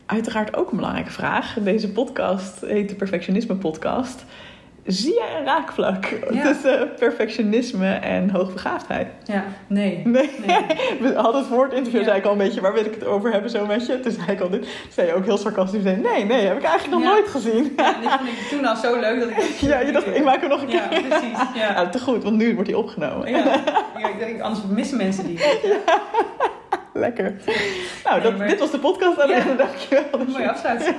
uiteraard 0.07 0.57
ook 0.57 0.71
een 0.71 0.77
belangrijke 0.77 1.11
vraag. 1.11 1.57
Deze 1.63 1.93
podcast 1.93 2.61
heet 2.61 2.89
de 2.89 2.95
Perfectionisme 2.95 3.55
Podcast. 3.55 4.25
Zie 4.87 5.15
jij 5.15 5.39
een 5.39 5.45
raakvlak 5.45 6.05
Ja. 6.31 6.43
tussen 6.43 6.91
perfectionisme 6.99 7.89
en 7.95 8.31
hoogbegaafdheid? 8.31 9.07
Ja, 9.25 9.45
nee. 9.67 10.03
Nee. 10.05 10.31
Nee. 10.47 10.65
We 11.01 11.15
hadden 11.17 11.41
het 11.41 11.51
voor 11.51 11.65
het 11.65 11.73
interview, 11.73 12.01
Ja. 12.01 12.07
zei 12.07 12.19
ik 12.19 12.25
al 12.25 12.33
een 12.33 12.39
beetje, 12.39 12.61
waar 12.61 12.73
wil 12.73 12.85
ik 12.85 12.95
het 12.95 13.05
over 13.05 13.33
hebben 13.33 13.51
zo 13.51 13.67
met 13.67 13.87
je? 13.87 14.01
Toen 14.01 14.13
zei 14.13 14.27
ik 14.31 14.41
al 14.41 14.51
dit. 14.51 14.67
Zei 14.91 15.07
je 15.07 15.15
ook 15.15 15.25
heel 15.25 15.37
sarcastisch, 15.39 15.83
nee, 15.83 15.97
nee, 15.97 16.25
nee, 16.25 16.47
heb 16.47 16.57
ik 16.57 16.63
eigenlijk 16.63 16.91
nog 17.03 17.03
Ja. 17.03 17.09
nooit 17.17 17.29
gezien. 17.29 17.73
Ja, 17.77 17.93
die 18.01 18.09
vond 18.11 18.29
ik 18.29 18.47
toen 18.51 18.65
al 18.65 18.77
zo 18.77 19.01
leuk 19.01 19.21
dat 19.21 19.29
ik... 19.29 19.37
Ja, 19.71 19.81
je 19.81 19.93
dacht, 19.93 20.07
ik 20.07 20.25
maak 20.25 20.41
hem 20.41 20.49
nog 20.51 20.63
een 20.63 20.71
Ja, 20.71 20.87
keer. 20.89 21.03
precies. 21.03 21.39
Ja. 21.55 21.71
Ja, 21.75 21.89
te 21.89 22.01
goed, 22.01 22.23
want 22.23 22.37
nu 22.37 22.55
wordt 22.55 22.69
hij 22.71 22.79
opgenomen. 22.79 23.31
Ja, 23.31 23.39
ja 23.99 24.09
ik 24.09 24.19
denk, 24.19 24.41
anders 24.41 24.61
missen 24.69 24.97
mensen 24.97 25.27
die. 25.27 25.39
Lekker. 26.93 27.35
Nou, 28.05 28.21
dat, 28.21 28.39
maar- 28.39 28.49
dit 28.49 28.59
was 28.59 28.71
de 28.71 28.79
podcast. 28.79 29.17
Ja. 29.17 29.25
Ja. 29.37 29.45
Dankjewel. 29.57 30.05
Mooi 30.29 30.47
afsluiten. 30.47 30.95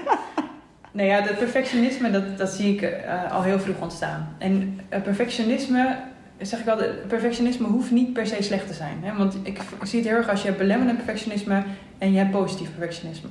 Nee, 0.95 1.07
ja, 1.07 1.21
dat 1.21 1.37
perfectionisme, 1.37 2.11
dat, 2.11 2.37
dat 2.37 2.49
zie 2.49 2.73
ik 2.73 2.81
eh, 2.81 3.31
al 3.31 3.41
heel 3.41 3.59
vroeg 3.59 3.81
ontstaan. 3.81 4.35
En 4.37 4.79
uh, 4.93 5.01
perfectionisme, 5.01 5.95
zeg 6.41 6.59
ik 6.59 6.65
wel, 6.65 6.77
perfectionisme 7.07 7.67
hoeft 7.67 7.91
niet 7.91 8.13
per 8.13 8.27
se 8.27 8.43
slecht 8.43 8.67
te 8.67 8.73
zijn. 8.73 8.97
Hè? 9.01 9.17
Want 9.17 9.37
ik, 9.43 9.57
ik 9.57 9.85
zie 9.87 9.99
het 9.99 10.07
heel 10.07 10.17
erg 10.17 10.29
als 10.29 10.41
je 10.41 10.47
hebt 10.47 10.59
belemmerend 10.59 10.97
perfectionisme 10.97 11.63
en 11.97 12.11
je 12.11 12.17
hebt 12.17 12.31
positief 12.31 12.69
perfectionisme. 12.75 13.29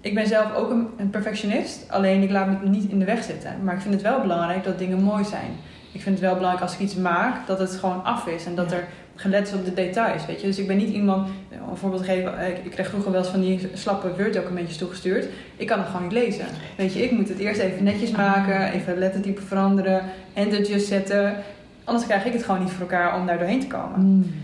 Ik 0.00 0.14
ben 0.14 0.26
zelf 0.26 0.54
ook 0.54 0.70
een, 0.70 0.88
een 0.96 1.10
perfectionist, 1.10 1.84
alleen 1.88 2.22
ik 2.22 2.30
laat 2.30 2.46
me 2.62 2.68
niet 2.68 2.90
in 2.90 2.98
de 2.98 3.04
weg 3.04 3.24
zitten. 3.24 3.54
Maar 3.64 3.74
ik 3.74 3.80
vind 3.80 3.94
het 3.94 4.02
wel 4.02 4.20
belangrijk 4.20 4.64
dat 4.64 4.78
dingen 4.78 5.02
mooi 5.02 5.24
zijn. 5.24 5.50
Ik 5.92 6.02
vind 6.02 6.14
het 6.14 6.24
wel 6.24 6.34
belangrijk 6.34 6.62
als 6.64 6.74
ik 6.74 6.80
iets 6.80 6.94
maak, 6.94 7.46
dat 7.46 7.58
het 7.58 7.70
gewoon 7.70 8.04
af 8.04 8.26
is 8.26 8.46
en 8.46 8.54
dat 8.54 8.70
Ja. 8.70 8.76
er 8.76 8.84
gelet 9.14 9.46
is 9.46 9.54
op 9.54 9.64
de 9.64 9.74
details, 9.74 10.26
weet 10.26 10.40
je. 10.40 10.46
Dus 10.46 10.58
ik 10.58 10.66
ben 10.66 10.76
niet 10.76 10.94
iemand, 10.94 11.28
om 11.64 11.70
een 11.70 11.76
voorbeeld 11.76 12.02
te 12.02 12.08
geven, 12.08 12.46
ik, 12.46 12.64
ik 12.64 12.70
kreeg 12.70 12.88
vroeger 12.88 13.10
wel 13.10 13.20
eens 13.20 13.30
van 13.30 13.40
die 13.40 13.68
slappe 13.74 14.14
Word-documentjes 14.16 14.76
toegestuurd. 14.76 15.28
Ik 15.56 15.66
kan 15.66 15.78
het 15.78 15.86
gewoon 15.86 16.02
niet 16.02 16.12
lezen. 16.12 16.46
Weet 16.76 16.92
je, 16.92 17.02
ik 17.02 17.10
moet 17.10 17.28
het 17.28 17.38
eerst 17.38 17.60
even 17.60 17.84
netjes 17.84 18.10
maken, 18.10 18.72
even 18.72 18.98
lettertype 18.98 19.42
veranderen, 19.42 20.02
entertjes 20.34 20.88
zetten. 20.88 21.36
Anders 21.84 22.06
krijg 22.06 22.24
ik 22.24 22.32
het 22.32 22.44
gewoon 22.44 22.60
niet 22.60 22.70
voor 22.70 22.80
elkaar 22.80 23.20
om 23.20 23.26
daar 23.26 23.38
doorheen 23.38 23.60
te 23.60 23.66
komen. 23.66 24.00
Mm. 24.00 24.34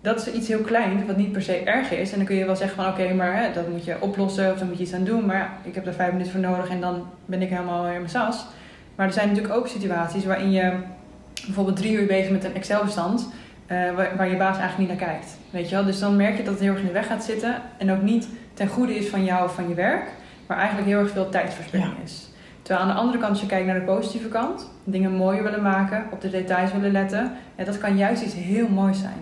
Dat 0.00 0.26
is 0.26 0.32
iets 0.32 0.48
heel 0.48 0.60
kleins, 0.60 1.06
wat 1.06 1.16
niet 1.16 1.32
per 1.32 1.42
se 1.42 1.62
erg 1.64 1.90
is. 1.90 2.10
En 2.10 2.16
dan 2.16 2.26
kun 2.26 2.36
je 2.36 2.44
wel 2.44 2.56
zeggen 2.56 2.76
van 2.76 2.92
oké, 2.92 3.14
maar 3.14 3.42
hè, 3.42 3.52
dat 3.52 3.68
moet 3.68 3.84
je 3.84 4.00
oplossen 4.00 4.52
of 4.52 4.58
daar 4.58 4.68
moet 4.68 4.76
je 4.76 4.82
iets 4.82 4.92
aan 4.92 5.04
doen. 5.04 5.26
Maar 5.26 5.36
ja, 5.36 5.50
ik 5.62 5.74
heb 5.74 5.86
er 5.86 5.94
vijf 5.94 6.12
minuten 6.12 6.32
voor 6.32 6.40
nodig 6.40 6.68
en 6.68 6.80
dan 6.80 7.06
ben 7.24 7.42
ik 7.42 7.48
helemaal 7.48 7.82
weer 7.82 7.92
in 7.92 7.98
mijn 7.98 8.10
sas. 8.10 8.46
Maar 8.94 9.06
er 9.06 9.12
zijn 9.12 9.28
natuurlijk 9.28 9.54
ook 9.54 9.68
situaties 9.68 10.24
waarin 10.24 10.50
je 10.50 10.72
bijvoorbeeld 11.44 11.76
drie 11.76 11.92
uur 11.92 12.06
bezig 12.06 12.30
met 12.30 12.44
een 12.44 12.54
Excel-bestand, 12.54 13.28
eh, 13.70 13.94
waar, 13.94 14.16
waar 14.16 14.28
je 14.28 14.36
baas 14.36 14.58
eigenlijk 14.58 14.78
niet 14.78 14.98
naar 14.98 15.08
kijkt. 15.08 15.36
Weet 15.50 15.68
je 15.68 15.74
wel? 15.74 15.84
Dus 15.84 15.98
dan 15.98 16.16
merk 16.16 16.36
je 16.36 16.42
dat 16.42 16.52
het 16.52 16.62
heel 16.62 16.72
erg 16.72 16.80
in 16.80 16.86
de 16.86 16.92
weg 16.92 17.06
gaat 17.06 17.24
zitten 17.24 17.54
en 17.78 17.90
ook 17.90 18.02
niet 18.02 18.28
ten 18.54 18.68
goede 18.68 18.94
is 18.94 19.08
van 19.08 19.24
jou 19.24 19.44
of 19.44 19.54
van 19.54 19.68
je 19.68 19.74
werk, 19.74 20.08
maar 20.46 20.56
eigenlijk 20.56 20.88
heel 20.88 20.98
erg 20.98 21.10
veel 21.10 21.28
tijdverspilling 21.28 21.94
is. 22.04 22.28
Terwijl 22.62 22.86
aan 22.86 22.94
de 22.94 23.00
andere 23.00 23.18
kant, 23.18 23.30
als 23.30 23.40
je 23.40 23.46
kijkt 23.46 23.66
naar 23.66 23.78
de 23.78 23.84
positieve 23.84 24.28
kant, 24.28 24.70
dingen 24.84 25.12
mooier 25.12 25.42
willen 25.42 25.62
maken, 25.62 26.04
op 26.10 26.20
de 26.20 26.30
details 26.30 26.72
willen 26.72 26.92
letten, 26.92 27.32
ja, 27.54 27.64
dat 27.64 27.78
kan 27.78 27.96
juist 27.96 28.22
iets 28.22 28.34
heel 28.34 28.68
moois 28.68 28.98
zijn. 28.98 29.18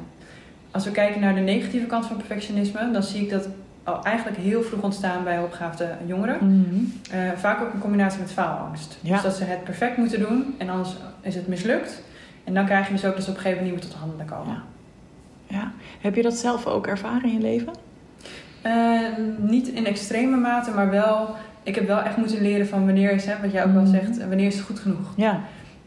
Als 0.71 0.85
we 0.85 0.91
kijken 0.91 1.21
naar 1.21 1.35
de 1.35 1.41
negatieve 1.41 1.87
kant 1.87 2.07
van 2.07 2.17
perfectionisme, 2.17 2.91
dan 2.91 3.03
zie 3.03 3.23
ik 3.23 3.31
dat 3.31 3.49
al 3.85 4.05
eigenlijk 4.05 4.37
heel 4.37 4.63
vroeg 4.63 4.83
ontstaan 4.83 5.25
bij 5.25 5.37
hoogbegaafde 5.37 5.89
jongeren. 6.07 6.39
Mm. 6.41 6.93
Eh, 7.11 7.19
vaak 7.37 7.61
ook 7.61 7.73
in 7.73 7.81
combinatie 7.81 8.21
met 8.21 8.33
faalangst. 8.33 8.99
Ja. 9.01 9.13
Dus 9.13 9.23
dat 9.23 9.37
ze 9.37 9.45
het 9.45 9.65
perfect 9.65 9.97
moeten 9.97 10.19
doen 10.19 10.55
en 10.59 10.69
anders 10.69 10.97
is 11.21 11.35
het 11.35 11.49
mislukt. 11.49 12.03
En 12.49 12.55
dan 12.55 12.65
krijg 12.67 12.87
je 12.87 12.93
dus 12.93 13.05
ook 13.05 13.15
dat 13.15 13.25
ze 13.25 13.31
op 13.31 13.37
een 13.37 13.43
gegeven 13.43 13.65
moment 13.65 13.83
niet 13.83 13.91
meer 13.93 14.01
tot 14.01 14.09
handelen 14.09 14.27
komen. 14.39 14.63
Ja. 15.47 15.57
Ja. 15.59 15.71
Heb 16.01 16.15
je 16.15 16.23
dat 16.23 16.35
zelf 16.35 16.67
ook 16.67 16.87
ervaren 16.87 17.23
in 17.25 17.33
je 17.33 17.41
leven? 17.41 17.73
Eh, 18.63 19.01
niet 19.39 19.69
in 19.69 19.87
extreme 19.87 20.37
mate, 20.37 20.71
maar 20.71 20.91
wel... 20.91 21.35
Ik 21.63 21.75
heb 21.75 21.87
wel 21.87 22.01
echt 22.03 22.17
moeten 22.17 22.43
leren 22.43 22.69
van 22.69 22.85
wanneer 22.85 23.13
is, 23.13 23.25
hè, 23.27 23.35
wat 23.43 23.53
jij 23.53 23.65
ook 23.65 23.73
wel 23.73 23.83
Mhm. 23.83 23.91
zegt, 23.91 24.19
wanneer 24.19 24.47
is 24.47 24.57
het 24.57 24.65
goed 24.67 24.79
genoeg. 24.79 25.13
Ja. 25.17 25.41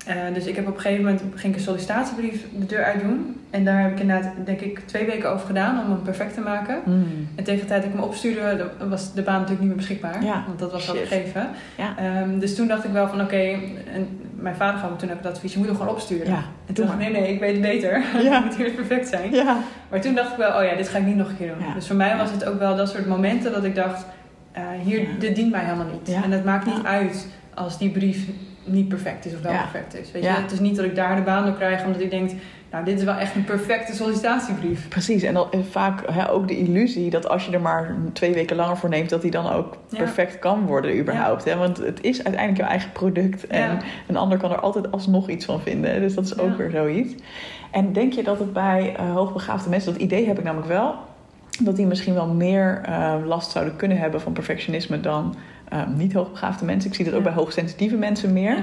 Eh, 0.06 0.16
dus 0.34 0.46
ik 0.46 0.56
heb 0.56 0.68
op 0.68 0.76
een 0.76 0.82
gegeven 0.82 1.04
moment 1.04 1.22
ging 1.36 1.54
ik 1.54 1.60
een 1.60 1.66
sollicitatiebrief 1.66 2.46
de 2.58 2.66
deur 2.66 2.84
uit 2.84 3.02
doen. 3.02 3.36
En 3.50 3.66
daar 3.66 3.82
heb 3.82 3.92
ik 3.92 4.00
inderdaad, 4.00 4.34
denk 4.46 4.60
ik, 4.60 4.80
twee 4.80 5.06
weken 5.06 5.32
over 5.32 5.46
gedaan 5.46 5.80
om 5.80 5.92
hem 5.92 6.02
perfect 6.02 6.34
te 6.34 6.42
maken. 6.42 6.80
Mm. 6.86 7.28
En 7.36 7.44
tegen 7.44 7.62
de 7.62 7.68
tijd 7.68 7.82
dat 7.82 7.92
ik 7.92 7.98
me 7.98 8.06
opstuurde, 8.06 8.70
was 8.90 9.14
de 9.14 9.22
baan 9.22 9.34
natuurlijk 9.34 9.60
niet 9.60 9.70
meer 9.70 9.78
beschikbaar. 9.78 10.24
Ja. 10.24 10.44
Want 10.48 10.60
dat 10.60 10.72
was 10.72 10.90
al 10.90 10.96
gegeven. 10.96 11.50
Ja. 11.78 11.98
Ehm, 11.98 12.40
dus 12.40 12.56
toen 12.56 12.68
dacht 12.68 12.84
ik 12.84 12.92
wel 12.92 13.08
van 13.08 13.22
oké, 13.22 13.58
en 13.94 14.20
mijn 14.36 14.56
vader 14.56 14.80
gaf 14.80 14.90
me 14.90 14.96
toen 14.96 15.12
ook 15.12 15.18
het 15.18 15.28
advies, 15.28 15.52
je 15.52 15.58
moet 15.58 15.68
hem 15.68 15.76
gewoon 15.76 15.94
opsturen. 15.94 16.28
Ja, 16.28 16.44
En 16.66 16.74
toen 16.74 16.86
dacht 16.86 17.00
ik, 17.00 17.12
nee, 17.12 17.22
nee, 17.22 17.34
ik 17.34 17.40
weet 17.40 17.52
het 17.52 17.62
beter. 17.62 18.02
Het 18.14 18.46
moet 18.46 18.58
eerst 18.58 18.76
perfect 18.76 19.08
zijn. 19.08 19.32
Ja. 19.32 19.58
Maar 19.90 20.02
toen 20.02 20.16
dacht 20.16 20.32
ik 20.32 20.38
wel, 20.38 20.58
oh 20.58 20.64
ja, 20.64 20.76
dit 20.76 20.88
ga 20.88 20.98
ik 20.98 21.06
niet 21.06 21.16
nog 21.16 21.30
een 21.30 21.38
keer 21.38 21.48
doen. 21.48 21.74
Dus 21.74 21.88
voor 21.88 21.96
mij 21.96 22.18
was 22.18 22.32
het 22.32 22.46
ook 22.46 22.60
wel 22.60 22.76
dat 22.76 22.90
soort 22.90 23.08
momenten 23.08 23.52
dat 23.52 23.64
ik 23.64 23.76
dacht, 23.76 24.06
eh, 24.52 24.64
hier, 24.84 25.08
dit 25.20 25.36
dient 25.36 25.52
mij 25.52 25.64
helemaal 25.64 25.92
niet. 25.92 26.08
Ja. 26.08 26.24
En 26.24 26.32
het 26.32 26.46
maakt 26.46 26.66
niet 26.66 26.84
uit 26.84 27.28
als 27.54 27.78
die 27.78 27.90
brief 27.90 28.28
niet 28.64 28.88
perfect 28.88 29.26
is 29.26 29.34
of 29.34 29.42
wel 29.42 29.52
Ja. 29.52 29.62
perfect 29.62 29.96
is. 29.96 30.12
Weet 30.12 30.24
je? 30.24 30.30
Het 30.30 30.52
is 30.52 30.60
niet 30.60 30.76
dat 30.76 30.86
ik 30.86 30.96
daar 30.96 31.16
de 31.16 31.22
baan 31.22 31.46
door 31.46 31.56
krijg 31.56 31.86
omdat 31.86 32.02
ik 32.02 32.10
denk, 32.10 32.32
nou, 32.72 32.86
dit 32.86 32.98
is 32.98 33.04
wel 33.04 33.16
echt 33.16 33.36
een 33.36 33.44
perfecte 33.44 33.96
sollicitatiebrief. 33.96 34.88
Precies, 34.88 35.24
en, 35.24 35.34
dan, 35.34 35.52
en 35.52 35.66
vaak 35.66 36.12
hè, 36.12 36.32
ook 36.32 36.48
de 36.48 36.58
illusie 36.58 37.10
dat 37.10 37.30
als 37.30 37.46
je 37.46 37.52
er 37.52 37.62
maar 37.62 37.96
twee 38.14 38.34
weken 38.34 38.56
langer 38.56 38.78
voor 38.78 38.90
neemt, 38.90 39.10
dat 39.10 39.22
die 39.22 39.32
dan 39.32 39.52
ook 39.52 39.78
perfect 39.90 40.40
kan 40.40 40.66
worden 40.66 41.00
überhaupt. 41.00 41.44
Hè? 41.44 41.58
Want 41.58 41.78
het 41.78 42.02
is 42.02 42.24
uiteindelijk 42.24 42.58
jouw 42.58 42.70
eigen 42.70 42.92
product 42.92 43.48
en 43.48 43.80
een 44.08 44.18
ander 44.18 44.38
kan 44.38 44.52
er 44.52 44.60
altijd 44.60 44.92
alsnog 44.92 45.30
iets 45.30 45.46
van 45.46 45.62
vinden. 45.62 46.00
Dus 46.02 46.14
dat 46.14 46.26
is 46.26 46.40
ook 46.40 46.58
weer 46.58 46.72
zoiets. 46.72 47.14
En 47.72 47.94
denk 47.94 48.14
je 48.14 48.24
dat 48.24 48.40
het 48.40 48.54
bij 48.54 48.96
eh, 48.98 49.14
hoogbegaafde 49.14 49.70
mensen, 49.70 49.94
dat 49.94 50.02
idee 50.02 50.28
heb 50.28 50.38
ik 50.38 50.44
namelijk 50.44 50.68
wel, 50.68 50.96
dat 51.60 51.76
die 51.76 51.86
misschien 51.86 52.14
wel 52.14 52.28
meer 52.28 52.82
eh, 52.86 53.14
last 53.26 53.52
zouden 53.52 53.76
kunnen 53.76 53.98
hebben 53.98 54.22
van 54.22 54.34
perfectionisme 54.34 55.00
dan 55.00 55.36
eh, 55.72 55.88
niet 55.96 56.14
hoogbegaafde 56.14 56.66
mensen. 56.66 56.90
Ik 56.90 56.96
zie 56.96 57.06
dat 57.06 57.14
ook 57.14 57.24
bij 57.24 57.34
hoogsensitieve 57.34 57.96
mensen 57.96 58.34
meer. 58.34 58.58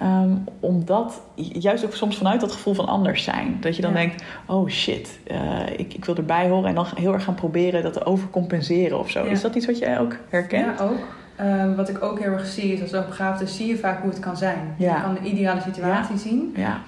Ehm, 0.00 0.30
omdat 0.60 1.20
juist 1.34 1.84
ook 1.84 1.94
soms 1.94 2.16
vanuit 2.16 2.40
dat 2.40 2.52
gevoel 2.52 2.74
van 2.74 2.86
anders 2.86 3.24
zijn. 3.24 3.56
Dat 3.60 3.76
je 3.76 3.82
dan 3.82 3.90
Ja. 3.90 3.96
denkt, 3.96 4.22
oh 4.46 4.68
shit, 4.68 5.18
eh, 5.26 5.38
ik, 5.76 5.94
ik 5.94 6.04
wil 6.04 6.16
erbij 6.16 6.48
horen. 6.48 6.68
En 6.68 6.74
dan 6.74 6.86
heel 6.96 7.12
erg 7.12 7.24
gaan 7.24 7.34
proberen 7.34 7.82
dat 7.82 7.92
te 7.92 8.04
overcompenseren 8.04 8.98
of 8.98 9.10
zo. 9.10 9.24
Ja. 9.24 9.30
Is 9.30 9.40
dat 9.40 9.54
iets 9.54 9.66
wat 9.66 9.78
jij 9.78 9.98
ook 10.00 10.16
herkent? 10.28 10.78
Ja, 10.78 10.84
ook. 10.84 10.98
Ehm, 11.36 11.74
wat 11.74 11.88
ik 11.88 12.02
ook 12.02 12.18
heel 12.20 12.32
erg 12.32 12.46
zie 12.46 12.72
is 12.72 12.80
als 12.82 12.92
hoogbegaafde 12.92 13.46
zie 13.46 13.66
je 13.66 13.76
vaak 13.76 14.00
hoe 14.00 14.10
het 14.10 14.18
kan 14.20 14.36
zijn. 14.36 14.58
Ja. 14.78 14.94
Je 14.96 15.02
kan 15.02 15.14
de 15.22 15.28
ideale 15.30 15.60
situatie 15.60 16.18
zien. 16.18 16.54
Ja. 16.56 16.80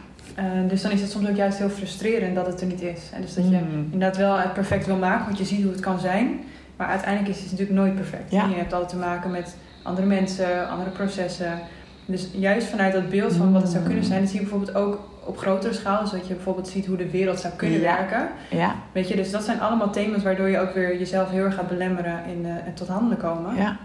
Dus 0.69 0.83
dan 0.83 0.91
is 0.91 1.01
het 1.01 1.11
soms 1.11 1.29
ook 1.29 1.37
juist 1.37 1.59
heel 1.59 1.69
frustrerend 1.69 2.35
dat 2.35 2.47
het 2.47 2.61
er 2.61 2.67
niet 2.67 2.83
is. 2.83 3.01
En 3.15 3.21
dus 3.21 3.35
dat 3.35 3.45
je 3.51 3.57
Mm. 3.57 3.89
inderdaad 3.93 4.17
wel 4.17 4.39
het 4.39 4.53
perfect 4.53 4.87
wil 4.87 4.97
maken, 4.97 5.25
want 5.27 5.39
je 5.39 5.45
ziet 5.45 5.63
hoe 5.63 5.73
het 5.73 5.81
kan 5.81 5.99
zijn. 5.99 6.41
Maar 6.79 6.87
uiteindelijk 6.89 7.29
is 7.35 7.41
het 7.41 7.51
natuurlijk 7.51 7.79
nooit 7.79 7.95
perfect. 7.95 8.31
Ja. 8.33 8.43
En 8.43 8.51
je 8.51 8.57
hebt 8.57 8.73
altijd 8.73 8.91
te 8.91 8.97
maken 8.97 9.31
met 9.31 9.57
andere 9.83 10.07
mensen, 10.07 10.69
andere 10.69 10.91
processen. 10.91 11.59
Dus 12.05 12.29
juist 12.33 12.67
vanuit 12.67 12.93
dat 12.93 13.09
beeld 13.09 13.33
van 13.33 13.53
wat 13.53 13.63
het 13.63 13.71
zou 13.71 13.85
kunnen 13.85 14.05
zijn, 14.05 14.21
dat 14.21 14.29
zie 14.31 14.41
je 14.41 14.47
bijvoorbeeld 14.47 14.77
ook 14.77 15.01
op 15.25 15.39
grotere 15.39 15.73
schaal. 15.73 16.01
Dus 16.01 16.11
dat 16.11 16.27
je 16.29 16.35
bijvoorbeeld 16.35 16.69
ziet 16.69 16.87
hoe 16.87 16.97
de 16.97 17.11
wereld 17.11 17.41
zou 17.41 17.55
kunnen 17.57 17.81
Ja. 17.81 17.97
werken. 17.97 18.29
Ja, 18.51 18.75
Weet 18.93 19.09
je, 19.09 19.17
dus 19.17 19.31
dat 19.31 19.43
zijn 19.45 19.61
allemaal 19.61 19.91
thema's 19.91 20.23
waardoor 20.23 20.49
je 20.49 20.59
ook 20.61 20.75
weer 20.75 20.99
jezelf 20.99 21.31
heel 21.31 21.45
erg 21.45 21.55
gaat 21.55 21.69
belemmeren 21.69 22.21
in 22.27 22.47
eh, 22.47 22.53
het 22.55 22.77
tot 22.77 22.89
handelen 22.89 23.19
komen. 23.19 23.57
ja, 23.57 23.77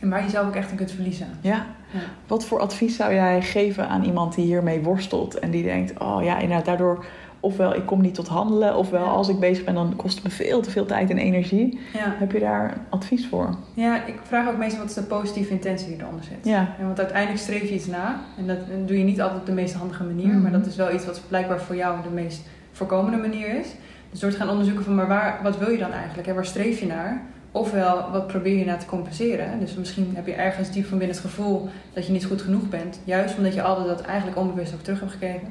En 0.00 0.08
waar 0.08 0.18
je 0.18 0.24
jezelf 0.24 0.46
ook 0.46 0.54
echt 0.54 0.70
in 0.70 0.76
kunt 0.76 0.90
verliezen. 0.92 1.26
ja. 1.40 1.66
Ja. 1.92 1.98
Wat 2.26 2.44
voor 2.44 2.60
advies 2.60 2.96
zou 2.96 3.14
jij 3.14 3.42
geven 3.42 3.88
aan 3.88 4.04
iemand 4.04 4.34
die 4.34 4.44
hiermee 4.44 4.80
worstelt 4.80 5.38
en 5.38 5.50
die 5.50 5.62
denkt, 5.62 5.98
oh 6.00 6.22
ja, 6.22 6.38
inderdaad, 6.38 6.64
daardoor 6.64 7.04
ofwel 7.40 7.74
ik 7.74 7.86
kom 7.86 8.00
niet 8.00 8.14
tot 8.14 8.28
handelen, 8.28 8.76
ofwel 8.76 9.04
als 9.04 9.28
ik 9.28 9.38
bezig 9.38 9.64
ben, 9.64 9.74
dan 9.74 9.96
kost 9.96 10.14
het 10.14 10.24
me 10.24 10.30
veel 10.30 10.60
te 10.60 10.70
veel 10.70 10.86
tijd 10.86 11.10
en 11.10 11.18
energie. 11.18 11.78
Ja. 11.92 12.14
Heb 12.18 12.32
je 12.32 12.38
daar 12.38 12.76
advies 12.88 13.26
voor? 13.26 13.56
ja, 13.74 14.06
ik 14.06 14.18
vraag 14.22 14.48
ook 14.48 14.56
meestal 14.56 14.80
wat 14.80 14.88
is 14.88 14.94
de 14.94 15.02
positieve 15.02 15.52
intentie 15.52 15.86
die 15.86 15.96
eronder 16.00 16.24
zit. 16.24 16.38
Ja, 16.42 16.74
Ja, 16.78 16.84
want 16.84 16.98
uiteindelijk 16.98 17.40
streef 17.40 17.68
je 17.68 17.74
iets 17.74 17.86
na. 17.86 18.20
En 18.38 18.46
dat 18.46 18.58
doe 18.86 18.98
je 18.98 19.04
niet 19.04 19.20
altijd 19.20 19.40
op 19.40 19.46
de 19.46 19.52
meest 19.52 19.74
handige 19.74 20.04
manier. 20.04 20.26
Mhm. 20.26 20.42
Maar 20.42 20.52
dat 20.52 20.66
is 20.66 20.76
wel 20.76 20.94
iets 20.94 21.06
wat 21.06 21.20
blijkbaar 21.28 21.60
voor 21.60 21.76
jou 21.76 22.02
de 22.02 22.10
meest 22.10 22.42
voorkomende 22.72 23.18
manier 23.18 23.58
is. 23.58 23.66
Dus 24.10 24.20
door 24.20 24.30
te 24.30 24.36
gaan 24.36 24.48
onderzoeken 24.50 24.84
van 24.84 24.94
maar 24.94 25.08
waar, 25.08 25.40
wat 25.42 25.58
wil 25.58 25.70
je 25.70 25.78
dan 25.78 25.92
eigenlijk? 25.92 26.28
Hè? 26.28 26.34
Waar 26.34 26.46
streef 26.46 26.80
je 26.80 26.86
naar? 26.86 27.22
Ofwel, 27.52 28.10
wat 28.12 28.26
probeer 28.26 28.58
je 28.58 28.64
naar 28.64 28.78
te 28.78 28.86
compenseren? 28.86 29.60
Dus 29.60 29.74
misschien 29.74 30.12
heb 30.14 30.26
je 30.26 30.32
ergens 30.32 30.70
diep 30.70 30.86
van 30.86 30.98
binnen 30.98 31.16
het 31.16 31.26
gevoel 31.26 31.68
dat 31.92 32.06
je 32.06 32.12
niet 32.12 32.24
goed 32.24 32.42
genoeg 32.42 32.68
bent. 32.68 33.00
Juist 33.04 33.36
omdat 33.36 33.54
je 33.54 33.62
altijd 33.62 33.86
dat 33.86 34.00
eigenlijk 34.00 34.38
onbewust 34.38 34.74
ook 34.74 34.80
terug 34.80 35.00
hebt 35.00 35.12
gekregen. 35.12 35.48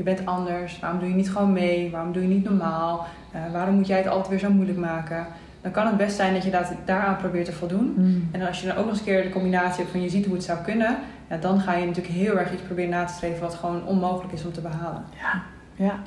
Je 0.00 0.06
bent 0.06 0.26
anders. 0.26 0.78
Waarom 0.78 0.98
doe 0.98 1.08
je 1.08 1.14
niet 1.14 1.30
gewoon 1.30 1.52
mee? 1.52 1.90
Waarom 1.90 2.12
doe 2.12 2.22
je 2.22 2.28
niet 2.28 2.44
normaal? 2.44 3.06
Eh, 3.32 3.40
waarom 3.52 3.74
moet 3.74 3.86
jij 3.86 3.98
het 3.98 4.06
altijd 4.06 4.28
weer 4.28 4.38
zo 4.38 4.50
moeilijk 4.50 4.78
maken? 4.78 5.26
Dan 5.60 5.72
kan 5.72 5.86
het 5.86 5.96
best 5.96 6.16
zijn 6.16 6.34
dat 6.34 6.44
je 6.44 6.50
dat, 6.50 6.72
daaraan 6.84 7.16
probeert 7.16 7.44
te 7.44 7.52
voldoen. 7.52 7.94
Mm. 7.96 8.28
En 8.32 8.42
als 8.42 8.60
je 8.60 8.66
dan 8.66 8.76
ook 8.76 8.84
nog 8.84 8.90
eens 8.90 8.98
een 8.98 9.04
keer 9.04 9.22
de 9.22 9.30
combinatie 9.30 9.78
hebt 9.78 9.90
van 9.90 10.02
je 10.02 10.08
ziet 10.08 10.24
hoe 10.24 10.34
het 10.34 10.44
zou 10.44 10.58
kunnen, 10.58 10.98
ja, 11.28 11.36
dan 11.36 11.60
ga 11.60 11.74
je 11.74 11.86
natuurlijk 11.86 12.14
heel 12.14 12.38
erg 12.38 12.52
iets 12.52 12.62
proberen 12.62 12.90
na 12.90 13.04
te 13.04 13.12
streven 13.12 13.40
wat 13.40 13.54
gewoon 13.54 13.86
onmogelijk 13.86 14.32
is 14.32 14.44
om 14.44 14.52
te 14.52 14.60
behalen. 14.60 15.04
Ja, 15.20 15.42
ja. 15.74 15.98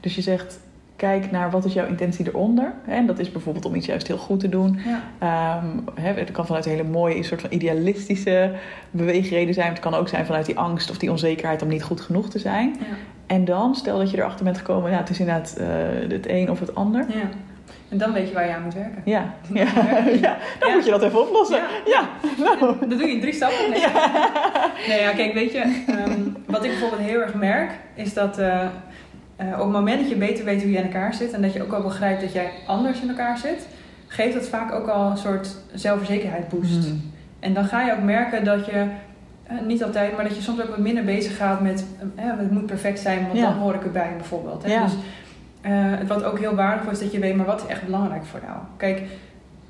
Dus 0.00 0.14
je 0.14 0.22
zegt, 0.22 0.58
kijk 0.96 1.30
naar 1.30 1.50
wat 1.50 1.64
is 1.64 1.72
jouw 1.72 1.86
intentie 1.86 2.26
eronder. 2.28 2.72
En 2.86 3.06
dat 3.06 3.18
is 3.18 3.32
bijvoorbeeld 3.32 3.64
om 3.64 3.74
iets 3.74 3.86
juist 3.86 4.06
heel 4.06 4.16
goed 4.18 4.40
te 4.40 4.48
doen. 4.48 4.78
Ja, 4.84 5.02
Ehm, 5.18 6.04
het 6.04 6.30
kan 6.30 6.46
vanuit 6.46 6.64
een 6.66 6.70
hele 6.70 6.84
mooie, 6.88 7.22
soort 7.22 7.40
van 7.40 7.52
idealistische 7.52 8.52
beweegreden 8.90 9.54
zijn. 9.54 9.68
Het 9.68 9.78
kan 9.80 9.94
ook 9.94 10.08
zijn 10.08 10.26
vanuit 10.26 10.46
die 10.46 10.58
angst 10.58 10.90
of 10.90 10.98
die 10.98 11.10
onzekerheid 11.10 11.62
om 11.62 11.68
niet 11.68 11.82
goed 11.82 12.00
genoeg 12.00 12.28
te 12.30 12.38
zijn. 12.38 12.76
ja, 12.78 12.84
En 13.26 13.44
dan, 13.44 13.74
stel 13.74 13.98
dat 13.98 14.10
je 14.10 14.16
erachter 14.18 14.44
bent 14.44 14.58
gekomen, 14.58 14.90
ja, 14.90 14.96
het 14.96 15.10
is 15.10 15.18
inderdaad 15.20 15.56
eh, 15.56 15.66
het 16.08 16.28
een 16.28 16.50
of 16.50 16.60
het 16.60 16.74
ander. 16.74 17.04
ja. 17.08 17.28
En 17.88 18.00
dan 18.00 18.12
weet 18.12 18.28
je 18.28 18.34
waar 18.34 18.46
je 18.46 18.54
aan 18.54 18.62
moet 18.62 18.74
werken. 18.74 19.02
Ja, 19.04 19.34
ja. 19.52 19.64
ja. 20.20 20.36
dan 20.58 20.68
Ja. 20.68 20.74
moet 20.74 20.84
je 20.84 20.90
dat 20.90 21.02
even 21.02 21.20
oplossen. 21.20 21.56
Ja. 21.86 22.08
Ja, 22.38 22.54
nou. 22.60 22.76
Dat 22.80 22.98
doe 22.98 23.06
je 23.08 23.12
in 23.14 23.20
drie 23.20 23.32
stappen. 23.32 23.70
Nee, 23.70 23.80
nee 24.88 25.00
ja, 25.00 25.12
kijk, 25.12 25.32
weet 25.34 25.52
je, 25.52 25.82
ehm, 25.86 26.20
wat 26.46 26.64
ik 26.64 26.70
bijvoorbeeld 26.70 27.00
heel 27.02 27.20
erg 27.20 27.34
merk, 27.34 27.70
is 27.94 28.14
dat 28.14 28.38
eh, 28.38 28.66
eh, 29.36 29.46
op 29.52 29.58
het 29.58 29.72
moment 29.72 30.00
dat 30.00 30.08
je 30.08 30.16
beter 30.16 30.44
weet 30.44 30.62
hoe 30.62 30.70
je 30.70 30.78
in 30.78 30.84
elkaar 30.84 31.14
zit 31.14 31.32
en 31.32 31.42
dat 31.42 31.52
je 31.52 31.62
ook 31.62 31.72
al 31.72 31.82
begrijpt 31.82 32.20
dat 32.20 32.32
jij 32.32 32.50
anders 32.66 33.00
in 33.00 33.08
elkaar 33.08 33.38
zit, 33.38 33.66
geeft 34.06 34.34
dat 34.34 34.48
vaak 34.48 34.72
ook 34.72 34.86
al 34.88 35.10
een 35.10 35.16
soort 35.16 35.56
zelfverzekerheid 35.72 36.48
boost. 36.48 36.88
Mm. 36.88 37.12
En 37.40 37.54
dan 37.54 37.64
ga 37.64 37.82
je 37.86 37.92
ook 37.92 38.02
merken 38.02 38.44
dat 38.44 38.66
je, 38.66 38.86
eh, 39.46 39.56
niet 39.66 39.84
altijd, 39.84 40.14
maar 40.16 40.24
dat 40.24 40.36
je 40.36 40.42
soms 40.42 40.62
ook 40.62 40.68
wat 40.68 40.78
minder 40.78 41.04
bezig 41.04 41.36
gaat 41.36 41.60
met 41.60 41.84
eh, 42.16 42.24
het 42.36 42.50
moet 42.50 42.66
perfect 42.66 42.98
zijn, 42.98 43.26
want 43.26 43.38
Ja. 43.38 43.48
dan 43.48 43.58
hoor 43.58 43.74
ik 43.74 43.84
erbij 43.84 44.12
bijvoorbeeld. 44.16 44.62
Hè? 44.62 44.72
Ja. 44.72 44.82
Dus 44.84 44.96
wat 46.08 46.24
ook 46.24 46.38
heel 46.38 46.54
waardevol 46.54 46.92
is 46.92 46.98
dat 46.98 47.12
je 47.12 47.18
weet, 47.18 47.36
maar 47.36 47.46
wat 47.46 47.62
is 47.62 47.66
echt 47.66 47.84
belangrijk 47.84 48.24
voor 48.24 48.40
jou? 48.46 48.58
Kijk, 48.76 49.02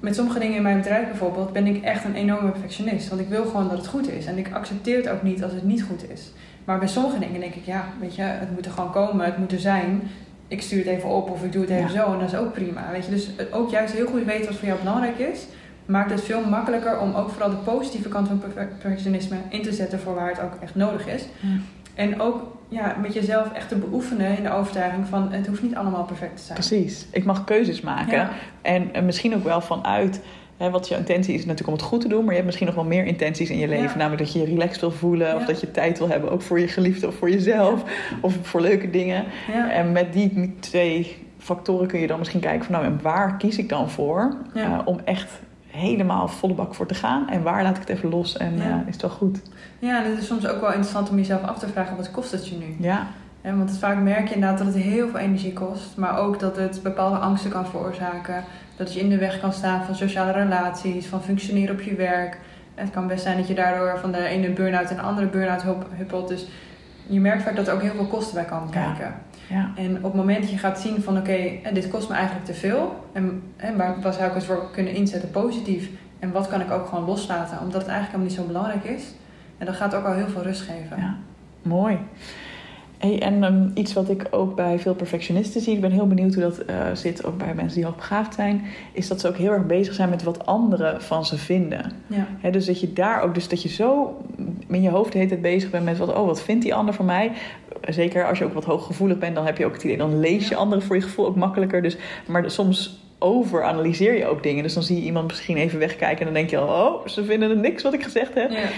met 0.00 0.14
sommige 0.14 0.38
dingen 0.38 0.56
in 0.56 0.62
mijn 0.62 0.76
bedrijf 0.76 1.06
bijvoorbeeld 1.06 1.52
ben 1.52 1.66
ik 1.66 1.82
echt 1.82 2.04
een 2.04 2.14
enorme 2.14 2.50
perfectionist. 2.50 3.08
Want 3.08 3.20
ik 3.20 3.28
wil 3.28 3.44
gewoon 3.44 3.68
dat 3.68 3.76
het 3.78 3.86
goed 3.86 4.10
is. 4.10 4.26
En 4.26 4.38
ik 4.38 4.52
accepteer 4.52 4.96
het 4.96 5.08
ook 5.08 5.22
niet 5.22 5.42
als 5.42 5.52
het 5.52 5.64
niet 5.64 5.82
goed 5.82 6.10
is. 6.10 6.32
Maar 6.64 6.78
bij 6.78 6.88
sommige 6.88 7.18
dingen 7.18 7.40
denk 7.40 7.54
ik, 7.54 7.64
ja, 7.64 7.84
weet 8.00 8.14
je, 8.14 8.22
het 8.22 8.50
moet 8.50 8.64
er 8.66 8.72
gewoon 8.72 8.90
komen, 8.92 9.24
het 9.24 9.38
moet 9.38 9.52
er 9.52 9.58
zijn. 9.60 10.02
Ik 10.48 10.62
stuur 10.62 10.78
het 10.78 10.86
even 10.86 11.08
op 11.08 11.30
of 11.30 11.44
ik 11.44 11.52
doe 11.52 11.60
het 11.60 11.70
even 11.70 11.82
Ja. 11.92 12.04
zo 12.04 12.12
en 12.12 12.18
dat 12.18 12.32
is 12.32 12.38
ook 12.38 12.52
prima. 12.52 12.90
Weet 12.92 13.04
je, 13.04 13.10
dus 13.10 13.28
ook 13.52 13.70
juist 13.70 13.94
heel 13.94 14.06
goed 14.06 14.24
weten 14.24 14.46
wat 14.46 14.56
voor 14.56 14.68
jou 14.68 14.78
belangrijk 14.78 15.18
is, 15.18 15.46
maakt 15.86 16.10
het 16.10 16.22
veel 16.22 16.44
makkelijker 16.44 16.98
om 16.98 17.14
ook 17.14 17.30
vooral 17.30 17.50
de 17.50 17.56
positieve 17.56 18.08
kant 18.08 18.28
van 18.28 18.38
perfe- 18.38 18.68
perfectionisme 18.78 19.36
in 19.48 19.62
te 19.62 19.72
zetten 19.72 20.00
voor 20.00 20.14
waar 20.14 20.28
het 20.28 20.40
ook 20.40 20.52
echt 20.62 20.74
nodig 20.74 21.06
is. 21.06 21.22
Ja. 21.40 21.48
En 21.94 22.20
ook 22.20 22.42
ja, 22.68 22.96
met 23.02 23.14
jezelf 23.14 23.52
echt 23.52 23.68
te 23.68 23.76
beoefenen 23.76 24.36
in 24.36 24.42
de 24.42 24.50
overtuiging 24.52 25.06
van 25.06 25.32
het 25.32 25.46
hoeft 25.46 25.62
niet 25.62 25.74
allemaal 25.74 26.04
perfect 26.04 26.36
te 26.36 26.42
zijn. 26.42 26.58
Precies. 26.58 27.06
Ik 27.10 27.24
mag 27.24 27.44
keuzes 27.44 27.80
maken. 27.80 28.18
Ja. 28.18 28.30
En 28.62 29.04
misschien 29.04 29.34
ook 29.34 29.44
wel 29.44 29.60
vanuit. 29.60 30.20
Hè, 30.56 30.70
wat 30.70 30.88
je 30.88 30.96
intentie 30.96 31.34
is 31.34 31.40
natuurlijk 31.40 31.68
om 31.68 31.74
het 31.74 31.82
goed 31.82 32.00
te 32.00 32.08
doen, 32.08 32.18
maar 32.18 32.28
je 32.28 32.34
hebt 32.34 32.44
misschien 32.44 32.66
nog 32.66 32.74
wel 32.74 32.84
meer 32.84 33.04
intenties 33.04 33.50
in 33.50 33.58
je 33.58 33.68
leven. 33.68 33.84
Ja. 33.90 33.96
Namelijk 33.96 34.18
dat 34.22 34.32
je 34.32 34.38
je 34.38 34.44
relaxed 34.44 34.80
wil 34.80 34.90
voelen, 34.90 35.36
of 35.36 35.44
dat 35.44 35.60
je 35.60 35.70
tijd 35.70 35.98
wil 35.98 36.08
hebben, 36.08 36.30
ook 36.30 36.42
voor 36.42 36.60
je 36.60 36.68
geliefde 36.68 37.06
of 37.06 37.14
voor 37.14 37.30
jezelf, 37.30 37.82
of 38.20 38.36
voor 38.42 38.60
leuke 38.60 38.90
dingen. 38.90 39.24
En 39.70 39.92
met 39.92 40.12
die 40.12 40.54
twee 40.60 41.16
factoren 41.38 41.86
kun 41.86 42.00
je 42.00 42.06
dan 42.06 42.18
misschien 42.18 42.40
kijken 42.40 42.64
van 42.64 42.74
nou, 42.74 42.84
en 42.86 42.98
waar 43.02 43.36
kies 43.36 43.58
ik 43.58 43.68
dan 43.68 43.90
voor 43.90 44.36
eh, 44.54 44.78
om 44.84 45.00
echt 45.04 45.30
helemaal 45.66 46.28
volle 46.28 46.54
bak 46.54 46.74
voor 46.74 46.86
te 46.86 46.94
gaan 46.94 47.28
en 47.28 47.42
waar 47.42 47.62
laat 47.62 47.74
ik 47.76 47.80
het 47.88 47.96
even 47.96 48.08
los 48.08 48.36
en 48.36 48.56
Ja. 48.56 48.62
eh, 48.62 48.76
is 48.86 48.92
het 48.92 49.02
wel 49.02 49.10
goed. 49.10 49.42
ja, 49.78 50.04
en 50.04 50.10
het 50.10 50.18
is 50.18 50.26
soms 50.26 50.46
ook 50.46 50.60
wel 50.60 50.68
interessant 50.70 51.10
om 51.10 51.16
jezelf 51.16 51.42
af 51.42 51.58
te 51.58 51.68
vragen, 51.68 51.96
wat 51.96 52.10
kost 52.10 52.30
het 52.32 52.48
je 52.48 52.56
nu? 52.56 52.76
Ja, 52.78 53.06
want 53.42 53.76
vaak 53.78 54.02
merk 54.02 54.28
je 54.28 54.34
inderdaad 54.34 54.58
dat 54.58 54.66
het 54.66 54.76
heel 54.76 55.08
veel 55.08 55.18
energie 55.18 55.52
kost, 55.52 55.96
maar 55.96 56.18
ook 56.18 56.40
dat 56.40 56.56
het 56.56 56.80
bepaalde 56.82 57.16
angsten 57.16 57.50
kan 57.50 57.66
veroorzaken. 57.66 58.44
Dat 58.76 58.94
je 58.94 59.00
in 59.00 59.08
de 59.08 59.18
weg 59.18 59.40
kan 59.40 59.52
staan 59.52 59.84
van 59.84 59.94
sociale 59.94 60.32
relaties, 60.32 61.06
van 61.06 61.22
functioneren 61.22 61.74
op 61.74 61.80
je 61.80 61.94
werk. 61.94 62.38
Het 62.74 62.90
kan 62.90 63.06
best 63.06 63.22
zijn 63.22 63.36
dat 63.36 63.48
je 63.48 63.54
daardoor 63.54 63.98
van 63.98 64.12
de 64.12 64.24
ene 64.24 64.50
burn-out 64.50 64.90
en 64.90 64.96
de 64.96 65.02
andere 65.02 65.26
burn-out 65.26 65.62
hup- 65.62 65.86
huppelt. 65.96 66.28
Dus 66.28 66.46
je 67.06 67.20
merkt 67.20 67.42
vaak 67.42 67.56
dat 67.56 67.68
er 67.68 67.74
ook 67.74 67.82
heel 67.82 67.94
veel 67.94 68.06
kosten 68.06 68.34
bij 68.34 68.46
Ja. 68.50 68.66
kijken. 68.70 69.14
ja, 69.48 69.70
En 69.76 69.96
op 69.96 70.02
het 70.02 70.14
moment 70.14 70.40
dat 70.40 70.50
je 70.50 70.58
gaat 70.58 70.80
zien 70.80 71.02
van 71.02 71.16
oké, 71.18 71.32
eh, 71.32 71.74
dit 71.74 71.88
kost 71.88 72.08
me 72.08 72.14
eigenlijk 72.14 72.46
te 72.46 72.54
veel. 72.54 73.04
En 73.12 73.42
waar, 73.76 74.00
waar 74.00 74.12
zou 74.12 74.28
ik 74.28 74.34
het 74.34 74.44
voor 74.44 74.70
kunnen 74.72 74.94
inzetten 74.94 75.30
positief? 75.30 75.88
En 76.18 76.32
wat 76.32 76.48
kan 76.48 76.60
ik 76.60 76.70
ook 76.70 76.86
gewoon 76.86 77.04
loslaten, 77.04 77.58
omdat 77.60 77.80
het 77.82 77.90
eigenlijk 77.90 78.06
helemaal 78.06 78.26
niet 78.26 78.36
zo 78.36 78.46
belangrijk 78.46 78.84
is. 78.84 79.04
En 79.58 79.66
dat 79.66 79.74
gaat 79.74 79.94
ook 79.94 80.04
al 80.04 80.12
heel 80.12 80.28
veel 80.28 80.42
rust 80.42 80.60
geven. 80.60 80.96
ja. 80.98 81.14
mooi. 81.62 81.98
Hey, 83.04 83.20
en 83.20 83.44
ehm, 83.44 83.68
iets 83.74 83.92
wat 83.92 84.08
ik 84.10 84.26
ook 84.30 84.54
bij 84.54 84.78
veel 84.78 84.94
perfectionisten 84.94 85.60
zie, 85.60 85.74
ik 85.74 85.80
ben 85.80 85.90
heel 85.90 86.06
benieuwd 86.06 86.34
hoe 86.34 86.42
dat 86.42 86.58
eh, 86.58 86.76
zit, 86.92 87.24
ook 87.24 87.38
bij 87.38 87.54
mensen 87.54 87.76
die 87.76 87.84
hoogbegaafd 87.84 88.34
zijn, 88.34 88.64
is 88.92 89.08
dat 89.08 89.20
ze 89.20 89.28
ook 89.28 89.36
heel 89.36 89.50
erg 89.50 89.66
bezig 89.66 89.94
zijn 89.94 90.08
met 90.08 90.22
wat 90.22 90.46
anderen 90.46 91.02
van 91.02 91.26
ze 91.26 91.38
vinden. 91.38 91.92
Ja. 92.06 92.50
Dus 92.50 92.66
dat 92.66 92.80
je 92.80 92.92
daar 92.92 93.22
ook, 93.22 93.34
dus 93.34 93.48
dat 93.48 93.62
je 93.62 93.68
zo 93.68 94.16
in 94.68 94.82
je 94.82 94.90
hoofd 94.90 95.12
hele 95.12 95.28
tijd 95.28 95.42
bezig 95.42 95.70
bent 95.70 95.84
met 95.84 95.98
wat, 95.98 96.14
oh, 96.14 96.26
wat 96.26 96.42
vindt 96.42 96.62
die 96.62 96.74
ander 96.74 96.94
van 96.94 97.04
mij? 97.04 97.32
Zeker 97.88 98.28
als 98.28 98.38
je 98.38 98.44
ook 98.44 98.52
wat 98.52 98.64
hooggevoelig 98.64 99.18
bent, 99.18 99.34
dan 99.34 99.46
heb 99.46 99.58
je 99.58 99.66
ook 99.66 99.72
het 99.72 99.84
idee, 99.84 99.96
dan 99.96 100.20
lees 100.20 100.48
je 100.48 100.56
anderen 100.56 100.84
voor 100.84 100.96
je 100.96 101.02
gevoel 101.02 101.26
ook 101.26 101.36
makkelijker. 101.36 101.82
Dus, 101.82 101.96
maar 102.26 102.50
soms 102.50 103.03
overanalyseer 103.24 104.18
je 104.18 104.26
ook 104.26 104.42
dingen. 104.42 104.62
Dus 104.62 104.74
dan 104.74 104.82
zie 104.82 104.96
je 104.96 105.02
iemand 105.02 105.26
misschien 105.26 105.56
even 105.56 105.78
wegkijken 105.78 106.18
en 106.18 106.24
dan 106.24 106.34
denk 106.34 106.50
je 106.50 106.58
al, 106.58 106.86
oh, 106.86 107.06
ze 107.06 107.24
vinden 107.24 107.50
het 107.50 107.58
niks 107.58 107.82
wat 107.82 107.92
ik 107.92 108.02
gezegd 108.02 108.34
heb. 108.34 108.50
Ja. 108.50 108.68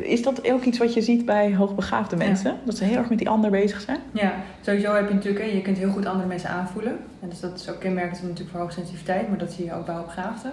Is 0.00 0.22
dat 0.22 0.50
ook 0.50 0.64
iets 0.64 0.78
wat 0.78 0.94
je 0.94 1.02
ziet 1.02 1.24
bij 1.24 1.54
hoogbegaafde 1.54 2.16
mensen? 2.16 2.56
Dat 2.64 2.76
ze 2.76 2.84
heel 2.84 2.96
erg 2.96 3.08
met 3.08 3.18
die 3.18 3.28
ander 3.28 3.50
bezig 3.50 3.80
zijn? 3.80 3.98
Ja, 4.12 4.34
sowieso 4.60 4.94
heb 4.94 5.08
je 5.08 5.14
natuurlijk, 5.14 5.44
hè, 5.44 5.50
je 5.50 5.62
kunt 5.62 5.78
heel 5.78 5.90
goed 5.90 6.06
andere 6.06 6.28
mensen 6.28 6.50
aanvoelen. 6.50 6.98
En 7.20 7.28
dus 7.28 7.40
dat 7.40 7.60
is 7.60 7.70
ook 7.70 7.80
kenmerkend 7.80 8.22
natuurlijk 8.22 8.50
voor 8.50 8.60
hoogsensitiviteit, 8.60 9.28
maar 9.28 9.38
dat 9.38 9.52
zie 9.52 9.64
je 9.64 9.74
ook 9.74 9.86
bij 9.86 9.94
hoogbegaafden. 9.94 10.52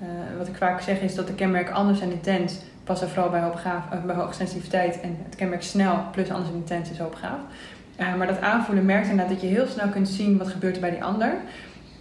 Eh, 0.00 0.08
wat 0.38 0.48
ik 0.48 0.54
vaak 0.56 0.80
zeg 0.80 1.00
is 1.00 1.14
dat 1.14 1.26
de 1.26 1.34
kenmerken 1.34 1.74
anders 1.74 2.00
en 2.00 2.10
intens 2.10 2.58
passen 2.84 3.08
vooral 3.08 3.30
bij, 3.30 3.40
eh, 3.40 4.04
bij 4.06 4.14
hoogsensitiviteit. 4.14 5.00
En 5.00 5.16
het 5.24 5.36
kenmerk 5.36 5.62
snel 5.62 5.98
plus 6.12 6.30
anders 6.30 6.50
en 6.50 6.56
intens 6.56 6.90
is 6.90 6.98
hoogbegaafd. 6.98 7.42
Eh, 7.96 8.14
maar 8.14 8.26
dat 8.26 8.40
aanvoelen 8.40 8.84
merkt 8.84 9.08
inderdaad 9.08 9.32
dat 9.32 9.42
je 9.42 9.46
heel 9.46 9.66
snel 9.66 9.88
kunt 9.88 10.08
zien 10.08 10.38
wat 10.38 10.48
gebeurt 10.48 10.74
er 10.74 10.80
bij 10.80 10.90
die 10.90 11.04
ander. 11.04 11.34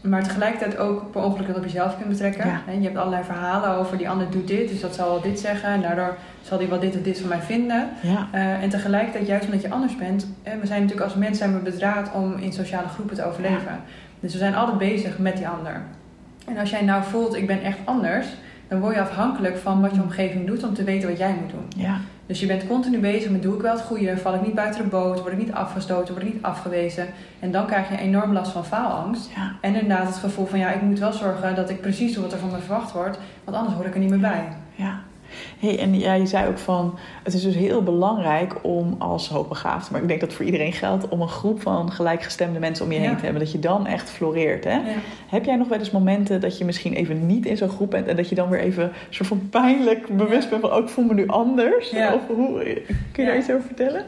Maar 0.02 0.24
tegelijkertijd 0.24 0.78
ook 0.78 1.12
per 1.12 1.22
ongeluk 1.22 1.48
dat 1.48 1.56
op 1.58 1.64
jezelf 1.64 1.96
kunt 1.98 2.10
betrekken. 2.10 2.46
Ja. 2.48 2.62
Je 2.78 2.84
hebt 2.84 2.98
allerlei 2.98 3.24
verhalen 3.24 3.70
over 3.70 3.98
die 3.98 4.10
ander 4.10 4.30
doet 4.30 4.48
dit, 4.48 4.70
dus 4.70 4.82
dat 4.82 4.96
zal 4.96 5.10
wel 5.10 5.22
dit 5.22 5.40
zeggen. 5.40 5.70
En 5.70 5.82
daardoor 5.82 6.18
zal 6.42 6.58
hij 6.58 6.70
wel 6.70 6.80
dit 6.80 6.96
of 6.96 7.02
dit 7.02 7.20
van 7.20 7.30
mij 7.30 7.42
vinden. 7.42 7.90
Ja, 8.02 8.28
Eh, 8.32 8.64
en 8.64 8.70
tegelijkertijd, 8.70 9.28
juist 9.28 9.46
omdat 9.46 9.62
je 9.62 9.70
anders 9.70 9.96
bent, 9.96 10.28
hè, 10.44 10.60
we 10.60 10.66
zijn 10.68 10.82
natuurlijk 10.82 11.08
als 11.10 11.18
mens 11.20 11.38
zijn 11.38 11.54
we 11.54 11.60
bedraad 11.60 12.12
om 12.14 12.36
in 12.38 12.54
sociale 12.54 12.88
groepen 12.88 13.16
te 13.16 13.26
overleven. 13.26 13.80
Dus 14.20 14.32
we 14.34 14.38
zijn 14.40 14.56
altijd 14.56 14.78
bezig 14.78 15.18
met 15.18 15.38
die 15.38 15.48
ander. 15.48 15.82
En 16.48 16.58
als 16.58 16.70
jij 16.70 16.82
nou 16.84 17.04
voelt, 17.04 17.36
ik 17.36 17.48
ben 17.48 17.62
echt 17.64 17.78
anders, 17.86 18.28
dan 18.68 18.80
word 18.80 18.96
je 18.96 19.02
afhankelijk 19.02 19.58
van 19.58 19.82
wat 19.82 19.96
je 19.96 20.02
omgeving 20.02 20.48
doet 20.48 20.64
om 20.64 20.74
te 20.74 20.84
weten 20.84 21.10
wat 21.10 21.18
jij 21.18 21.36
moet 21.42 21.50
doen. 21.52 21.66
ja, 21.84 21.98
Dus 22.28 22.40
je 22.40 22.46
bent 22.46 22.68
continu 22.68 23.00
bezig 23.00 23.32
met 23.32 23.42
doe 23.42 23.56
ik 23.56 23.62
wel 23.62 23.74
het 23.74 23.82
goede, 23.82 24.18
val 24.18 24.34
ik 24.34 24.46
niet 24.46 24.56
buiten 24.56 24.84
de 24.84 24.90
boot, 24.90 25.20
word 25.20 25.32
ik 25.32 25.40
niet 25.40 25.52
afgestoten, 25.52 26.14
word 26.14 26.26
ik 26.26 26.34
niet 26.34 26.44
afgewezen. 26.44 27.08
En 27.40 27.52
dan 27.52 27.66
krijg 27.66 27.90
je 27.90 27.98
enorm 27.98 28.34
last 28.34 28.52
van 28.52 28.66
faalangst. 28.66 29.30
ja. 29.36 29.56
En 29.62 29.74
inderdaad 29.76 30.08
het 30.08 30.18
gevoel 30.18 30.46
van 30.46 30.60
ja, 30.60 30.72
ik 30.72 30.82
moet 30.82 31.00
wel 31.00 31.14
zorgen 31.14 31.56
dat 31.56 31.70
ik 31.70 31.82
precies 31.82 32.14
doe 32.14 32.24
wat 32.24 32.34
er 32.34 32.40
van 32.40 32.52
me 32.52 32.58
verwacht 32.58 32.92
wordt, 32.92 33.18
want 33.44 33.58
anders 33.58 33.76
hoor 33.76 33.86
ik 33.86 33.94
er 33.94 34.00
niet 34.00 34.10
meer 34.10 34.20
bij. 34.20 34.48
Ja. 34.76 34.97
Hey, 35.60 35.80
en 35.80 36.00
ja, 36.00 36.14
je 36.14 36.26
zei 36.26 36.48
ook 36.48 36.58
van, 36.58 36.98
het 37.24 37.34
is 37.34 37.42
dus 37.42 37.56
heel 37.56 37.84
belangrijk 37.84 38.54
om 38.62 38.96
als 38.98 39.30
hoogbegaafd, 39.30 39.92
maar 39.92 40.02
ik 40.02 40.08
denk 40.08 40.20
dat 40.20 40.34
voor 40.34 40.46
iedereen 40.46 40.74
geldt, 40.74 41.08
om 41.10 41.22
een 41.22 41.28
groep 41.30 41.62
van 41.62 41.92
gelijkgestemde 41.92 42.60
mensen 42.60 42.86
om 42.86 42.92
je 42.92 43.00
heen 43.00 43.10
Ja. 43.10 43.16
te 43.16 43.24
hebben. 43.24 43.42
Dat 43.42 43.52
je 43.52 43.60
dan 43.60 43.88
echt 43.88 44.10
floreert. 44.10 44.64
Hè? 44.64 44.72
Ja. 44.72 44.82
Heb 45.28 45.46
jij 45.46 45.56
nog 45.56 45.68
wel 45.68 45.80
eens 45.80 45.92
momenten 45.92 46.42
dat 46.42 46.58
je 46.58 46.66
misschien 46.66 46.94
even 46.94 47.26
niet 47.26 47.46
in 47.46 47.58
zo'n 47.58 47.70
groep 47.70 47.90
bent 47.92 48.08
en 48.08 48.16
dat 48.16 48.30
je 48.30 48.36
dan 48.36 48.50
weer 48.50 48.60
even 48.60 48.92
soort 49.10 49.28
van 49.28 49.50
pijnlijk 49.50 50.18
bewust 50.18 50.50
bent 50.50 50.62
van, 50.62 50.72
oh, 50.72 50.84
ik 50.84 50.90
voel 50.90 51.06
me 51.06 51.14
nu 51.14 51.28
anders? 51.28 51.90
Ja. 51.90 52.14
Of 52.14 52.22
hoe, 52.28 52.64
kun 53.12 53.24
je 53.24 53.30
daar 53.30 53.38
iets 53.38 53.52
over 53.52 53.66
vertellen? 53.66 54.06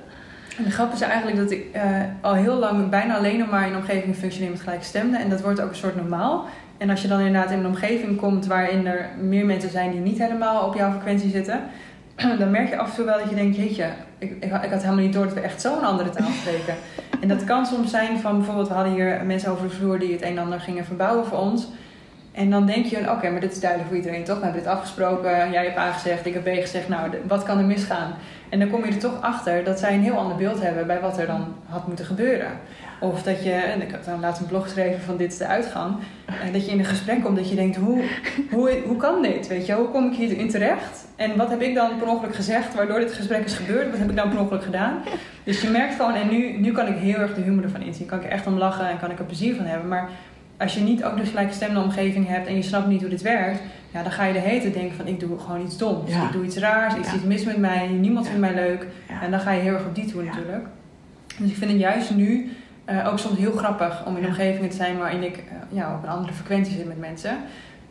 En 0.57 0.63
de 0.63 0.71
grap 0.71 0.93
is 0.93 1.01
eigenlijk 1.01 1.37
dat 1.37 1.51
ik 1.51 1.65
eh, 1.71 1.83
al 2.21 2.33
heel 2.33 2.55
lang 2.55 2.89
bijna 2.89 3.17
alleen 3.17 3.37
nog 3.39 3.49
maar 3.49 3.67
in 3.67 3.73
een 3.73 3.79
omgeving 3.79 4.15
functioneer 4.15 4.51
met 4.51 4.61
gelijkstemden. 4.61 5.19
En 5.19 5.29
dat 5.29 5.41
wordt 5.41 5.61
ook 5.61 5.69
een 5.69 5.75
soort 5.75 5.95
normaal. 5.95 6.45
En 6.79 6.89
als 6.89 7.01
je 7.01 7.07
dan 7.07 7.19
inderdaad 7.19 7.51
in 7.51 7.59
een 7.59 7.65
omgeving 7.65 8.17
komt 8.17 8.45
waarin 8.45 8.87
er 8.87 9.09
meer 9.21 9.45
mensen 9.45 9.69
zijn 9.69 9.91
die 9.91 9.99
niet 9.99 10.19
helemaal 10.19 10.67
op 10.67 10.75
jouw 10.75 10.91
frequentie 10.91 11.29
zitten, 11.29 11.61
dan 12.39 12.51
merk 12.51 12.69
je 12.69 12.77
af 12.77 12.89
en 12.89 12.95
toe 12.95 13.05
wel 13.05 13.17
dat 13.19 13.29
je 13.29 13.35
denkt, 13.35 13.55
jeetje, 13.55 13.89
ik, 14.17 14.31
ik, 14.31 14.43
ik 14.43 14.71
had 14.71 14.83
helemaal 14.83 15.03
niet 15.03 15.13
door 15.13 15.23
dat 15.23 15.33
we 15.33 15.39
echt 15.39 15.61
zo'n 15.61 15.81
andere 15.81 16.09
taal 16.09 16.29
spreken. 16.41 16.75
en 17.21 17.27
dat 17.27 17.43
kan 17.43 17.65
soms 17.65 17.89
zijn 17.89 18.19
van 18.19 18.37
bijvoorbeeld, 18.37 18.67
we 18.67 18.73
hadden 18.73 18.93
hier 18.93 19.21
mensen 19.25 19.51
over 19.51 19.67
de 19.67 19.75
vloer 19.75 19.99
die 19.99 20.11
het 20.11 20.21
een 20.21 20.37
en 20.37 20.37
ander 20.37 20.59
gingen 20.59 20.85
verbouwen 20.85 21.25
voor 21.25 21.37
ons. 21.37 21.67
En 22.31 22.49
dan 22.49 22.65
denk 22.65 22.85
je, 22.85 23.11
oké, 23.11 23.29
maar 23.29 23.41
dit 23.41 23.51
is 23.51 23.59
duidelijk 23.59 23.89
voor 23.89 23.99
iedereen 23.99 24.23
toch? 24.23 24.37
We 24.37 24.43
hebben 24.43 24.61
dit 24.61 24.71
afgesproken, 24.71 25.51
jij 25.51 25.63
hebt 25.63 25.77
A 25.77 25.91
gezegd, 25.91 26.25
ik 26.25 26.33
heb 26.33 26.43
B 26.43 26.47
gezegd, 26.47 26.87
nou, 26.87 27.11
wat 27.27 27.43
kan 27.43 27.57
er 27.57 27.65
misgaan? 27.65 28.13
En 28.49 28.59
dan 28.59 28.69
kom 28.69 28.85
je 28.85 28.91
er 28.91 28.97
toch 28.97 29.21
achter 29.21 29.63
dat 29.63 29.79
zij 29.79 29.93
een 29.93 30.01
heel 30.01 30.17
ander 30.17 30.37
beeld 30.37 30.61
hebben 30.61 30.87
bij 30.87 30.99
wat 30.99 31.17
er 31.17 31.27
dan 31.27 31.55
had 31.65 31.87
moeten 31.87 32.05
gebeuren. 32.05 32.51
Of 32.99 33.23
dat 33.23 33.43
je, 33.43 33.51
en 33.51 33.81
ik 33.81 33.91
heb 33.91 34.05
dan 34.05 34.19
laatst 34.19 34.41
een 34.41 34.47
blog 34.47 34.63
geschreven 34.63 35.01
van 35.01 35.17
dit 35.17 35.31
is 35.31 35.37
de 35.37 35.45
uitgang. 35.45 35.95
En 36.43 36.53
dat 36.53 36.65
je 36.65 36.71
in 36.71 36.79
een 36.79 36.85
gesprek 36.85 37.23
komt 37.23 37.35
dat 37.35 37.49
je 37.49 37.55
denkt, 37.55 37.75
hoe, 37.75 38.03
hoe, 38.51 38.81
hoe 38.85 38.97
kan 38.97 39.21
dit? 39.21 39.47
Weet 39.47 39.65
je, 39.65 39.73
hoe 39.73 39.87
kom 39.87 40.11
ik 40.11 40.17
hierin 40.17 40.49
terecht? 40.49 41.07
En 41.15 41.37
wat 41.37 41.49
heb 41.49 41.61
ik 41.61 41.75
dan 41.75 41.97
per 41.97 42.07
ongeluk 42.07 42.35
gezegd 42.35 42.75
waardoor 42.75 42.99
dit 42.99 43.13
gesprek 43.13 43.45
is 43.45 43.53
gebeurd? 43.53 43.89
Wat 43.89 43.99
heb 43.99 44.09
ik 44.09 44.15
dan 44.15 44.29
per 44.29 44.39
ongeluk 44.39 44.63
gedaan? 44.63 45.01
Dus 45.43 45.61
je 45.61 45.69
merkt 45.69 45.95
gewoon, 45.95 46.13
en 46.13 46.29
nu, 46.29 46.57
nu 46.57 46.71
kan 46.71 46.87
ik 46.87 46.97
heel 46.97 47.19
erg 47.19 47.35
de 47.35 47.41
humor 47.41 47.63
ervan 47.63 47.81
inzien. 47.81 48.05
Kan 48.05 48.17
ik 48.17 48.23
er 48.23 48.31
echt 48.31 48.47
om 48.47 48.57
lachen 48.57 48.89
en 48.89 48.99
kan 48.99 49.11
ik 49.11 49.19
er 49.19 49.25
plezier 49.25 49.55
van 49.55 49.65
hebben. 49.65 49.87
Maar 49.87 50.09
als 50.59 50.73
je 50.73 50.81
niet 50.81 51.03
ook 51.03 51.17
dus 51.17 51.29
gelijkstemde 51.29 51.79
omgeving 51.79 52.27
hebt 52.27 52.47
en 52.47 52.55
je 52.55 52.61
snapt 52.61 52.87
niet 52.87 53.01
hoe 53.01 53.09
dit 53.09 53.21
werkt, 53.21 53.61
ja, 53.91 54.03
dan 54.03 54.11
ga 54.11 54.23
je 54.23 54.33
de 54.33 54.39
hele 54.39 54.61
tijd 54.61 54.73
denken 54.73 54.95
van 54.95 55.07
ik 55.07 55.19
doe 55.19 55.39
gewoon 55.39 55.61
iets 55.61 55.77
doms. 55.77 56.11
Ja. 56.11 56.23
Ik 56.25 56.31
doe 56.31 56.45
iets 56.45 56.57
raars, 56.57 56.95
iets 56.95 57.09
Ja. 57.09 57.15
iets 57.15 57.23
mis 57.23 57.43
met 57.43 57.57
mij, 57.57 57.87
niemand 57.87 58.25
vindt 58.25 58.41
mij 58.41 58.53
leuk. 58.53 58.87
En 59.21 59.31
dan 59.31 59.39
ga 59.39 59.51
je 59.51 59.61
heel 59.61 59.73
erg 59.73 59.85
op 59.85 59.95
die 59.95 60.05
toe 60.05 60.23
natuurlijk. 60.23 60.65
Dus 61.37 61.49
ik 61.49 61.55
vind 61.55 61.71
het 61.71 61.79
juist 61.79 62.15
nu 62.15 62.51
eh, 62.85 63.07
ook 63.07 63.19
soms 63.19 63.37
heel 63.37 63.51
grappig 63.51 64.05
om 64.05 64.17
in 64.17 64.25
omgevingen 64.25 64.69
te 64.69 64.75
zijn 64.75 64.97
waarin 64.97 65.23
ik 65.23 65.37
eh, 65.37 65.43
ja, 65.69 65.95
op 65.95 66.03
een 66.03 66.09
andere 66.09 66.33
frequentie 66.33 66.75
zit 66.75 66.87
met 66.87 66.99
mensen. 66.99 67.37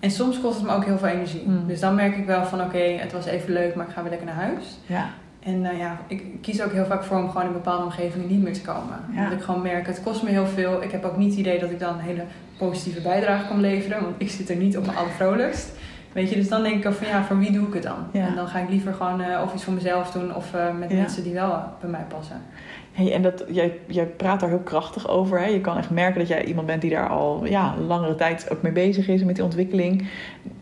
En 0.00 0.10
soms 0.10 0.40
kost 0.40 0.56
het 0.58 0.66
me 0.66 0.72
ook 0.74 0.84
heel 0.84 0.98
veel 0.98 1.08
energie. 1.08 1.42
Mm. 1.46 1.66
Dus 1.66 1.80
dan 1.80 1.94
merk 1.94 2.16
ik 2.16 2.26
wel 2.26 2.44
van 2.44 2.60
oké, 2.60 2.78
het 2.78 3.12
was 3.12 3.26
even 3.26 3.52
leuk, 3.52 3.74
maar 3.74 3.86
ik 3.86 3.92
ga 3.92 4.00
weer 4.00 4.10
lekker 4.10 4.26
naar 4.28 4.36
huis. 4.36 4.78
Ja, 4.86 5.06
En 5.42 5.64
eh, 5.64 5.78
ja, 5.78 5.98
ik 6.06 6.22
kies 6.40 6.62
ook 6.62 6.72
heel 6.72 6.84
vaak 6.86 7.04
voor 7.04 7.16
om 7.16 7.30
gewoon 7.30 7.46
in 7.46 7.52
bepaalde 7.52 7.84
omgevingen 7.84 8.28
niet 8.28 8.42
meer 8.42 8.52
te 8.52 8.62
komen. 8.62 9.00
Ja. 9.14 9.22
Omdat 9.22 9.38
ik 9.38 9.44
gewoon 9.44 9.62
merk, 9.62 9.86
het 9.86 10.02
kost 10.02 10.22
me 10.22 10.30
heel 10.30 10.46
veel. 10.46 10.82
Ik 10.82 10.90
heb 10.90 11.04
ook 11.04 11.16
niet 11.16 11.30
het 11.30 11.38
idee 11.38 11.58
dat 11.58 11.70
ik 11.70 11.78
dan 11.80 11.98
hele 11.98 12.22
positieve 12.58 13.00
bijdrage 13.00 13.46
kan 13.48 13.60
leveren. 13.60 14.02
Want 14.02 14.14
ik 14.18 14.30
zit 14.30 14.50
er 14.50 14.56
niet 14.56 14.76
op 14.76 14.86
mijn 14.86 14.98
allervrolijkst. 14.98 15.72
Weet 16.12 16.30
je, 16.30 16.36
dus 16.36 16.48
dan 16.48 16.62
denk 16.62 16.84
ik 16.84 16.92
van 16.92 17.06
ja, 17.06 17.24
voor 17.24 17.38
wie 17.38 17.52
doe 17.52 17.66
ik 17.66 17.74
het 17.74 17.82
dan? 17.82 18.06
Ja. 18.12 18.26
En 18.26 18.34
dan 18.34 18.48
ga 18.48 18.58
ik 18.58 18.68
liever 18.68 18.94
gewoon 18.94 19.20
eh, 19.20 19.42
of 19.42 19.54
iets 19.54 19.64
voor 19.64 19.72
mezelf 19.72 20.10
doen 20.10 20.34
of 20.34 20.54
eh, 20.54 20.74
met 20.78 20.90
Ja. 20.90 20.96
mensen 20.96 21.22
die 21.22 21.32
wel 21.32 21.62
bij 21.80 21.90
mij 21.90 22.04
passen. 22.08 22.42
Hey, 22.98 23.12
en 23.12 23.22
dat, 23.22 23.44
jij, 23.48 23.78
jij 23.86 24.06
praat 24.06 24.40
daar 24.40 24.48
heel 24.48 24.58
krachtig 24.58 25.08
over. 25.08 25.40
Hè? 25.40 25.46
Je 25.46 25.60
kan 25.60 25.76
echt 25.76 25.90
merken 25.90 26.18
dat 26.18 26.28
jij 26.28 26.44
iemand 26.44 26.66
bent 26.66 26.80
die 26.80 26.90
daar 26.90 27.08
al 27.08 27.44
ja, 27.46 27.74
langere 27.86 28.14
tijd 28.14 28.50
ook 28.50 28.62
mee 28.62 28.72
bezig 28.72 29.08
is 29.08 29.24
met 29.24 29.34
die 29.34 29.44
ontwikkeling. 29.44 30.08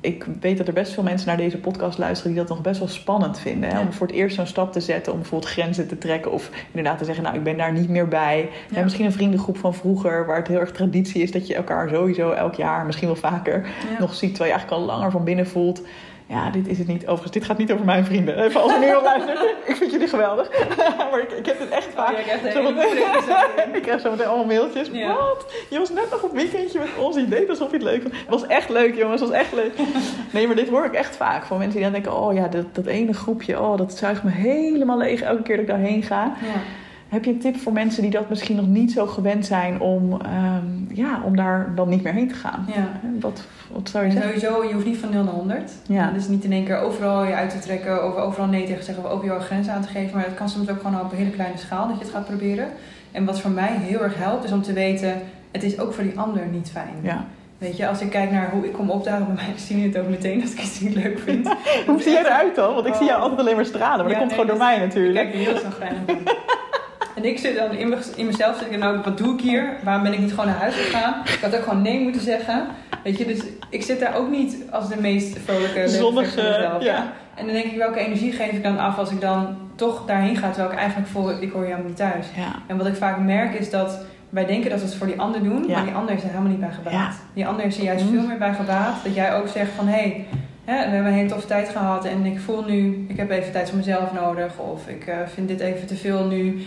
Ik 0.00 0.26
weet 0.40 0.58
dat 0.58 0.66
er 0.66 0.72
best 0.72 0.92
veel 0.92 1.02
mensen 1.02 1.28
naar 1.28 1.36
deze 1.36 1.58
podcast 1.58 1.98
luisteren 1.98 2.32
die 2.32 2.40
dat 2.40 2.50
nog 2.50 2.60
best 2.60 2.78
wel 2.78 2.88
spannend 2.88 3.38
vinden. 3.38 3.68
Hè? 3.70 3.76
Ja. 3.78 3.82
Om 3.82 3.92
voor 3.92 4.06
het 4.06 4.16
eerst 4.16 4.36
zo'n 4.36 4.46
stap 4.46 4.72
te 4.72 4.80
zetten, 4.80 5.12
om 5.12 5.18
bijvoorbeeld 5.18 5.50
grenzen 5.52 5.88
te 5.88 5.98
trekken. 5.98 6.32
Of 6.32 6.50
inderdaad 6.70 6.98
te 6.98 7.04
zeggen, 7.04 7.24
nou 7.24 7.36
ik 7.36 7.42
ben 7.42 7.56
daar 7.56 7.72
niet 7.72 7.88
meer 7.88 8.08
bij. 8.08 8.48
Ja. 8.70 8.82
Misschien 8.82 9.04
een 9.04 9.12
vriendengroep 9.12 9.56
van 9.58 9.74
vroeger, 9.74 10.26
waar 10.26 10.36
het 10.36 10.48
heel 10.48 10.60
erg 10.60 10.72
traditie 10.72 11.22
is 11.22 11.32
dat 11.32 11.46
je 11.46 11.54
elkaar 11.54 11.88
sowieso 11.88 12.30
elk 12.30 12.54
jaar, 12.54 12.86
misschien 12.86 13.08
wel 13.08 13.16
vaker, 13.16 13.66
Ja. 13.92 13.98
nog 13.98 14.14
ziet. 14.14 14.34
Terwijl 14.34 14.50
je 14.52 14.58
eigenlijk 14.58 14.82
al 14.82 14.96
langer 14.96 15.10
van 15.10 15.24
binnen 15.24 15.46
voelt. 15.46 15.82
Ja, 16.28 16.50
dit 16.50 16.68
is 16.68 16.78
het 16.78 16.86
niet. 16.86 17.02
Overigens, 17.02 17.32
dit 17.32 17.44
gaat 17.44 17.58
niet 17.58 17.72
over 17.72 17.84
mijn 17.84 18.04
vrienden. 18.04 18.42
Even 18.44 18.62
als 18.62 18.72
er 18.72 18.78
nu 18.80 18.94
al 18.94 19.02
luistert. 19.02 19.38
Ik 19.64 19.76
vind 19.76 19.90
jullie 19.90 20.08
geweldig. 20.08 20.48
maar 21.10 21.20
ik, 21.20 21.30
ik 21.30 21.46
heb 21.46 21.58
het 21.58 21.68
echt 21.68 21.86
Oh, 21.86 21.94
vaak. 21.94 22.10
ja, 22.26 22.32
ik 22.34 22.52
Zo 22.52 22.68
ik 23.76 23.82
krijg 23.82 24.00
zo 24.00 24.10
meteen 24.10 24.26
allemaal 24.26 24.46
mailtjes. 24.46 24.88
Ja. 24.92 25.14
Wat? 25.14 25.52
Je 25.70 25.78
was 25.78 25.90
net 25.90 26.10
nog 26.10 26.22
op 26.22 26.32
weekendje 26.32 26.78
met 26.78 26.88
ons. 26.98 27.16
Je 27.16 27.28
deed 27.28 27.48
alsof 27.48 27.68
je 27.70 27.74
het 27.76 27.82
leuk 27.82 28.02
vond. 28.02 28.14
Het 28.14 28.28
was 28.28 28.46
echt 28.46 28.68
leuk, 28.68 28.96
jongens. 28.96 29.20
Het 29.20 29.30
was 29.30 29.38
echt 29.38 29.52
leuk. 29.52 29.72
Nee, 30.30 30.46
maar 30.46 30.56
dit 30.56 30.68
hoor 30.68 30.84
ik 30.84 30.92
echt 30.92 31.16
vaak. 31.16 31.44
Van 31.44 31.58
mensen 31.58 31.74
die 31.80 31.90
dan 31.90 31.92
denken... 31.92 32.22
Oh 32.22 32.34
ja, 32.34 32.48
dat, 32.48 32.74
dat 32.74 32.86
ene 32.86 33.12
groepje. 33.12 33.60
Oh, 33.60 33.76
dat 33.76 33.92
zuigt 33.92 34.22
me 34.22 34.30
helemaal 34.30 34.98
leeg 34.98 35.20
elke 35.20 35.42
keer 35.42 35.56
dat 35.56 35.64
ik 35.64 35.70
daarheen 35.70 36.02
ga. 36.02 36.32
Ja. 36.42 36.60
Heb 37.08 37.24
je 37.24 37.30
een 37.30 37.38
tip 37.38 37.56
voor 37.56 37.72
mensen 37.72 38.02
die 38.02 38.10
dat 38.10 38.28
misschien 38.28 38.56
nog 38.56 38.66
niet 38.66 38.92
zo 38.92 39.06
gewend 39.06 39.46
zijn 39.46 39.80
om, 39.80 40.12
um, 40.12 40.88
ja, 40.92 41.20
om 41.24 41.36
daar 41.36 41.72
dan 41.74 41.88
niet 41.88 42.02
meer 42.02 42.12
heen 42.12 42.28
te 42.28 42.34
gaan? 42.34 42.66
Ja. 42.74 42.88
Wat, 43.20 43.46
wat 43.72 43.88
zou 43.88 44.04
je 44.04 44.10
zeggen? 44.10 44.40
Sowieso, 44.40 44.64
je 44.64 44.72
hoeft 44.72 44.86
niet 44.86 44.96
van 44.96 45.10
0 45.10 45.24
naar 45.24 45.32
100. 45.32 45.72
Ja. 45.86 46.10
Dus 46.10 46.28
niet 46.28 46.44
in 46.44 46.52
één 46.52 46.64
keer 46.64 46.78
overal 46.78 47.24
je 47.24 47.34
uit 47.34 47.50
te 47.50 47.58
trekken, 47.58 48.06
of 48.06 48.14
overal 48.16 48.46
nee 48.46 48.62
tegen 48.62 48.78
te 48.78 48.84
zeggen, 48.84 49.04
of 49.04 49.10
over 49.10 49.26
jouw 49.26 49.40
grenzen 49.40 49.72
aan 49.72 49.82
te 49.82 49.88
geven. 49.88 50.16
Maar 50.16 50.24
het 50.24 50.34
kan 50.34 50.48
soms 50.48 50.70
ook 50.70 50.80
gewoon 50.80 51.00
op 51.00 51.12
een 51.12 51.18
hele 51.18 51.30
kleine 51.30 51.58
schaal 51.58 51.88
dat 51.88 51.98
je 51.98 52.04
het 52.04 52.12
gaat 52.12 52.26
proberen. 52.26 52.68
En 53.12 53.24
wat 53.24 53.40
voor 53.40 53.50
mij 53.50 53.76
heel 53.80 54.02
erg 54.02 54.18
helpt, 54.18 54.44
is 54.44 54.52
om 54.52 54.62
te 54.62 54.72
weten, 54.72 55.22
het 55.50 55.62
is 55.62 55.78
ook 55.78 55.92
voor 55.92 56.04
die 56.04 56.18
ander 56.18 56.46
niet 56.46 56.70
fijn. 56.70 56.94
Ja. 57.02 57.24
Weet 57.58 57.76
je, 57.76 57.88
als 57.88 58.00
ik 58.00 58.10
kijk 58.10 58.30
naar 58.30 58.50
hoe 58.50 58.64
ik 58.64 58.72
kom 58.72 58.90
opdagen 58.90 59.26
bij 59.26 59.34
mij, 59.34 59.54
zien 59.56 59.78
je 59.78 59.86
het 59.86 59.98
ook 59.98 60.08
meteen 60.08 60.42
als 60.42 60.52
ik 60.52 60.60
iets 60.60 60.80
niet 60.80 60.94
leuk 60.94 61.18
vind. 61.18 61.48
Hoe 61.86 62.02
zie 62.02 62.12
jij 62.12 62.24
eruit 62.24 62.54
dan? 62.54 62.74
Want 62.74 62.86
ik 62.86 62.94
zie 62.94 63.06
jou 63.06 63.20
altijd 63.20 63.40
alleen 63.40 63.56
maar 63.56 63.64
stralen, 63.64 64.04
maar 64.04 64.14
Ja, 64.14 64.18
dat 64.18 64.18
komt 64.18 64.30
nee, 64.30 64.40
gewoon 64.40 64.58
door 64.58 64.66
mij 64.66 64.78
natuurlijk. 64.78 65.26
Ik 65.26 65.32
kijk 65.32 65.44
heel 65.44 65.58
zagrijnig 65.58 65.98
aan. 66.08 66.16
En 67.16 67.24
ik 67.24 67.38
zit 67.38 67.56
dan 67.56 67.70
in, 67.72 67.94
in 68.16 68.26
mezelf, 68.26 68.58
zit 68.58 68.70
ik 68.70 68.78
nou, 68.78 69.00
wat 69.04 69.18
doe 69.18 69.34
ik 69.34 69.40
hier? 69.40 69.76
Waarom 69.84 70.02
ben 70.02 70.12
ik 70.12 70.18
niet 70.18 70.30
gewoon 70.30 70.46
naar 70.46 70.58
huis 70.58 70.74
gegaan? 70.74 71.14
Ik 71.24 71.38
had 71.42 71.56
ook 71.56 71.62
gewoon 71.62 71.82
nee 71.82 72.00
moeten 72.00 72.20
zeggen. 72.20 72.66
Weet 73.04 73.18
je, 73.18 73.26
dus 73.26 73.40
ik 73.70 73.82
zit 73.82 74.00
daar 74.00 74.14
ook 74.16 74.30
niet 74.30 74.56
als 74.70 74.88
de 74.88 75.00
meest 75.00 75.38
vrolijke, 75.44 75.88
Zonnige, 75.88 76.42
mezelf. 76.42 76.82
ja. 76.82 77.12
En 77.34 77.44
dan 77.44 77.54
denk 77.54 77.64
ik, 77.64 77.76
welke 77.76 77.98
energie 77.98 78.32
geef 78.32 78.50
ik 78.52 78.62
dan 78.62 78.78
af 78.78 78.98
als 78.98 79.10
ik 79.10 79.20
dan 79.20 79.56
toch 79.74 80.02
daarheen 80.06 80.36
ga? 80.36 80.48
Terwijl 80.50 80.72
ik 80.72 80.78
eigenlijk 80.78 81.08
voel, 81.08 81.42
ik 81.42 81.52
hoor 81.52 81.62
helemaal 81.64 81.86
niet 81.86 81.96
thuis. 81.96 82.26
Ja. 82.36 82.52
En 82.66 82.76
wat 82.76 82.86
ik 82.86 82.94
vaak 82.94 83.18
merk 83.18 83.54
is 83.54 83.70
dat 83.70 83.98
wij 84.28 84.46
denken 84.46 84.70
dat 84.70 84.78
we 84.80 84.84
het 84.86 84.94
voor 84.94 85.06
die 85.06 85.20
ander 85.20 85.42
doen, 85.42 85.64
Ja. 85.68 85.74
maar 85.76 85.84
die 85.84 85.94
ander 85.94 86.14
is 86.14 86.22
er 86.22 86.28
helemaal 86.28 86.50
niet 86.50 86.60
bij 86.60 86.70
gebaat. 86.72 87.14
Die 87.34 87.46
ander 87.46 87.64
is 87.64 87.78
er 87.78 87.84
juist 87.84 88.04
veel 88.04 88.26
meer 88.26 88.38
bij 88.38 88.54
gebaat. 88.54 89.04
Dat 89.04 89.14
jij 89.14 89.34
ook 89.34 89.48
zegt 89.48 89.70
van 89.76 89.86
hé, 89.86 89.92
hey, 89.94 90.26
we 90.64 90.72
hebben 90.72 91.06
een 91.06 91.12
hele 91.18 91.28
toffe 91.28 91.46
tijd 91.46 91.68
gehad 91.68 92.04
en 92.04 92.24
ik 92.26 92.40
voel 92.40 92.64
nu, 92.64 93.04
ik 93.08 93.16
heb 93.16 93.30
even 93.30 93.52
tijd 93.52 93.68
voor 93.68 93.78
mezelf 93.78 94.12
nodig 94.12 94.58
of 94.58 94.88
ik 94.88 95.06
eh, 95.06 95.16
vind 95.34 95.48
dit 95.48 95.60
even 95.60 95.86
te 95.86 95.96
veel 95.96 96.24
nu. 96.24 96.66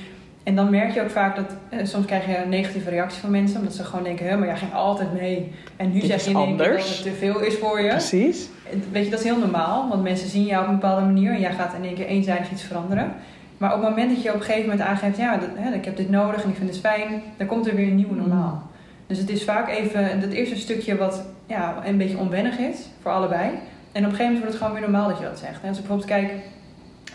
En 0.49 0.55
dan 0.55 0.69
merk 0.69 0.93
je 0.93 1.01
ook 1.01 1.09
vaak 1.09 1.35
dat 1.35 1.55
eh, 1.69 1.85
soms 1.85 2.05
krijg 2.05 2.25
je 2.25 2.37
een 2.37 2.49
negatieve 2.49 2.89
reactie 2.89 3.21
van 3.21 3.31
mensen, 3.31 3.59
omdat 3.59 3.73
ze 3.73 3.83
gewoon 3.83 4.03
denken, 4.03 4.27
hè, 4.27 4.37
maar 4.37 4.47
jij 4.47 4.57
ging 4.57 4.73
altijd 4.73 5.13
mee. 5.13 5.51
En 5.75 5.91
nu 5.91 5.99
Dit 5.99 6.09
zeg 6.09 6.23
je 6.23 6.29
in 6.29 6.57
dat 6.57 6.67
het 6.67 7.03
te 7.03 7.11
veel 7.11 7.39
is 7.39 7.57
voor 7.57 7.81
je. 7.81 7.89
Precies. 7.89 8.49
Weet 8.91 9.03
je, 9.03 9.09
dat 9.09 9.19
is 9.19 9.25
heel 9.25 9.37
normaal, 9.37 9.89
want 9.89 10.03
mensen 10.03 10.29
zien 10.29 10.45
jou 10.45 10.63
op 10.63 10.69
een 10.69 10.79
bepaalde 10.79 11.05
manier 11.05 11.31
en 11.31 11.39
jij 11.39 11.53
gaat 11.53 11.73
in 11.73 11.83
één 11.83 11.95
keer 11.95 12.05
eenzijdig 12.05 12.51
iets 12.51 12.63
veranderen. 12.63 13.13
Maar 13.57 13.73
op 13.75 13.81
het 13.81 13.89
moment 13.89 14.13
dat 14.13 14.23
je 14.23 14.29
op 14.29 14.35
een 14.35 14.41
gegeven 14.41 14.69
moment 14.69 14.87
aangeeft, 14.87 15.17
ja, 15.17 15.37
dat, 15.37 15.49
hè, 15.55 15.73
ik 15.73 15.85
heb 15.85 15.97
dit 15.97 16.09
nodig 16.09 16.43
en 16.43 16.49
ik 16.49 16.55
vind 16.55 16.69
het 16.69 16.79
fijn, 16.79 17.21
dan 17.37 17.47
komt 17.47 17.67
er 17.67 17.75
weer 17.75 17.87
een 17.87 17.95
nieuwe 17.95 18.15
normaal. 18.15 18.69
Dus 19.07 19.17
het 19.17 19.29
is 19.29 19.43
vaak 19.43 19.69
even 19.69 20.21
dat 20.21 20.29
eerste 20.29 20.55
stukje 20.55 20.97
wat 20.97 21.25
ja, 21.45 21.75
een 21.85 21.97
beetje 21.97 22.17
onwennig 22.17 22.57
is 22.57 22.77
voor 23.01 23.11
allebei. 23.11 23.49
En 23.91 24.05
op 24.05 24.11
een 24.11 24.17
gegeven 24.17 24.25
moment 24.25 24.37
wordt 24.37 24.53
het 24.53 24.57
gewoon 24.57 24.73
weer 24.73 24.89
normaal 24.89 25.09
dat 25.09 25.17
je 25.17 25.23
dat 25.23 25.39
zegt. 25.39 25.63
Als 25.63 25.77
ik 25.77 25.87
bijvoorbeeld 25.87 26.09
kijk, 26.09 26.31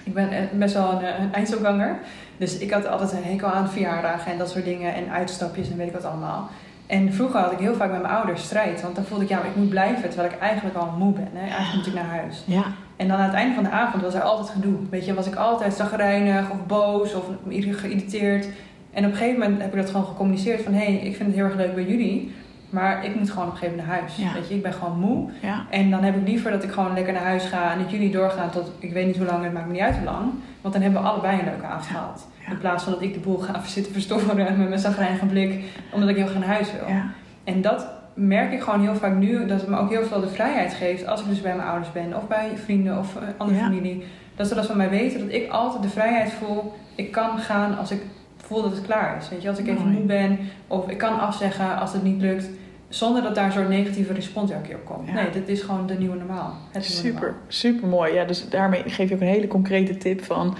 ik 0.02 0.14
ben 0.14 0.30
eh, 0.30 0.42
best 0.52 0.74
wel 0.74 0.90
een, 0.92 1.22
een 1.22 1.32
eindselganger. 1.32 1.98
Dus 2.36 2.58
ik 2.58 2.70
had 2.70 2.86
altijd 2.86 3.12
een 3.12 3.30
hekel 3.30 3.48
aan 3.48 3.70
verjaardagen 3.70 4.32
en 4.32 4.38
dat 4.38 4.50
soort 4.50 4.64
dingen 4.64 4.94
en 4.94 5.10
uitstapjes 5.10 5.70
en 5.70 5.76
weet 5.76 5.86
ik 5.86 5.92
wat 5.92 6.04
allemaal. 6.04 6.48
En 6.86 7.12
vroeger 7.12 7.40
had 7.40 7.52
ik 7.52 7.58
heel 7.58 7.74
vaak 7.74 7.90
met 7.90 8.02
mijn 8.02 8.14
ouders 8.14 8.42
strijd. 8.42 8.82
Want 8.82 8.94
dan 8.94 9.04
voelde 9.04 9.24
ik, 9.24 9.30
ja, 9.30 9.38
ik 9.38 9.56
moet 9.56 9.68
blijven 9.68 10.10
terwijl 10.10 10.32
ik 10.32 10.38
eigenlijk 10.38 10.76
al 10.76 10.94
moe 10.98 11.12
ben. 11.12 11.28
Hè? 11.32 11.48
Eigenlijk 11.48 11.74
moet 11.74 11.86
ik 11.86 11.94
naar 11.94 12.18
huis. 12.20 12.42
Ja. 12.46 12.64
En 12.96 13.08
dan 13.08 13.16
aan 13.16 13.24
het 13.24 13.34
einde 13.34 13.54
van 13.54 13.64
de 13.64 13.70
avond 13.70 14.02
was 14.02 14.14
er 14.14 14.22
altijd 14.22 14.48
gedoe. 14.48 14.76
Weet 14.90 15.04
je, 15.04 15.14
was 15.14 15.26
ik 15.26 15.34
altijd 15.34 15.74
zagrijnig 15.74 16.50
of 16.50 16.66
boos 16.66 17.14
of 17.14 17.24
geïrriteerd. 17.50 18.48
En 18.92 19.04
op 19.04 19.10
een 19.10 19.16
gegeven 19.16 19.40
moment 19.40 19.60
heb 19.60 19.74
ik 19.74 19.80
dat 19.80 19.90
gewoon 19.90 20.06
gecommuniceerd 20.06 20.62
van... 20.62 20.72
hé, 20.72 20.84
hey, 20.84 20.94
ik 20.94 21.16
vind 21.16 21.28
het 21.28 21.34
heel 21.34 21.44
erg 21.44 21.56
leuk 21.56 21.74
bij 21.74 21.84
jullie, 21.84 22.34
maar 22.74 23.04
ik 23.04 23.14
moet 23.14 23.30
gewoon 23.30 23.46
op 23.46 23.52
een 23.52 23.58
gegeven 23.58 23.76
moment 23.76 23.94
naar 23.94 24.00
huis. 24.00 24.16
Ja. 24.16 24.32
Weet 24.32 24.48
je, 24.48 24.54
ik 24.54 24.62
ben 24.62 24.72
gewoon 24.72 24.98
moe. 24.98 25.30
Ja. 25.42 25.66
En 25.70 25.90
dan 25.90 26.02
heb 26.02 26.16
ik 26.16 26.26
liever 26.26 26.50
dat 26.50 26.62
ik 26.62 26.70
gewoon 26.70 26.94
lekker 26.94 27.12
naar 27.12 27.22
huis 27.22 27.44
ga 27.44 27.72
en 27.72 27.78
dat 27.78 27.90
jullie 27.90 28.10
doorgaan 28.10 28.50
tot... 28.50 28.72
ik 28.78 28.92
weet 28.92 29.06
niet 29.06 29.16
hoe 29.16 29.26
lang, 29.26 29.44
het 29.44 29.52
maakt 29.52 29.66
me 29.66 29.72
niet 29.72 29.80
uit 29.80 29.96
hoe 29.96 30.04
lang. 30.04 30.32
Want 30.60 30.74
dan 30.74 30.82
hebben 30.82 31.02
we 31.02 31.08
allebei 31.08 31.38
een 31.38 31.44
leuke 31.44 31.66
avond 31.66 31.86
gehad. 31.86 32.26
Ja. 32.44 32.50
In 32.50 32.58
plaats 32.58 32.84
van 32.84 32.92
dat 32.92 33.02
ik 33.02 33.14
de 33.14 33.20
boel 33.20 33.38
ga 33.38 33.60
zitten 33.66 33.92
verstoren 33.92 34.36
met 34.36 34.56
mijn 34.56 34.78
zagrijnige 34.78 35.26
blik... 35.26 35.64
omdat 35.90 36.08
ik 36.08 36.16
heel 36.16 36.26
graag 36.26 36.38
naar 36.38 36.54
huis 36.54 36.72
wil. 36.72 36.88
Ja. 36.88 37.10
En 37.44 37.62
dat 37.62 37.86
merk 38.14 38.52
ik 38.52 38.62
gewoon 38.62 38.80
heel 38.80 38.94
vaak 38.94 39.14
nu, 39.14 39.46
dat 39.46 39.60
het 39.60 39.70
me 39.70 39.78
ook 39.78 39.90
heel 39.90 40.04
veel 40.04 40.20
de 40.20 40.28
vrijheid 40.28 40.74
geeft 40.74 41.06
als 41.06 41.20
ik 41.20 41.28
dus 41.28 41.40
bij 41.40 41.56
mijn 41.56 41.68
ouders 41.68 41.92
ben 41.92 42.16
of 42.16 42.26
bij 42.26 42.50
vrienden 42.64 42.98
of 42.98 43.16
eh, 43.16 43.22
andere 43.36 43.58
familie. 43.58 44.04
Dat 44.36 44.48
ze 44.48 44.54
dat 44.54 44.66
van 44.66 44.76
mij 44.76 44.90
weten, 44.90 45.18
dat 45.20 45.32
ik 45.32 45.50
altijd 45.50 45.82
de 45.82 45.88
vrijheid 45.88 46.32
voel. 46.32 46.74
Ik 46.94 47.12
kan 47.12 47.38
gaan 47.38 47.78
als 47.78 47.90
ik 47.90 48.02
voel 48.46 48.62
dat 48.62 48.70
het 48.70 48.82
klaar 48.86 49.16
is. 49.20 49.28
Weet 49.28 49.42
je, 49.42 49.48
als 49.48 49.58
ik 49.58 49.66
even 49.68 49.88
moe 49.88 50.02
ben 50.02 50.38
of 50.66 50.88
ik 50.88 50.98
kan 50.98 51.20
afzeggen 51.20 51.78
als 51.78 51.92
het 51.92 52.02
niet 52.02 52.20
lukt. 52.20 52.48
Zonder 52.88 53.22
dat 53.22 53.34
daar 53.34 53.52
soort 53.52 53.68
negatieve 53.68 54.12
respons 54.12 54.50
elke 54.50 54.66
keer 54.66 54.76
op 54.76 54.84
komt. 54.84 55.08
Ja. 55.08 55.14
Nee, 55.14 55.30
dit 55.30 55.48
is 55.48 55.62
gewoon 55.62 55.86
de 55.86 55.94
nieuwe 55.94 56.16
normaal. 56.16 56.54
Het 56.70 56.84
Super, 56.84 57.12
normaal. 57.12 57.40
super 57.48 57.88
mooi. 57.88 58.12
Ja, 58.12 58.24
dus 58.24 58.48
daarmee 58.48 58.82
geef 58.86 59.08
je 59.08 59.14
ook 59.14 59.20
een 59.20 59.26
hele 59.26 59.46
concrete 59.46 59.96
tip 59.96 60.24
van. 60.24 60.56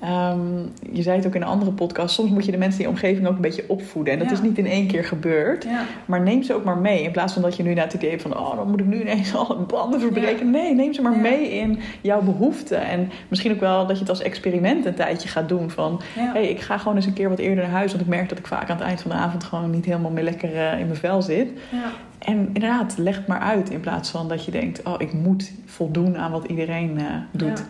Ehm, 0.00 0.38
je 0.92 1.02
zei 1.02 1.16
het 1.16 1.26
ook 1.26 1.34
in 1.34 1.42
een 1.42 1.48
andere 1.48 1.70
podcast. 1.72 2.14
Soms 2.14 2.30
moet 2.30 2.44
je 2.44 2.50
de 2.50 2.58
mensen 2.58 2.80
in 2.80 2.86
je 2.86 2.92
omgeving 2.92 3.26
ook 3.26 3.34
een 3.34 3.40
beetje 3.40 3.64
opvoeden. 3.68 4.12
En 4.12 4.18
dat 4.18 4.28
Ja. 4.28 4.34
is 4.34 4.40
niet 4.42 4.58
in 4.58 4.66
één 4.66 4.86
keer 4.86 5.04
gebeurd. 5.04 5.64
Ja, 5.64 5.84
Maar 6.04 6.20
neem 6.20 6.42
ze 6.42 6.54
ook 6.54 6.64
maar 6.64 6.78
mee. 6.78 7.02
In 7.02 7.10
plaats 7.10 7.32
van 7.32 7.42
dat 7.42 7.56
je 7.56 7.62
nu 7.62 7.74
naar 7.74 7.84
het 7.84 7.94
idee 7.94 8.10
hebt 8.10 8.22
van... 8.22 8.38
oh, 8.38 8.56
dan 8.56 8.70
moet 8.70 8.80
ik 8.80 8.86
nu 8.86 9.00
ineens 9.00 9.34
alle 9.46 9.56
banden 9.56 10.00
verbreken. 10.00 10.50
Nee, 10.50 10.74
neem 10.74 10.92
ze 10.92 11.02
maar 11.02 11.16
mee 11.16 11.50
in 11.50 11.78
jouw 12.00 12.22
behoeften. 12.22 12.80
En 12.86 13.10
misschien 13.28 13.52
ook 13.52 13.60
wel 13.60 13.86
dat 13.86 13.96
je 13.96 14.00
het 14.00 14.10
als 14.10 14.22
experiment 14.22 14.84
een 14.86 14.94
tijdje 14.94 15.28
gaat 15.28 15.48
doen. 15.48 15.70
Van, 15.70 16.00
hey, 16.14 16.48
ik 16.48 16.60
ga 16.60 16.78
gewoon 16.78 16.96
eens 16.96 17.06
een 17.06 17.12
keer 17.12 17.28
wat 17.28 17.38
eerder 17.38 17.64
naar 17.64 17.72
huis. 17.72 17.90
Want 17.90 18.02
ik 18.02 18.08
merk 18.10 18.28
dat 18.28 18.38
ik 18.38 18.46
vaak 18.46 18.70
aan 18.70 18.76
het 18.76 18.86
eind 18.86 19.00
van 19.02 19.10
de 19.10 19.16
avond... 19.16 19.44
gewoon 19.44 19.70
niet 19.70 19.84
helemaal 19.84 20.10
meer 20.10 20.24
lekker 20.24 20.56
eh, 20.56 20.78
in 20.80 20.86
mijn 20.86 20.98
vel 20.98 21.22
zit. 21.22 21.48
ja. 21.70 21.90
En 22.18 22.38
inderdaad, 22.52 22.94
leg 22.98 23.16
het 23.16 23.26
maar 23.26 23.40
uit. 23.40 23.70
In 23.70 23.80
plaats 23.80 24.10
van 24.10 24.28
dat 24.28 24.44
je 24.44 24.50
denkt... 24.50 24.82
oh, 24.84 24.94
ik 24.98 25.12
moet 25.12 25.52
voldoen 25.64 26.18
aan 26.18 26.30
wat 26.30 26.44
iedereen 26.44 26.98
eh, 26.98 27.04
doet. 27.30 27.64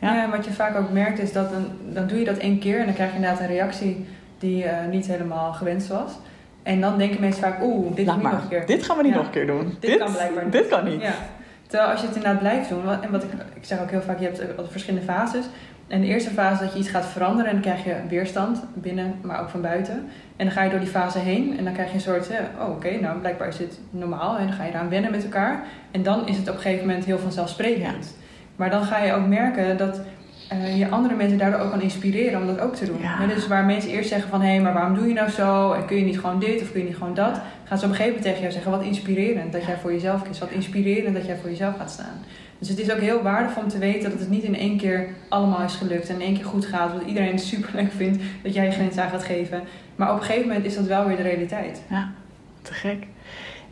Ja. 0.00 0.30
Wat 0.30 0.44
je 0.44 0.52
vaak 0.52 0.76
ook 0.76 0.90
merkt 0.90 1.18
is 1.18 1.32
dat 1.32 1.50
dan, 1.50 1.64
dan 1.92 2.06
doe 2.06 2.18
je 2.18 2.24
dat 2.24 2.36
één 2.36 2.58
keer 2.58 2.78
en 2.78 2.84
dan 2.84 2.94
krijg 2.94 3.10
je 3.10 3.16
inderdaad 3.16 3.40
een 3.40 3.46
reactie 3.46 4.06
die 4.38 4.64
eh, 4.64 4.86
niet 4.90 5.06
helemaal 5.06 5.52
gewenst 5.52 5.88
was. 5.88 6.12
En 6.62 6.80
dan 6.80 6.98
denken 6.98 7.20
mensen 7.20 7.42
vaak, 7.42 7.62
oeh, 7.62 7.94
dit 7.96 8.06
Laat 8.06 8.22
maar. 8.22 8.32
nog 8.32 8.42
een 8.42 8.48
keer. 8.48 8.66
Dit 8.66 8.82
gaan 8.82 8.96
we 8.96 9.02
niet 9.02 9.12
Ja. 9.12 9.16
nog 9.18 9.26
een 9.26 9.32
keer 9.32 9.46
doen. 9.46 9.76
Dit 9.80 9.98
kan 9.98 10.12
blijkbaar 10.12 10.44
niet. 10.44 10.52
Dit 10.52 10.68
kan 10.68 10.84
niet. 10.84 11.00
Ja. 11.02 11.12
Terwijl 11.66 11.90
als 11.90 12.00
je 12.00 12.06
het 12.06 12.16
inderdaad 12.16 12.40
blijft 12.40 12.68
doen, 12.68 13.02
en 13.02 13.10
wat 13.10 13.22
ik, 13.22 13.30
ik 13.54 13.64
zeg 13.64 13.80
ook 13.80 13.90
heel 13.90 14.02
vaak, 14.02 14.18
je 14.18 14.24
hebt 14.24 14.38
eh, 14.38 14.46
verschillende 14.70 15.06
fases. 15.06 15.44
En 15.88 16.00
de 16.00 16.06
eerste 16.06 16.30
fase 16.30 16.52
is 16.54 16.60
dat 16.60 16.72
je 16.72 16.78
iets 16.78 16.88
gaat 16.88 17.06
veranderen 17.06 17.46
en 17.46 17.52
dan 17.52 17.62
krijg 17.62 17.84
je 17.84 17.94
weerstand 18.08 18.62
binnen, 18.74 19.14
maar 19.22 19.40
ook 19.40 19.48
van 19.48 19.60
buiten. 19.60 19.94
En 20.36 20.44
dan 20.46 20.50
ga 20.50 20.62
je 20.62 20.70
door 20.70 20.78
die 20.80 20.88
fase 20.88 21.18
heen 21.18 21.58
en 21.58 21.64
dan 21.64 21.72
krijg 21.72 21.88
je 21.88 21.94
een 21.94 22.00
soort, 22.00 22.30
eh, 22.30 22.38
oh 22.60 22.70
oké, 22.70 23.00
nou 23.00 23.18
blijkbaar 23.18 23.48
is 23.48 23.56
dit 23.56 23.78
normaal 23.90 24.36
en 24.38 24.46
dan 24.46 24.52
ga 24.56 24.64
je 24.64 24.70
eraan 24.70 24.88
wennen 24.88 25.10
met 25.10 25.22
elkaar. 25.24 25.64
En 25.90 26.02
dan 26.02 26.28
is 26.28 26.36
het 26.36 26.48
op 26.48 26.54
een 26.54 26.60
gegeven 26.60 26.86
moment 26.86 27.04
heel 27.04 27.18
vanzelfsprekend. 27.18 28.16
Maar 28.56 28.70
dan 28.70 28.84
ga 28.84 29.02
je 29.02 29.12
ook 29.12 29.26
merken 29.26 29.76
dat 29.76 30.00
eh, 30.48 30.78
je 30.78 30.88
andere 30.88 31.14
mensen 31.14 31.38
daardoor 31.38 31.60
ook 31.60 31.70
kan 31.70 31.80
inspireren 31.80 32.40
om 32.40 32.46
dat 32.46 32.60
ook 32.60 32.74
te 32.74 32.86
doen. 32.86 33.00
Ja. 33.00 33.26
Dus 33.26 33.46
waar 33.46 33.64
mensen 33.64 33.90
eerst 33.90 34.08
zeggen 34.08 34.30
van, 34.30 34.40
hé, 34.40 34.48
hey, 34.48 34.60
maar 34.60 34.72
waarom 34.72 34.94
doe 34.94 35.08
je 35.08 35.14
nou 35.14 35.30
zo? 35.30 35.72
En 35.72 35.86
kun 35.86 35.96
je 35.96 36.04
niet 36.04 36.18
gewoon 36.18 36.40
dit 36.40 36.62
of 36.62 36.70
kun 36.70 36.80
je 36.80 36.86
niet 36.86 36.96
gewoon 36.96 37.14
dat? 37.14 37.40
Gaan 37.64 37.78
ze 37.78 37.84
op 37.84 37.90
een 37.90 37.96
gegeven 37.96 38.04
moment 38.06 38.22
tegen 38.22 38.40
jou 38.40 38.52
zeggen, 38.52 38.70
wat 38.70 38.82
inspirerend 38.82 39.52
dat 39.52 39.64
jij 39.64 39.76
voor 39.76 39.92
jezelf 39.92 40.22
kiest. 40.22 40.40
Wat 40.40 40.50
inspirerend 40.50 41.14
dat 41.14 41.26
jij 41.26 41.36
voor 41.36 41.50
jezelf 41.50 41.76
gaat 41.76 41.90
staan. 41.90 42.18
Dus 42.58 42.68
het 42.68 42.78
is 42.78 42.92
ook 42.92 43.00
heel 43.00 43.22
waardevol 43.22 43.62
om 43.62 43.68
te 43.68 43.78
weten 43.78 44.10
dat 44.10 44.18
het 44.18 44.30
niet 44.30 44.42
in 44.42 44.56
één 44.56 44.76
keer 44.76 45.08
allemaal 45.28 45.62
is 45.62 45.74
gelukt 45.74 46.08
en 46.08 46.14
in 46.14 46.20
één 46.20 46.34
keer 46.34 46.44
goed 46.44 46.66
gaat. 46.66 46.92
Dat 46.92 47.02
iedereen 47.08 47.32
het 47.36 47.40
super 47.40 47.70
leuk 47.74 47.92
vindt 47.92 48.22
dat 48.42 48.54
jij 48.54 48.64
je 48.64 48.70
grens 48.70 48.96
aan 48.96 49.10
gaat 49.10 49.24
geven. 49.24 49.62
Maar 49.96 50.12
op 50.12 50.18
een 50.18 50.24
gegeven 50.24 50.46
moment 50.46 50.66
is 50.66 50.74
dat 50.74 50.86
wel 50.86 51.06
weer 51.06 51.16
de 51.16 51.22
realiteit. 51.22 51.82
Ja, 51.88 52.12
te 52.62 52.72
gek. 52.72 53.06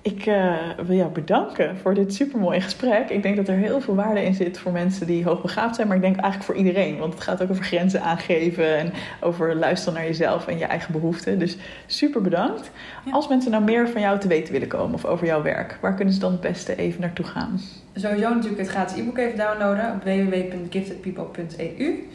Ik 0.05 0.27
eh, 0.27 0.55
wil 0.87 0.97
jou 0.97 1.13
bedanken 1.13 1.77
voor 1.77 1.95
dit 1.95 2.15
supermooie 2.15 2.61
gesprek. 2.61 3.09
Ik 3.09 3.23
denk 3.23 3.37
dat 3.37 3.49
er 3.49 3.55
heel 3.55 3.81
veel 3.81 3.95
waarde 3.95 4.25
in 4.25 4.35
zit 4.35 4.59
voor 4.59 4.73
mensen 4.73 5.07
die 5.07 5.25
hoogbegaafd 5.25 5.75
zijn. 5.75 5.89
Maar 5.89 5.97
ik 5.97 6.03
denk 6.03 6.17
eigenlijk 6.17 6.45
voor 6.45 6.55
iedereen. 6.55 6.99
Want 6.99 7.15
het 7.15 7.23
gaat 7.23 7.43
ook 7.43 7.51
over 7.51 7.65
grenzen 7.65 8.03
aangeven. 8.03 8.77
En 8.77 8.93
over 9.21 9.57
luisteren 9.57 9.95
naar 9.95 10.05
jezelf 10.05 10.47
en 10.47 10.59
je 10.59 10.65
eigen 10.65 10.93
behoeften. 10.93 11.39
Dus 11.39 11.57
super 11.87 12.23
bedankt. 12.23 12.71
Ja. 13.05 13.13
Als 13.13 13.29
mensen 13.29 13.51
nou 13.51 13.65
meer 13.65 13.89
van 13.89 14.01
jou 14.01 14.19
te 14.19 14.29
weten 14.29 14.53
willen 14.53 14.69
komen 14.69 14.95
of 14.95 15.05
over 15.05 15.27
jouw 15.27 15.43
werk. 15.43 15.79
Waar 15.81 15.95
kunnen 15.95 16.15
ze 16.15 16.21
dan 16.21 16.33
het 16.33 16.41
beste 16.41 16.77
even 16.77 17.01
naartoe 17.01 17.27
gaan? 17.27 17.61
Sowieso 17.95 18.29
natuurlijk 18.29 18.61
het 18.61 18.71
gratis 18.71 18.99
e-book 18.99 19.19
even 19.19 19.39
downloaden 19.39 19.93
op 19.93 20.03
www.giftedpeople.eu. 20.03 22.09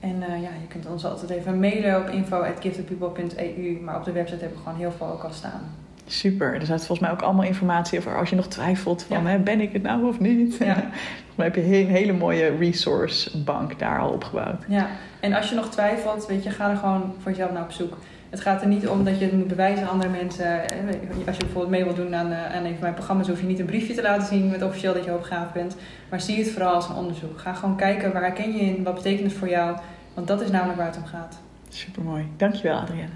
En 0.00 0.22
eh, 0.22 0.42
ja, 0.42 0.50
je 0.60 0.66
kunt 0.68 0.86
ons 0.86 1.04
altijd 1.04 1.30
even 1.30 1.60
mailen 1.60 2.00
op 2.00 2.08
info.giftedpeople.eu. 2.08 3.80
Maar 3.82 3.96
op 3.96 4.04
de 4.04 4.12
website 4.12 4.40
hebben 4.40 4.58
we 4.58 4.64
gewoon 4.64 4.78
heel 4.78 4.92
veel 4.92 5.06
ook 5.06 5.22
al 5.22 5.32
staan. 5.32 5.83
Super. 6.06 6.54
Er 6.54 6.64
staat 6.64 6.78
volgens 6.86 6.98
mij 6.98 7.10
ook 7.10 7.22
allemaal 7.22 7.44
informatie 7.44 7.98
over 7.98 8.16
als 8.18 8.30
je 8.30 8.36
nog 8.36 8.46
twijfelt 8.46 9.02
van 9.02 9.22
Ja. 9.22 9.28
hè, 9.28 9.38
ben 9.38 9.60
ik 9.60 9.72
het 9.72 9.82
nou 9.82 10.08
of 10.08 10.20
niet. 10.20 10.56
Ja. 10.56 10.74
volgens 11.26 11.36
mij 11.36 11.46
heb 11.46 11.54
je 11.54 11.62
een 11.62 11.86
hele 11.86 12.12
mooie 12.12 12.56
resource 12.58 13.38
bank 13.38 13.78
daar 13.78 13.98
al 14.00 14.10
opgebouwd. 14.10 14.64
Ja, 14.68 14.86
en 15.20 15.32
als 15.32 15.48
je 15.48 15.54
nog 15.54 15.68
twijfelt, 15.70 16.26
weet 16.26 16.44
je, 16.44 16.50
ga 16.50 16.70
er 16.70 16.76
gewoon 16.76 17.14
voor 17.18 17.30
jezelf 17.30 17.52
naar 17.52 17.62
op 17.62 17.72
zoek. 17.72 17.98
Het 18.30 18.40
gaat 18.42 18.62
er 18.62 18.68
niet 18.68 18.88
om 18.88 19.04
dat 19.04 19.18
je 19.18 19.24
het 19.24 19.34
moet 19.34 19.46
bewijzen 19.48 19.84
aan 19.84 19.90
andere 19.92 20.10
mensen. 20.10 20.70
Eh, 20.70 20.78
Als 21.26 21.36
je 21.36 21.42
bijvoorbeeld 21.44 21.68
mee 21.70 21.84
wilt 21.84 21.96
doen 21.96 22.14
aan, 22.14 22.32
eh, 22.32 22.54
aan 22.56 22.64
een 22.64 22.70
van 22.72 22.80
mijn 22.80 22.94
programma's, 22.94 23.28
hoef 23.28 23.40
je 23.40 23.46
niet 23.46 23.58
een 23.58 23.66
briefje 23.66 23.94
te 23.94 24.02
laten 24.02 24.26
zien 24.26 24.50
met 24.50 24.62
officieel 24.62 24.94
dat 24.94 25.04
je 25.04 25.10
hooggaaf 25.10 25.52
bent. 25.52 25.76
Maar 26.10 26.20
zie 26.20 26.38
het 26.38 26.50
vooral 26.50 26.74
als 26.74 26.88
een 26.88 26.94
onderzoek. 26.94 27.38
Ga 27.40 27.52
gewoon 27.52 27.76
kijken 27.76 28.12
waar 28.12 28.32
ken 28.32 28.52
je 28.52 28.60
in, 28.60 28.82
wat 28.82 28.94
betekent 28.94 29.30
het 29.30 29.38
voor 29.38 29.48
jou. 29.48 29.76
Want 30.14 30.26
dat 30.26 30.40
is 30.40 30.50
namelijk 30.50 30.78
waar 30.78 30.86
het 30.86 30.96
om 30.96 31.04
gaat. 31.04 31.38
Super 31.68 32.02
mooi. 32.02 32.26
Dankjewel 32.36 32.78
Adrienne. 32.78 33.08